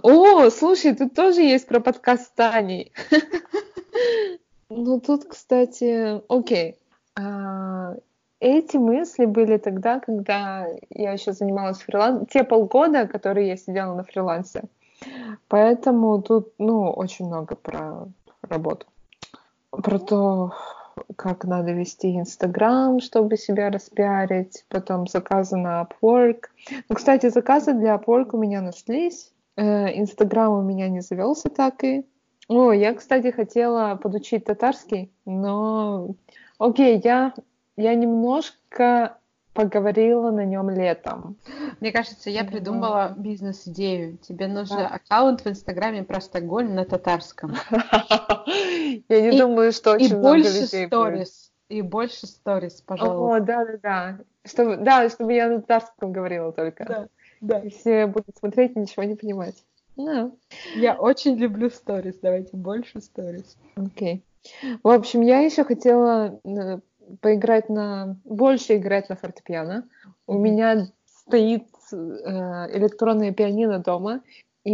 о, 0.03 0.49
слушай, 0.51 0.95
тут 0.95 1.15
тоже 1.15 1.43
есть 1.43 1.69
про 1.69 1.81
подкаст 1.81 2.29
с 2.29 2.31
Таней. 2.31 2.93
Ну, 4.69 5.01
тут, 5.01 5.25
кстати, 5.27 6.21
окей. 6.29 6.77
А, 7.19 7.95
эти 8.41 8.77
мысли 8.77 9.25
были 9.25 9.59
тогда, 9.59 10.01
когда 10.01 10.67
я 10.91 11.13
еще 11.13 11.33
занималась 11.33 11.79
фрилансом. 11.79 12.27
Те 12.27 12.45
полгода, 12.45 13.07
которые 13.07 13.49
я 13.49 13.57
сидела 13.57 13.95
на 13.95 14.03
фрилансе. 14.03 14.65
Поэтому 15.49 16.21
тут, 16.21 16.53
ну, 16.59 16.91
очень 16.91 17.27
много 17.27 17.55
про 17.55 18.09
работу. 18.43 18.87
Про 19.71 19.99
то, 19.99 20.53
как 21.17 21.45
надо 21.45 21.73
вести 21.73 22.19
Инстаграм, 22.19 23.01
чтобы 23.01 23.37
себя 23.37 23.71
распиарить, 23.71 24.65
потом 24.69 25.07
заказы 25.07 25.57
на 25.57 25.83
Upwork. 25.83 26.45
Ну, 26.89 26.95
кстати, 26.97 27.29
заказы 27.29 27.73
для 27.75 27.95
Upwork 27.95 28.31
у 28.33 28.39
меня 28.39 28.63
нашлись. 28.63 29.33
Э, 29.57 29.97
Инстаграм 29.97 30.53
у 30.53 30.63
меня 30.63 30.89
не 30.89 31.01
завелся 31.01 31.49
так 31.51 31.85
и. 31.85 32.05
О, 32.49 32.73
я, 32.73 32.95
кстати, 32.95 33.31
хотела 33.31 33.97
подучить 33.97 34.45
татарский, 34.45 35.13
но... 35.25 36.15
Окей, 36.59 37.01
я, 37.03 37.35
я 37.77 37.95
немножко 37.95 39.19
поговорила 39.57 40.31
на 40.31 40.45
нем 40.45 40.71
летом. 40.71 41.37
Мне 41.81 41.91
кажется, 41.91 42.31
я 42.31 42.45
придумала 42.45 43.15
бизнес-идею. 43.17 44.19
Тебе 44.19 44.47
нужен 44.47 44.77
да. 44.77 44.89
аккаунт 44.89 45.41
в 45.45 45.49
Инстаграме 45.49 46.05
про 46.05 46.21
Стокгольм 46.21 46.75
на 46.75 46.85
татарском. 46.85 47.55
Я 49.09 49.31
не 49.31 49.39
думаю, 49.39 49.73
что 49.73 49.93
очень 49.93 50.19
много 50.19 50.37
людей 50.37 50.87
сторис. 50.87 51.53
И 51.69 51.83
больше 51.83 52.27
сторис, 52.27 52.81
пожалуйста. 52.83 53.37
О, 53.37 53.41
да-да-да. 53.41 54.19
Чтобы, 54.45 54.77
да, 54.77 55.09
чтобы 55.09 55.33
я 55.33 55.49
на 55.49 55.61
татарском 55.61 56.13
говорила 56.13 56.53
только. 56.53 56.85
Да, 56.85 57.09
да. 57.41 57.59
И 57.59 57.71
все 57.71 58.07
будут 58.07 58.37
смотреть 58.37 58.77
и 58.77 58.79
ничего 58.79 59.03
не 59.03 59.17
понимать. 59.17 59.57
Да. 59.97 60.31
Я 60.75 60.95
очень 60.95 61.37
люблю 61.37 61.71
сторис. 61.71 62.19
Давайте 62.23 62.57
больше 62.57 63.01
сторис. 63.01 63.57
Окей. 63.77 64.17
Okay. 64.17 64.79
В 64.83 64.89
общем, 64.89 65.23
я 65.23 65.41
еще 65.41 65.65
хотела 65.65 66.39
э, 66.45 66.79
поиграть 67.21 67.69
на... 67.69 68.17
Больше 68.25 68.77
играть 68.77 69.09
на 69.09 69.17
фортепиано. 69.17 69.89
У 70.27 70.39
меня 70.39 70.89
стоит 71.07 71.67
э, 71.93 71.97
электронное 71.97 73.33
пианино 73.33 73.79
дома. 73.79 74.21
И, 74.65 74.73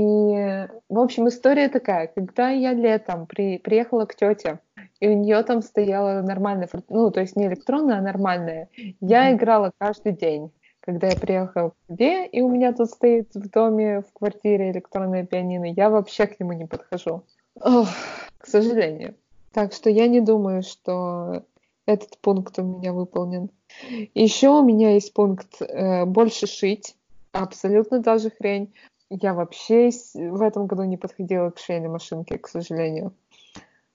в 0.89 0.99
общем, 0.99 1.29
история 1.29 1.69
такая. 1.69 2.07
Когда 2.07 2.49
я 2.49 2.73
летом 2.73 3.27
при, 3.27 3.59
приехала 3.59 4.07
к 4.07 4.15
тете, 4.15 4.61
и 5.01 5.09
у 5.09 5.15
нее 5.15 5.43
там 5.43 5.61
стояла 5.61 6.23
нормальная, 6.23 6.69
ну, 6.89 7.11
то 7.11 7.21
есть 7.21 7.37
не 7.37 7.47
электронная, 7.47 7.99
а 7.99 8.03
нормальная, 8.03 8.71
я 9.01 9.31
mm-hmm. 9.31 9.37
играла 9.37 9.73
каждый 9.77 10.13
день. 10.13 10.51
Когда 10.85 11.07
я 11.07 11.17
приехала 11.17 11.71
к 11.71 11.75
тебе, 11.89 12.27
и 12.27 12.41
у 12.41 12.49
меня 12.49 12.73
тут 12.73 12.91
стоит 12.91 13.33
в 13.35 13.49
доме, 13.49 14.01
в 14.01 14.13
квартире 14.13 14.73
электронное 14.73 15.25
пианино, 15.25 15.67
я 15.67 15.89
вообще 15.89 16.27
к 16.27 16.41
нему 16.41 16.55
не 16.55 16.67
подхожу. 16.67 17.23
Ох, 17.61 17.89
к 18.39 18.47
сожалению. 18.47 19.15
Так 19.53 19.73
что 19.73 19.91
я 19.91 20.09
не 20.09 20.21
думаю, 20.21 20.65
что 20.65 21.45
этот 21.87 22.19
пункт 22.19 22.59
у 22.59 22.65
меня 22.65 22.93
выполнен. 22.93 23.51
Еще 24.15 24.49
у 24.49 24.65
меня 24.65 24.95
есть 24.95 25.15
пункт 25.15 25.63
э, 25.63 26.05
больше 26.05 26.49
шить. 26.49 26.97
Абсолютно 27.31 28.01
даже 28.01 28.31
хрень. 28.31 28.75
Я 29.09 29.35
вообще 29.35 29.91
в 30.15 30.43
этом 30.43 30.67
году 30.67 30.83
не 30.83 30.97
подходила 30.97 31.51
к 31.51 31.59
шейной 31.59 31.91
машинке, 31.91 32.39
к 32.39 32.49
сожалению. 32.49 33.13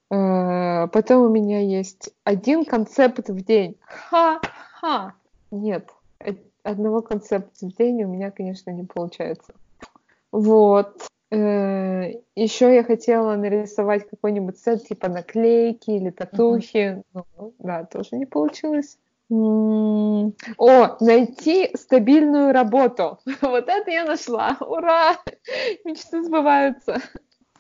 Э, 0.10 0.88
потом 0.88 1.24
у 1.24 1.30
меня 1.30 1.60
есть 1.60 2.12
один 2.24 2.64
концепт 2.64 3.28
в 3.28 3.44
день. 3.44 3.76
Ха-ха! 3.82 5.16
Нет, 5.52 5.90
одного 6.68 7.02
концепта 7.02 7.66
в 7.66 7.76
день 7.76 8.04
у 8.04 8.08
меня, 8.08 8.32
конечно, 8.32 8.72
не 8.72 8.84
получается. 8.84 9.54
Вот. 10.32 11.08
Э, 11.32 12.12
Еще 12.36 12.76
я 12.76 12.84
хотела 12.84 13.36
нарисовать 13.36 14.10
какой-нибудь 14.10 14.60
сет 14.60 14.86
типа 14.88 15.10
наклейки 15.10 15.92
или 15.92 16.10
татухи. 16.10 17.02
Ну, 17.14 17.54
да, 17.60 17.86
тоже 17.86 18.16
не 18.18 18.26
получилось. 18.26 18.98
О, 19.30 20.98
найти 21.02 21.72
стабильную 21.76 22.54
работу. 22.54 23.20
Вот 23.42 23.68
это 23.68 23.92
я 23.92 24.06
нашла. 24.06 24.58
Ура! 24.62 25.18
Мечты 25.84 26.24
сбываются. 26.24 27.02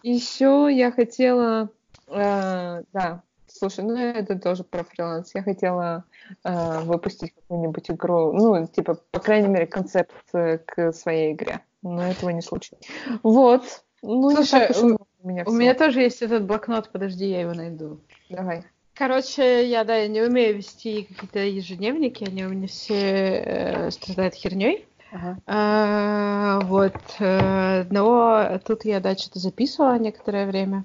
Еще 0.01 0.69
я 0.71 0.91
хотела, 0.91 1.69
э, 2.07 2.83
да, 2.93 3.23
слушай, 3.57 3.83
ну 3.83 3.95
это 3.95 4.37
тоже 4.37 4.63
про 4.63 4.83
фриланс. 4.83 5.33
Я 5.35 5.43
хотела 5.43 6.03
э, 6.43 6.81
выпустить 6.81 7.33
какую-нибудь 7.33 7.91
игру, 7.91 8.33
ну, 8.33 8.67
типа, 8.67 8.99
по 9.11 9.19
крайней 9.19 9.49
мере, 9.49 9.67
концепт 9.67 10.13
к 10.31 10.91
своей 10.93 11.33
игре 11.33 11.61
но 11.81 12.07
этого 12.07 12.29
не 12.29 12.41
случилось. 12.41 12.85
Вот. 13.23 13.63
Ну, 14.01 14.31
Слушай, 14.31 14.69
у, 14.81 14.97
у, 15.23 15.27
меня, 15.27 15.43
у 15.45 15.51
меня 15.51 15.73
тоже 15.73 16.01
есть 16.01 16.21
этот 16.21 16.45
блокнот, 16.45 16.89
подожди, 16.91 17.29
я 17.29 17.41
его 17.41 17.53
найду. 17.53 17.99
Давай. 18.29 18.63
Короче, 18.93 19.67
я, 19.67 19.83
да, 19.83 19.95
я 19.95 20.07
не 20.07 20.21
умею 20.21 20.57
вести 20.57 21.03
какие-то 21.03 21.39
ежедневники, 21.39 22.23
они 22.23 22.45
у 22.45 22.49
меня 22.49 22.67
все 22.67 22.95
э, 22.95 23.91
страдают 23.91 24.33
херней. 24.33 24.85
Ага. 25.11 25.37
А, 25.45 26.59
вот. 26.63 26.95
Э, 27.19 27.85
но 27.89 28.59
тут 28.65 28.85
я, 28.85 28.99
да, 28.99 29.15
что-то 29.15 29.39
записывала 29.39 29.97
некоторое 29.97 30.47
время. 30.47 30.83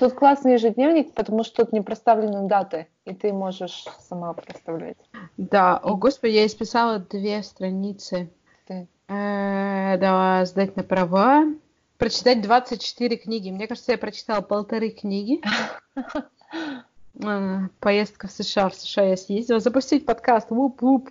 Тут 0.00 0.14
классный 0.14 0.54
ежедневник, 0.54 1.12
потому 1.12 1.44
что 1.44 1.62
тут 1.62 1.74
не 1.74 1.82
проставлены 1.82 2.48
даты, 2.48 2.86
и 3.04 3.14
ты 3.14 3.34
можешь 3.34 3.84
сама 4.08 4.32
проставлять. 4.32 4.96
Да, 5.36 5.76
о 5.76 5.94
господи, 5.94 6.32
я 6.32 6.46
исписала 6.46 7.00
две 7.00 7.42
страницы. 7.42 8.30
Ты. 8.66 8.88
Э, 9.08 9.98
да, 9.98 10.46
сдать 10.46 10.74
на 10.74 10.84
права, 10.84 11.44
прочитать 11.98 12.40
24 12.40 13.18
книги. 13.18 13.50
Мне 13.50 13.66
кажется, 13.66 13.92
я 13.92 13.98
прочитала 13.98 14.40
полторы 14.40 14.88
книги. 14.88 15.42
Э, 17.22 17.68
поездка 17.80 18.28
в 18.28 18.32
США. 18.32 18.70
В 18.70 18.74
США 18.74 19.04
я 19.04 19.16
съездила. 19.16 19.60
Запустить 19.60 20.06
подкаст. 20.06 20.50
Вуп-вуп. 20.50 21.10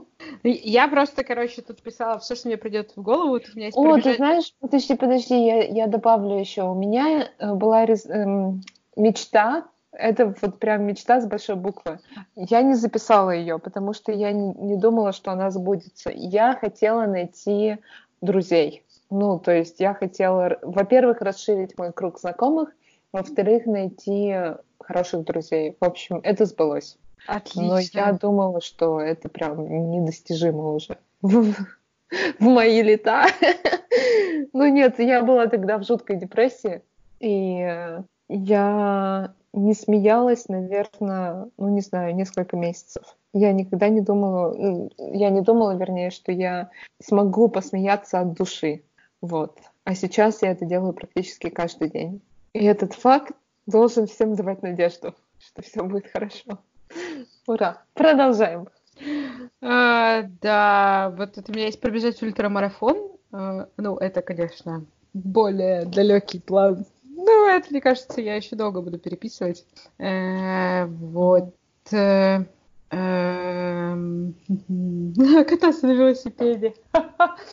Я 0.42 0.88
просто, 0.88 1.24
короче, 1.24 1.62
тут 1.62 1.82
писала 1.82 2.18
все, 2.18 2.34
что 2.34 2.48
мне 2.48 2.56
придет 2.56 2.92
в 2.96 3.02
голову. 3.02 3.40
Тут 3.40 3.54
у 3.54 3.56
меня 3.56 3.66
есть 3.66 3.78
О, 3.78 3.82
пробежать... 3.82 4.04
ты 4.04 4.16
знаешь, 4.16 4.54
подожди, 4.60 4.94
подожди, 4.94 5.46
я, 5.46 5.62
я 5.64 5.86
добавлю 5.86 6.38
еще. 6.38 6.62
У 6.62 6.74
меня 6.74 7.30
э, 7.38 7.54
была 7.54 7.84
эм, 7.84 8.62
мечта 8.96 9.66
это 9.92 10.34
вот 10.40 10.58
прям 10.58 10.84
мечта 10.84 11.20
с 11.20 11.26
большой 11.26 11.56
буквы. 11.56 12.00
Я 12.34 12.62
не 12.62 12.74
записала 12.74 13.30
ее, 13.30 13.58
потому 13.58 13.92
что 13.92 14.10
я 14.10 14.32
не, 14.32 14.54
не 14.54 14.76
думала, 14.76 15.12
что 15.12 15.30
она 15.32 15.50
сбудется. 15.50 16.10
Я 16.14 16.54
хотела 16.54 17.04
найти 17.06 17.76
друзей. 18.22 18.84
Ну, 19.10 19.38
то 19.38 19.52
есть 19.52 19.80
я 19.80 19.92
хотела, 19.92 20.58
во-первых, 20.62 21.20
расширить 21.20 21.76
мой 21.76 21.92
круг 21.92 22.18
знакомых, 22.18 22.70
во-вторых, 23.12 23.66
найти 23.66 24.34
хороших 24.80 25.24
друзей. 25.24 25.76
В 25.78 25.84
общем, 25.84 26.20
это 26.22 26.46
сбылось. 26.46 26.96
Отлично. 27.26 27.62
Но 27.62 27.78
я 27.78 28.12
думала, 28.12 28.60
что 28.60 29.00
это 29.00 29.28
прям 29.28 29.90
недостижимо 29.90 30.72
уже 30.72 30.98
в 31.22 31.54
мои 32.38 32.82
лета. 32.82 33.26
Ну 34.54 34.66
нет, 34.66 34.98
я 34.98 35.22
была 35.22 35.46
тогда 35.46 35.78
в 35.78 35.84
жуткой 35.84 36.16
депрессии, 36.16 36.82
и 37.20 38.00
я 38.28 39.34
не 39.52 39.74
смеялась, 39.74 40.48
наверное, 40.48 41.48
ну 41.58 41.68
не 41.68 41.80
знаю, 41.80 42.14
несколько 42.14 42.56
месяцев. 42.56 43.16
Я 43.34 43.52
никогда 43.52 43.88
не 43.88 44.00
думала, 44.00 44.54
ну, 44.54 44.90
я 44.98 45.30
не 45.30 45.40
думала, 45.40 45.76
вернее, 45.76 46.10
что 46.10 46.32
я 46.32 46.70
смогу 47.02 47.48
посмеяться 47.48 48.20
от 48.20 48.32
души. 48.34 48.82
Вот. 49.20 49.58
А 49.84 49.94
сейчас 49.94 50.42
я 50.42 50.52
это 50.52 50.64
делаю 50.64 50.92
практически 50.92 51.48
каждый 51.48 51.90
день. 51.90 52.22
И 52.52 52.64
этот 52.64 52.94
факт 52.94 53.32
должен 53.66 54.06
всем 54.06 54.34
давать 54.34 54.62
надежду, 54.62 55.14
что 55.38 55.62
все 55.62 55.82
будет 55.82 56.10
хорошо. 56.10 56.58
Ура! 57.46 57.82
Продолжаем. 57.94 58.68
А, 59.60 60.22
да, 60.40 61.14
вот 61.16 61.38
это 61.38 61.50
у 61.50 61.54
меня 61.54 61.66
есть 61.66 61.80
пробежать 61.80 62.22
ультрамарафон. 62.22 63.12
А, 63.32 63.68
ну, 63.76 63.96
это, 63.96 64.22
конечно, 64.22 64.84
более 65.12 65.84
далекий 65.86 66.40
план 66.40 66.84
ну, 67.24 67.46
это, 67.46 67.68
мне 67.70 67.80
кажется, 67.80 68.20
я 68.20 68.34
еще 68.36 68.56
долго 68.56 68.80
буду 68.80 68.98
переписывать. 68.98 69.64
Э, 69.98 70.86
вот. 70.86 71.54
Э, 71.92 72.44
эм, 72.90 74.34
кататься 75.48 75.86
на 75.86 75.92
велосипеде. 75.92 76.74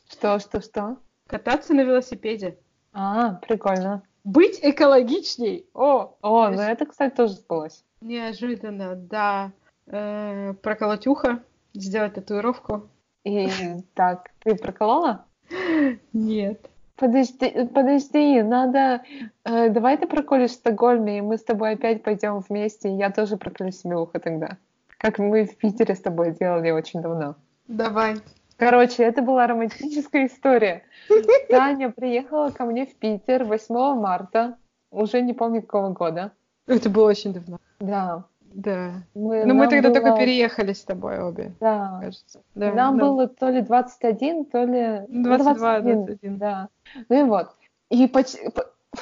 Что, 0.09 0.39
что, 0.39 0.61
что? 0.61 0.97
Кататься 1.27 1.73
на 1.73 1.81
велосипеде. 1.81 2.57
А, 2.93 3.33
прикольно. 3.35 4.01
Быть 4.23 4.59
экологичней. 4.61 5.67
О, 5.73 6.15
О, 6.21 6.49
ну 6.49 6.61
это, 6.61 6.85
кстати, 6.85 7.15
тоже 7.15 7.33
сбылось. 7.33 7.83
Неожиданно, 8.01 8.95
да. 8.95 9.51
Э, 9.91 10.53
проколоть 10.61 11.07
ухо, 11.07 11.39
сделать 11.73 12.13
татуировку. 12.13 12.89
И 13.23 13.49
так, 13.95 14.29
ты 14.43 14.55
проколола? 14.55 15.25
Нет. 16.13 16.69
Подожди, 16.95 17.65
подожди, 17.73 18.41
надо... 18.41 19.01
Э, 19.45 19.69
давай 19.69 19.97
ты 19.97 20.05
проколешь 20.05 20.51
в 20.51 20.55
Стокгольме, 20.55 21.17
и 21.17 21.21
мы 21.21 21.37
с 21.37 21.43
тобой 21.43 21.71
опять 21.71 22.03
пойдем 22.03 22.39
вместе, 22.39 22.89
и 22.89 22.97
я 22.97 23.09
тоже 23.09 23.37
проколю 23.37 23.71
себе 23.71 23.95
ухо 23.95 24.19
тогда. 24.19 24.57
Как 24.97 25.17
мы 25.17 25.45
в 25.45 25.55
Питере 25.55 25.95
с 25.95 26.01
тобой 26.01 26.35
делали 26.37 26.71
очень 26.71 27.01
давно. 27.01 27.35
Давай. 27.67 28.15
Короче, 28.57 29.03
это 29.03 29.21
была 29.21 29.47
романтическая 29.47 30.27
история. 30.27 30.83
Таня 31.49 31.89
приехала 31.89 32.49
ко 32.49 32.65
мне 32.65 32.85
в 32.85 32.93
Питер 32.95 33.45
8 33.45 33.95
марта, 33.95 34.57
уже 34.91 35.21
не 35.21 35.33
помню 35.33 35.61
какого 35.61 35.89
года. 35.89 36.31
Это 36.67 36.89
было 36.89 37.09
очень 37.09 37.33
давно. 37.33 37.59
Да. 37.79 38.25
Да. 38.53 39.03
Мы, 39.13 39.45
ну, 39.45 39.53
мы 39.53 39.67
тогда 39.67 39.89
было... 39.89 40.01
только 40.01 40.17
переехали 40.17 40.73
с 40.73 40.83
тобой 40.83 41.19
обе. 41.19 41.53
Да. 41.59 41.99
Кажется. 42.01 42.41
да 42.55 42.73
Нам 42.73 42.97
да. 42.97 43.05
было 43.05 43.27
то 43.27 43.49
ли 43.49 43.61
21, 43.61 44.45
то 44.45 44.63
ли... 44.63 45.05
22, 45.07 45.53
21. 45.81 46.05
21. 46.05 46.37
Да. 46.37 46.69
Ну 47.09 47.19
и 47.19 47.23
вот. 47.23 47.49
И 47.89 48.07
поч... 48.07 48.35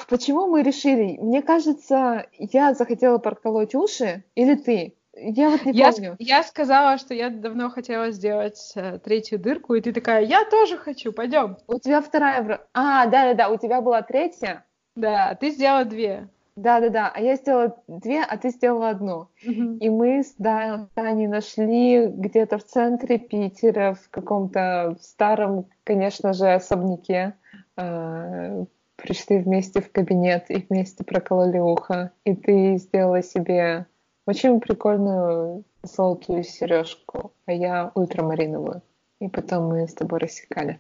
почему 0.10 0.48
мы 0.48 0.64
решили? 0.64 1.18
Мне 1.20 1.42
кажется, 1.42 2.26
я 2.38 2.74
захотела 2.74 3.18
проколоть 3.18 3.76
уши, 3.76 4.24
или 4.36 4.56
ты? 4.56 4.94
Я 5.20 5.50
вот 5.50 5.66
не 5.66 5.72
я, 5.72 5.92
помню. 5.92 6.16
Я 6.20 6.44
сказала, 6.44 6.98
что 6.98 7.14
я 7.14 7.30
давно 7.30 7.70
хотела 7.70 8.12
сделать 8.12 8.72
э, 8.76 9.00
третью 9.00 9.40
дырку, 9.40 9.74
и 9.74 9.82
ты 9.82 9.92
такая, 9.92 10.24
я 10.24 10.46
тоже 10.46 10.78
хочу, 10.78 11.12
пойдем. 11.12 11.58
У 11.68 11.80
тебя 11.80 12.02
вторая... 12.02 12.62
А, 12.74 13.08
да-да-да, 13.08 13.50
у 13.50 13.58
тебя 13.58 13.82
была 13.82 14.04
третья? 14.04 14.64
Да, 14.96 15.36
ты 15.36 15.50
сделала 15.50 15.86
две. 15.86 16.30
Да-да-да, 16.58 17.12
а 17.14 17.22
я 17.22 17.36
сделала 17.36 17.78
две, 17.88 18.24
а 18.24 18.36
ты 18.36 18.50
сделала 18.50 18.90
одну. 18.90 19.28
Mm-hmm. 19.46 19.78
И 19.78 19.90
мы 19.92 20.24
с 20.24 20.34
Таней 20.96 21.28
нашли 21.28 22.08
где-то 22.08 22.58
в 22.58 22.64
центре 22.64 23.20
Питера, 23.20 23.94
в 23.94 24.10
каком-то 24.10 24.98
старом, 25.00 25.68
конечно 25.84 26.34
же, 26.34 26.52
особняке. 26.52 27.36
Э, 27.78 28.66
пришли 28.96 29.38
вместе 29.38 29.82
в 29.82 29.92
кабинет 29.92 30.50
и 30.50 30.66
вместе 30.68 31.04
прокололи 31.04 31.60
ухо. 31.60 32.12
И 32.24 32.36
ты 32.36 32.78
сделала 32.78 33.22
себе 33.22 33.86
очень 34.26 34.60
прикольную 34.60 35.64
золотую 35.84 36.44
сережку, 36.44 37.34
а 37.46 37.54
я 37.54 37.92
ультрамариновую. 37.94 38.82
И 39.20 39.30
потом 39.30 39.68
мы 39.68 39.88
с 39.88 39.94
тобой 39.94 40.18
рассекали. 40.18 40.80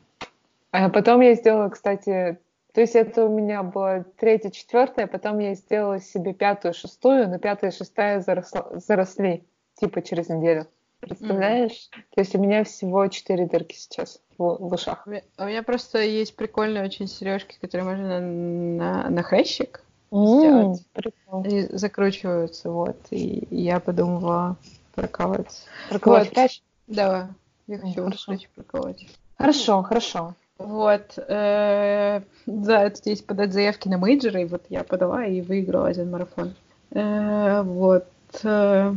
А 0.71 0.89
потом 0.89 1.21
я 1.21 1.35
сделала, 1.35 1.69
кстати, 1.69 2.39
то 2.77 2.81
есть 2.81 2.93
это 2.93 3.25
у 3.25 3.29
меня 3.29 3.63
было 3.63 4.05
третья, 4.19 4.51
четвертая, 4.51 5.07
потом 5.07 5.39
я 5.39 5.55
сделала 5.55 5.99
себе 5.99 6.35
пятую, 6.35 6.75
шестую, 6.75 7.27
но 7.27 7.39
пятая 7.39 7.71
и 7.71 7.73
шестая 7.73 8.19
заросла, 8.19 8.69
заросли, 8.75 9.43
типа 9.79 10.03
через 10.03 10.29
неделю. 10.29 10.67
Представляешь? 10.99 11.71
Mm-hmm. 11.71 12.01
То 12.13 12.21
есть 12.21 12.35
у 12.35 12.37
меня 12.37 12.63
всего 12.63 13.07
четыре 13.07 13.47
дырки 13.47 13.73
сейчас 13.73 14.21
в, 14.37 14.57
в 14.59 14.71
ушах. 14.71 15.07
У 15.07 15.43
меня 15.43 15.63
просто 15.63 16.03
есть 16.03 16.35
прикольные 16.35 16.83
очень 16.83 17.07
сережки, 17.07 17.57
которые 17.59 17.87
можно 17.87 18.19
на, 18.19 18.21
на, 18.21 19.09
на 19.09 19.23
хрящик 19.23 19.81
mm, 20.11 20.37
сделать. 20.37 20.83
Они 21.31 21.61
закручиваются, 21.63 22.69
вот. 22.69 22.97
И 23.09 23.47
я 23.49 23.79
подумала 23.79 24.55
проколоть. 24.93 25.65
Проколоть 25.89 26.25
вот. 26.25 26.33
хрящ? 26.35 26.61
Да, 26.85 27.31
я 27.65 27.79
хочу 27.79 28.05
mm, 28.05 28.17
хрящ 28.23 28.47
проколоть. 28.49 29.07
Хорошо, 29.35 29.81
хорошо. 29.81 30.35
Вот. 30.57 31.17
Э, 31.17 32.21
да, 32.45 32.89
тут 32.89 33.05
есть 33.05 33.25
подать 33.25 33.53
заявки 33.53 33.87
на 33.87 33.97
мейджоры, 33.97 34.41
и 34.41 34.45
вот 34.45 34.65
я 34.69 34.83
подала 34.83 35.25
и 35.25 35.41
выиграла 35.41 35.87
один 35.87 36.09
марафон. 36.09 36.55
Э, 36.91 37.61
вот. 37.61 38.07
Э, 38.43 38.93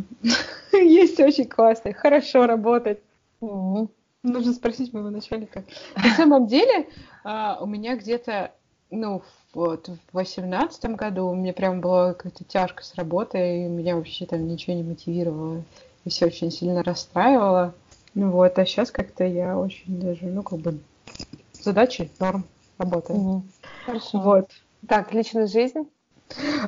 есть 0.72 1.20
очень 1.20 1.46
классно, 1.46 1.92
хорошо 1.92 2.46
работать. 2.46 3.00
Нужно 3.40 4.52
спросить 4.52 4.92
моего 4.92 5.10
начальника. 5.10 5.64
На 5.96 6.14
самом 6.14 6.46
деле, 6.46 6.88
а, 7.24 7.58
у 7.60 7.66
меня 7.66 7.96
где-то, 7.96 8.52
ну, 8.90 9.22
вот, 9.54 9.88
в 9.88 9.98
восемнадцатом 10.12 10.94
году 10.94 11.26
у 11.26 11.34
меня 11.34 11.54
прям 11.54 11.80
была 11.80 12.12
какая-то 12.12 12.44
тяжко 12.44 12.84
с 12.84 12.94
работой, 12.96 13.64
и 13.64 13.68
меня 13.68 13.96
вообще 13.96 14.26
там 14.26 14.46
ничего 14.46 14.76
не 14.76 14.82
мотивировало, 14.82 15.62
и 16.04 16.10
все 16.10 16.26
очень 16.26 16.50
сильно 16.50 16.82
расстраивало. 16.82 17.74
Ну 18.14 18.30
вот, 18.30 18.58
а 18.58 18.66
сейчас 18.66 18.90
как-то 18.90 19.24
я 19.24 19.56
очень 19.56 19.98
даже, 20.00 20.26
ну, 20.26 20.42
как 20.42 20.58
бы 20.58 20.78
задачи, 21.62 22.10
норм, 22.18 22.44
работаем. 22.78 23.20
Угу. 23.20 23.44
Хорошо. 23.86 24.18
Вот. 24.18 24.50
Так, 24.88 25.12
личная 25.12 25.46
жизнь? 25.46 25.88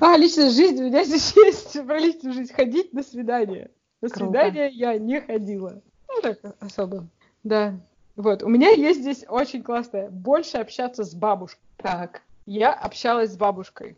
А, 0.00 0.16
личная 0.16 0.50
жизнь, 0.50 0.82
у 0.82 0.86
меня 0.86 1.04
здесь 1.04 1.34
есть 1.36 1.86
про 1.86 1.98
личную 1.98 2.34
жизнь. 2.34 2.52
Ходить 2.52 2.92
на 2.92 3.02
свидание. 3.02 3.70
На 4.00 4.08
Круто. 4.08 4.26
свидание 4.26 4.70
я 4.70 4.98
не 4.98 5.20
ходила. 5.20 5.80
Ну, 6.08 6.20
так, 6.20 6.38
особо. 6.60 7.06
Да. 7.44 7.74
Вот, 8.16 8.42
у 8.42 8.48
меня 8.48 8.70
есть 8.70 9.00
здесь 9.00 9.24
очень 9.28 9.62
классное. 9.62 10.10
Больше 10.10 10.58
общаться 10.58 11.04
с 11.04 11.14
бабушкой. 11.14 11.62
Так. 11.76 12.22
Я 12.44 12.72
общалась 12.72 13.32
с 13.32 13.36
бабушкой. 13.36 13.96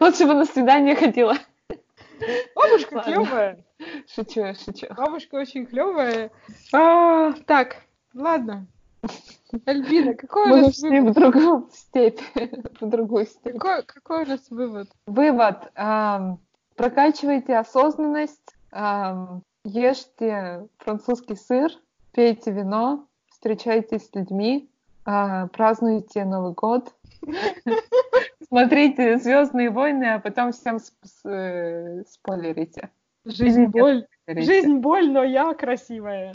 Лучше 0.00 0.26
бы 0.26 0.34
на 0.34 0.44
свидание 0.46 0.96
ходила. 0.96 1.36
Бабушка 2.54 3.00
клевая. 3.00 3.64
Шучу, 4.12 4.54
шучу. 4.54 4.86
Бабушка 4.94 5.36
очень 5.36 5.66
клевая. 5.66 6.30
А, 6.72 7.32
так, 7.46 7.76
ладно. 8.14 8.66
Альбина, 9.66 10.14
какой 10.14 10.46
Мы 10.48 10.58
у 10.58 10.62
нас 10.62 10.80
вывод? 10.80 11.10
в 11.10 11.14
другую 11.14 11.68
степь, 11.72 12.20
в 12.80 12.88
другую 12.88 13.26
степь. 13.26 13.58
Какой, 13.58 13.82
какой 13.84 14.24
у 14.24 14.28
нас 14.28 14.50
вывод? 14.50 14.88
Вывод. 15.06 15.70
Эм, 15.74 16.38
прокачивайте 16.76 17.56
осознанность, 17.56 18.54
эм, 18.72 19.42
ешьте 19.64 20.66
французский 20.78 21.36
сыр, 21.36 21.70
пейте 22.12 22.50
вино, 22.50 23.06
встречайтесь 23.30 24.06
с 24.06 24.14
людьми, 24.14 24.68
э, 25.06 25.48
празднуйте 25.48 26.24
Новый 26.24 26.52
год, 26.52 26.94
смотрите 28.48 29.18
«Звездные 29.18 29.70
войны», 29.70 30.14
а 30.14 30.18
потом 30.18 30.52
всем 30.52 30.78
э, 31.24 32.02
спойлерите. 32.08 32.90
Жизнь 33.24 33.66
боль. 33.66 34.06
Жизнь 34.26 34.76
боль, 34.76 35.10
но 35.10 35.22
я 35.22 35.54
красивая. 35.54 36.34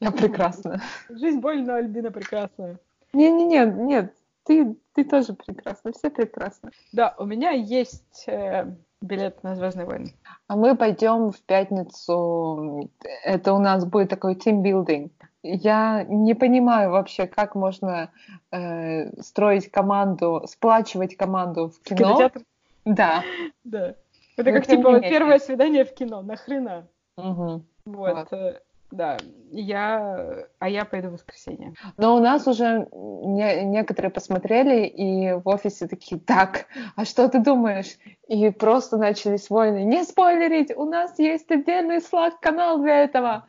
Я 0.00 0.10
прекрасна. 0.10 0.80
Жизнь 1.08 1.40
больно, 1.40 1.76
Альбина 1.76 2.10
прекрасная. 2.10 2.78
Не-не-не, 3.12 3.66
нет, 3.66 4.14
ты, 4.44 4.76
ты 4.94 5.04
тоже 5.04 5.34
прекрасна, 5.34 5.92
все 5.92 6.10
прекрасны. 6.10 6.70
Да, 6.92 7.14
у 7.18 7.26
меня 7.26 7.50
есть 7.50 8.24
э, 8.26 8.74
билет 9.00 9.42
на 9.42 9.54
Звездные 9.54 9.86
войны. 9.86 10.14
А 10.48 10.56
мы 10.56 10.76
пойдем 10.76 11.30
в 11.30 11.40
пятницу. 11.42 12.90
Это 13.24 13.52
у 13.52 13.58
нас 13.58 13.84
будет 13.84 14.08
такой 14.08 14.34
тимбилдинг. 14.34 15.12
Я 15.42 16.04
не 16.04 16.34
понимаю 16.34 16.90
вообще, 16.90 17.26
как 17.26 17.54
можно 17.54 18.10
э, 18.52 19.20
строить 19.20 19.70
команду, 19.70 20.42
сплачивать 20.46 21.16
команду 21.16 21.68
в 21.68 21.82
кино. 21.82 21.98
Кинотеатр? 21.98 22.42
Да. 22.84 23.22
Да. 23.64 23.94
Это 24.36 24.52
как 24.52 24.66
типа 24.66 25.00
первое 25.00 25.38
свидание 25.38 25.84
в 25.84 25.94
кино. 25.94 26.22
Нахрена? 26.22 26.86
Угу. 27.16 27.64
Вот. 27.86 28.30
вот. 28.30 28.62
Да, 28.92 29.16
я, 29.50 30.46
а 30.58 30.68
я 30.68 30.84
пойду 30.84 31.08
в 31.08 31.12
воскресенье. 31.12 31.72
Но 31.96 32.14
у 32.14 32.20
нас 32.20 32.46
уже 32.46 32.86
не, 32.92 33.64
некоторые 33.64 34.10
посмотрели 34.10 34.86
и 34.86 35.32
в 35.32 35.48
офисе 35.48 35.88
такие, 35.88 36.20
так, 36.20 36.66
а 36.94 37.06
что 37.06 37.26
ты 37.30 37.38
думаешь? 37.38 37.96
И 38.28 38.50
просто 38.50 38.98
начались 38.98 39.48
войны. 39.48 39.84
Не 39.84 40.04
спойлерить, 40.04 40.76
у 40.76 40.84
нас 40.84 41.18
есть 41.18 41.50
отдельный 41.50 42.00
Slack-канал 42.00 42.82
для 42.82 43.04
этого. 43.04 43.46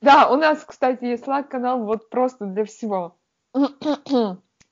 Да, 0.00 0.30
у 0.30 0.36
нас, 0.36 0.64
кстати, 0.64 1.04
есть 1.04 1.24
Slack-канал 1.24 1.84
вот 1.84 2.10
просто 2.10 2.46
для 2.46 2.64
всего. 2.64 3.16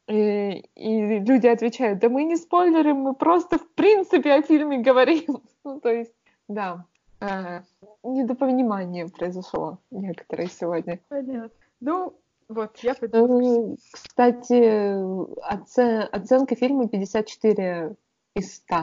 И, 0.07 0.65
и 0.77 1.19
люди 1.19 1.47
отвечают, 1.49 1.99
да 1.99 2.09
мы 2.09 2.23
не 2.23 2.37
спойлерим, 2.37 2.99
мы 2.99 3.15
просто 3.15 3.59
в 3.59 3.69
принципе 3.75 4.35
о 4.35 4.43
фильме 4.43 4.79
говорим. 4.79 5.43
Ну, 5.65 5.81
то 5.81 5.91
есть, 5.91 6.15
да. 6.49 6.87
А, 7.21 7.63
недопонимание 8.03 9.09
произошло 9.09 9.79
некоторые 9.91 10.49
сегодня. 10.49 11.01
Понятно. 11.09 11.51
Ну, 11.81 12.15
вот, 12.49 12.79
я 12.79 12.95
пойду. 12.95 13.77
Кстати, 13.93 14.97
оце... 15.43 16.03
оценка 16.05 16.57
фильма 16.57 16.89
54 16.89 17.95
из 18.35 18.55
100. 18.55 18.77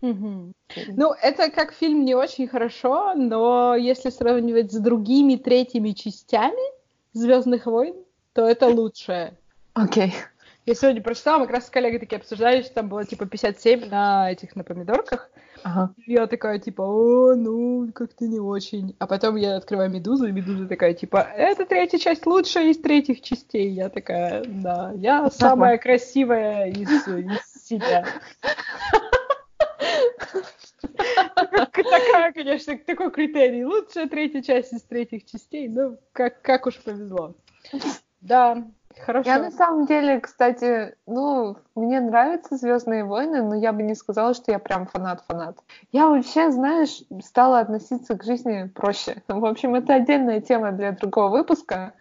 Угу. 0.00 0.52
Ну, 0.96 1.12
это 1.22 1.50
как 1.50 1.72
фильм 1.72 2.04
не 2.04 2.14
очень 2.14 2.48
хорошо, 2.48 3.14
но 3.14 3.76
если 3.76 4.10
сравнивать 4.10 4.72
с 4.72 4.78
другими 4.78 5.36
третьими 5.36 5.92
частями 5.92 6.72
Звездных 7.12 7.66
войн, 7.66 7.94
то 8.32 8.46
это 8.46 8.66
лучшее. 8.68 9.34
Окей. 9.74 10.08
Okay. 10.08 10.12
Я 10.64 10.76
сегодня 10.76 11.02
прочитала, 11.02 11.40
мы 11.40 11.46
как 11.46 11.56
раз 11.56 11.66
с 11.66 11.70
коллегой 11.70 11.98
такие 11.98 12.18
обсуждали, 12.18 12.62
что 12.62 12.74
там 12.74 12.88
было 12.88 13.04
типа 13.04 13.26
57 13.26 13.88
на 13.88 14.30
этих, 14.30 14.54
на 14.54 14.62
помидорках. 14.62 15.28
Ага. 15.64 15.92
Я 16.06 16.28
такая, 16.28 16.60
типа, 16.60 16.82
о, 16.82 17.34
ну, 17.34 17.90
как-то 17.92 18.26
не 18.26 18.38
очень. 18.38 18.94
А 19.00 19.08
потом 19.08 19.36
я 19.36 19.56
открываю 19.56 19.90
Медузу, 19.90 20.26
и 20.26 20.32
Медуза 20.32 20.66
такая, 20.68 20.94
типа, 20.94 21.18
эта 21.36 21.66
третья 21.66 21.98
часть 21.98 22.26
лучшая 22.26 22.70
из 22.70 22.78
третьих 22.78 23.22
частей. 23.22 23.70
Я 23.70 23.88
такая, 23.88 24.44
да, 24.44 24.92
я 24.94 25.28
самая 25.30 25.78
красивая 25.78 26.68
из, 26.70 27.08
из 27.08 27.64
себя. 27.64 28.06
Такая, 31.72 32.32
конечно, 32.32 32.78
такой 32.78 33.10
критерий. 33.10 33.64
Лучшая 33.64 34.08
третья 34.08 34.42
часть 34.42 34.72
из 34.72 34.82
третьих 34.82 35.24
частей, 35.24 35.68
ну, 35.68 35.98
как, 36.12 36.40
как 36.42 36.66
уж 36.66 36.76
повезло. 36.76 37.34
Да, 38.20 38.64
Хорошо. 39.00 39.28
Я 39.28 39.38
на 39.38 39.50
самом 39.50 39.86
деле, 39.86 40.20
кстати, 40.20 40.96
ну, 41.06 41.56
мне 41.74 42.00
нравятся 42.00 42.56
Звездные 42.56 43.04
войны, 43.04 43.42
но 43.42 43.54
я 43.54 43.72
бы 43.72 43.82
не 43.82 43.94
сказала, 43.94 44.34
что 44.34 44.52
я 44.52 44.58
прям 44.58 44.86
фанат-фанат. 44.86 45.58
Я 45.92 46.08
вообще, 46.08 46.50
знаешь, 46.50 47.02
стала 47.22 47.60
относиться 47.60 48.16
к 48.16 48.24
жизни 48.24 48.68
проще. 48.74 49.22
В 49.28 49.44
общем, 49.44 49.74
это 49.74 49.94
отдельная 49.94 50.40
тема 50.40 50.72
для 50.72 50.92
другого 50.92 51.28
выпуска, 51.28 51.94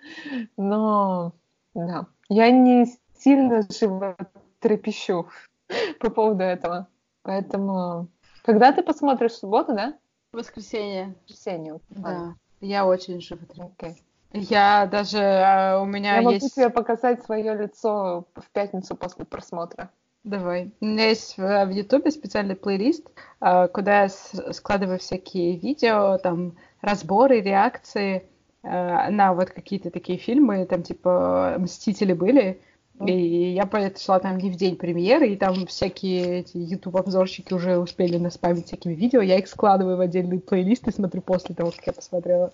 но 0.57 1.33
да, 1.73 2.07
я 2.29 2.51
не 2.51 2.85
сильно 3.17 3.61
животрепещу 3.61 5.29
по 5.99 6.09
поводу 6.09 6.43
этого. 6.43 6.87
Поэтому, 7.23 8.07
когда 8.43 8.71
ты 8.71 8.81
посмотришь 8.81 9.33
субботу, 9.33 9.73
да? 9.73 9.93
Воскресенье. 10.33 11.15
Воскресенье. 11.27 11.79
Да. 11.89 12.35
Я 12.61 12.85
очень 12.85 13.21
животрепещу. 13.21 13.73
Okay. 13.77 13.95
Я 14.33 14.87
даже 14.91 15.19
а, 15.19 15.81
у 15.81 15.85
меня 15.85 16.15
Я 16.15 16.21
могу 16.21 16.35
есть. 16.35 16.55
тебе 16.55 16.69
показать 16.69 17.23
свое 17.23 17.55
лицо 17.55 18.25
в 18.35 18.49
пятницу 18.51 18.95
после 18.95 19.25
просмотра. 19.25 19.89
Давай. 20.23 20.71
У 20.79 20.85
меня 20.85 21.09
есть 21.09 21.37
в 21.37 21.69
Ютубе 21.69 22.11
специальный 22.11 22.55
плейлист, 22.55 23.07
а, 23.39 23.67
куда 23.67 24.03
я 24.03 24.09
складываю 24.09 24.99
всякие 24.99 25.57
видео, 25.57 26.17
там 26.19 26.55
разборы, 26.81 27.41
реакции 27.41 28.29
а, 28.63 29.09
на 29.09 29.33
вот 29.33 29.49
какие-то 29.49 29.89
такие 29.89 30.17
фильмы, 30.17 30.65
там 30.65 30.83
типа 30.83 31.55
«Мстители» 31.57 32.13
были, 32.13 32.61
и 33.05 33.53
я 33.53 33.67
шла 33.97 34.19
там 34.19 34.37
не 34.37 34.51
в 34.51 34.55
день 34.55 34.75
премьеры, 34.75 35.29
и 35.29 35.35
там 35.35 35.65
всякие 35.65 36.41
эти 36.41 36.57
YouTube-обзорщики 36.57 37.51
уже 37.53 37.79
успели 37.79 38.17
наспамить 38.17 38.67
всякими 38.67 38.93
видео. 38.93 39.21
Я 39.21 39.39
их 39.39 39.47
складываю 39.47 39.97
в 39.97 40.01
отдельный 40.01 40.39
плейлист 40.39 40.87
и 40.87 40.91
смотрю 40.91 41.21
после 41.21 41.55
того, 41.55 41.71
как 41.71 41.87
я 41.87 41.93
посмотрела 41.93 42.53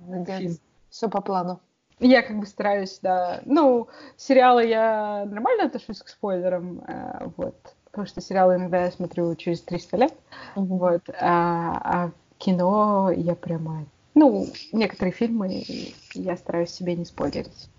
Молодец. 0.00 0.38
фильм. 0.38 0.56
Все 0.92 1.08
по 1.08 1.22
плану. 1.22 1.58
Я 2.00 2.20
как 2.22 2.38
бы 2.38 2.46
стараюсь, 2.46 2.98
да. 3.00 3.40
Ну, 3.46 3.88
сериалы 4.18 4.66
я 4.66 5.24
нормально 5.24 5.64
отношусь 5.64 6.02
к 6.02 6.08
спойлерам, 6.08 6.82
э, 6.86 7.28
вот. 7.38 7.56
Потому 7.86 8.06
что 8.06 8.20
сериалы 8.20 8.56
иногда 8.56 8.84
я 8.84 8.90
смотрю 8.90 9.34
через 9.36 9.62
300 9.62 9.96
лет, 9.96 10.12
mm-hmm. 10.54 10.64
вот. 10.64 11.02
А, 11.18 11.80
а 11.82 12.10
кино 12.36 13.10
я 13.10 13.34
прямо... 13.34 13.86
Ну, 14.14 14.46
некоторые 14.72 15.12
фильмы 15.12 15.64
я 16.12 16.36
стараюсь 16.36 16.70
себе 16.70 16.94
не 16.94 17.06
спойлерить. 17.06 17.70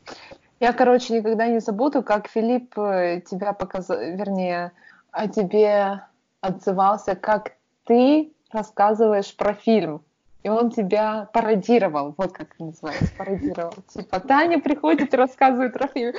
Я, 0.59 0.73
короче, 0.73 1.13
никогда 1.13 1.47
не 1.47 1.59
забуду, 1.59 2.01
как 2.01 2.27
Филипп 2.27 2.75
э, 2.79 3.21
тебя 3.21 3.53
показал, 3.53 3.99
вернее, 3.99 4.71
о 5.11 5.27
тебе 5.27 6.01
отзывался, 6.41 7.15
как 7.15 7.51
ты 7.83 8.33
рассказываешь 8.51 9.35
про 9.35 9.53
фильм. 9.53 10.01
И 10.43 10.49
он 10.49 10.71
тебя 10.71 11.29
пародировал, 11.33 12.13
вот 12.17 12.33
как 12.33 12.53
это 12.53 12.65
называется, 12.65 13.07
пародировал. 13.17 13.73
Типа, 13.87 14.19
Таня 14.19 14.59
приходит 14.59 15.13
и 15.13 15.17
рассказывает 15.17 15.73
про 15.73 15.87
фильм. 15.87 16.13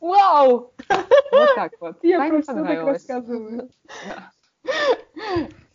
Вау! 0.00 0.72
Вот 1.32 1.54
так 1.56 1.72
вот. 1.80 1.98
Я 2.02 2.18
Тане 2.18 2.30
просто 2.30 2.54
так 2.54 2.86
рассказываю. 2.86 3.70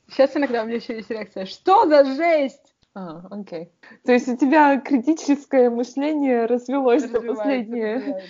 Сейчас 0.07 0.35
иногда 0.37 0.63
у 0.63 0.65
меня 0.65 0.77
еще 0.77 0.95
есть 0.95 1.09
реакция. 1.09 1.45
Что 1.45 1.87
за 1.87 2.05
жесть? 2.05 2.62
А, 2.95 3.23
окей. 3.31 3.71
То 4.05 4.11
есть 4.11 4.27
у 4.27 4.37
тебя 4.37 4.79
критическое 4.79 5.71
мышление 5.71 6.45
развелось 6.45 7.03
за 7.03 7.21
последние 7.21 8.21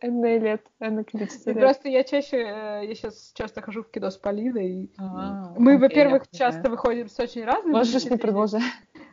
энное 0.00 0.38
лет, 0.40 0.66
энное 0.80 1.04
количество 1.04 1.50
лет. 1.50 1.60
Просто 1.60 1.88
я 1.88 2.02
чаще, 2.02 2.38
э, 2.38 2.86
я 2.86 2.94
сейчас 2.96 3.30
часто 3.34 3.62
хожу 3.62 3.84
в 3.84 3.90
кино 3.90 4.10
с 4.10 4.16
Полиной. 4.16 4.90
А, 4.98 5.54
мы, 5.56 5.78
во-первых, 5.78 6.24
часто 6.32 6.68
выходим 6.68 7.08
с 7.08 7.18
очень 7.20 7.44
разными... 7.44 7.74
Можешь 7.74 8.04
не 8.06 8.16
продолжать. 8.16 8.62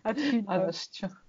От 0.01 0.17
фильма. 0.17 0.71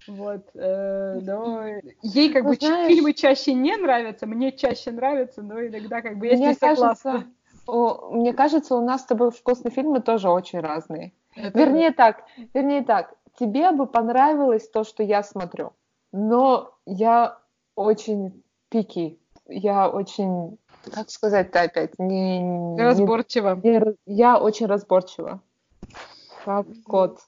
Вот, 0.09 0.49
э, 0.55 1.21
но 1.23 1.65
ей 2.03 2.33
как 2.33 2.47
бы 2.47 2.57
фильмы 2.57 3.13
чаще 3.13 3.53
не 3.53 3.77
нравятся, 3.77 4.27
мне 4.27 4.53
чаще 4.53 4.91
нравятся, 4.91 5.43
но 5.43 5.65
иногда 5.65 6.01
как 6.01 6.19
бы 6.19 6.27
я 6.27 6.37
не 6.37 6.55
согласна. 6.55 7.27
Мне 7.67 8.33
кажется, 8.33 8.75
у 8.75 8.85
нас 8.85 9.03
с 9.03 9.07
тобой 9.07 9.31
вкусные 9.31 9.71
фильмы 9.71 10.01
тоже 10.01 10.29
очень 10.29 10.61
разные. 10.61 11.13
Вернее 11.37 11.93
так, 11.93 12.25
вернее 12.53 12.83
так, 12.83 13.15
тебе 13.39 13.73
бы 13.73 13.87
понравилось 13.87 14.69
то, 14.69 14.85
что 14.85 15.03
я 15.03 15.23
смотрю. 15.23 15.73
Но 16.13 16.75
я 16.87 17.39
очень 17.75 18.43
пики. 18.69 19.19
Я 19.47 19.89
очень, 19.91 20.59
как 20.93 21.11
сказать-то 21.11 21.63
опять, 21.63 21.99
не... 21.99 22.77
Разборчиво. 22.79 23.61
Не, 23.63 23.79
не, 23.79 23.97
я 24.07 24.39
очень 24.39 24.67
разборчива. 24.67 25.41
Как 26.45 26.67
кот. 26.87 27.21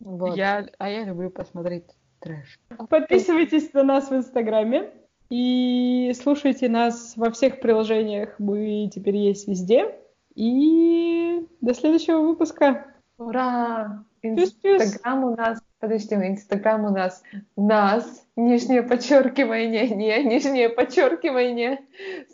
Вот. 0.00 0.36
Я, 0.36 0.66
а 0.78 0.88
я 0.88 1.04
люблю 1.04 1.30
посмотреть 1.30 1.84
трэш. 2.20 2.58
Подписывайтесь 2.88 3.72
на 3.72 3.82
нас 3.82 4.10
в 4.10 4.14
Инстаграме 4.14 4.92
и 5.30 6.12
слушайте 6.20 6.68
нас 6.68 7.14
во 7.16 7.30
всех 7.30 7.60
приложениях. 7.60 8.34
Мы 8.38 8.90
теперь 8.92 9.16
есть 9.16 9.48
везде. 9.48 9.94
И 10.34 11.46
до 11.60 11.74
следующего 11.74 12.20
выпуска. 12.20 12.86
Ура! 13.18 14.04
Инстаграм 14.22 15.24
у 15.24 15.36
нас, 15.36 15.62
подожди, 15.80 16.14
Инстаграм 16.14 16.84
у 16.84 16.90
нас 16.90 17.22
нас, 17.56 18.26
нижнее 18.36 18.82
подчеркивание, 18.82 19.88
не, 19.94 20.24
нижнее 20.24 20.68
подчеркивание, 20.68 21.80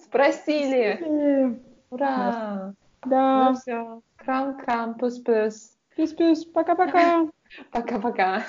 спросили. 0.05 1.61
Ура! 1.91 2.75
Да. 3.05 3.51
Ну 3.51 3.55
все. 3.55 4.03
Крам-крам, 4.17 4.95
пус-пус. 4.95 5.77
Пус-пус, 5.97 6.45
пока-пока. 6.47 7.29
Пока-пока. 7.71 8.45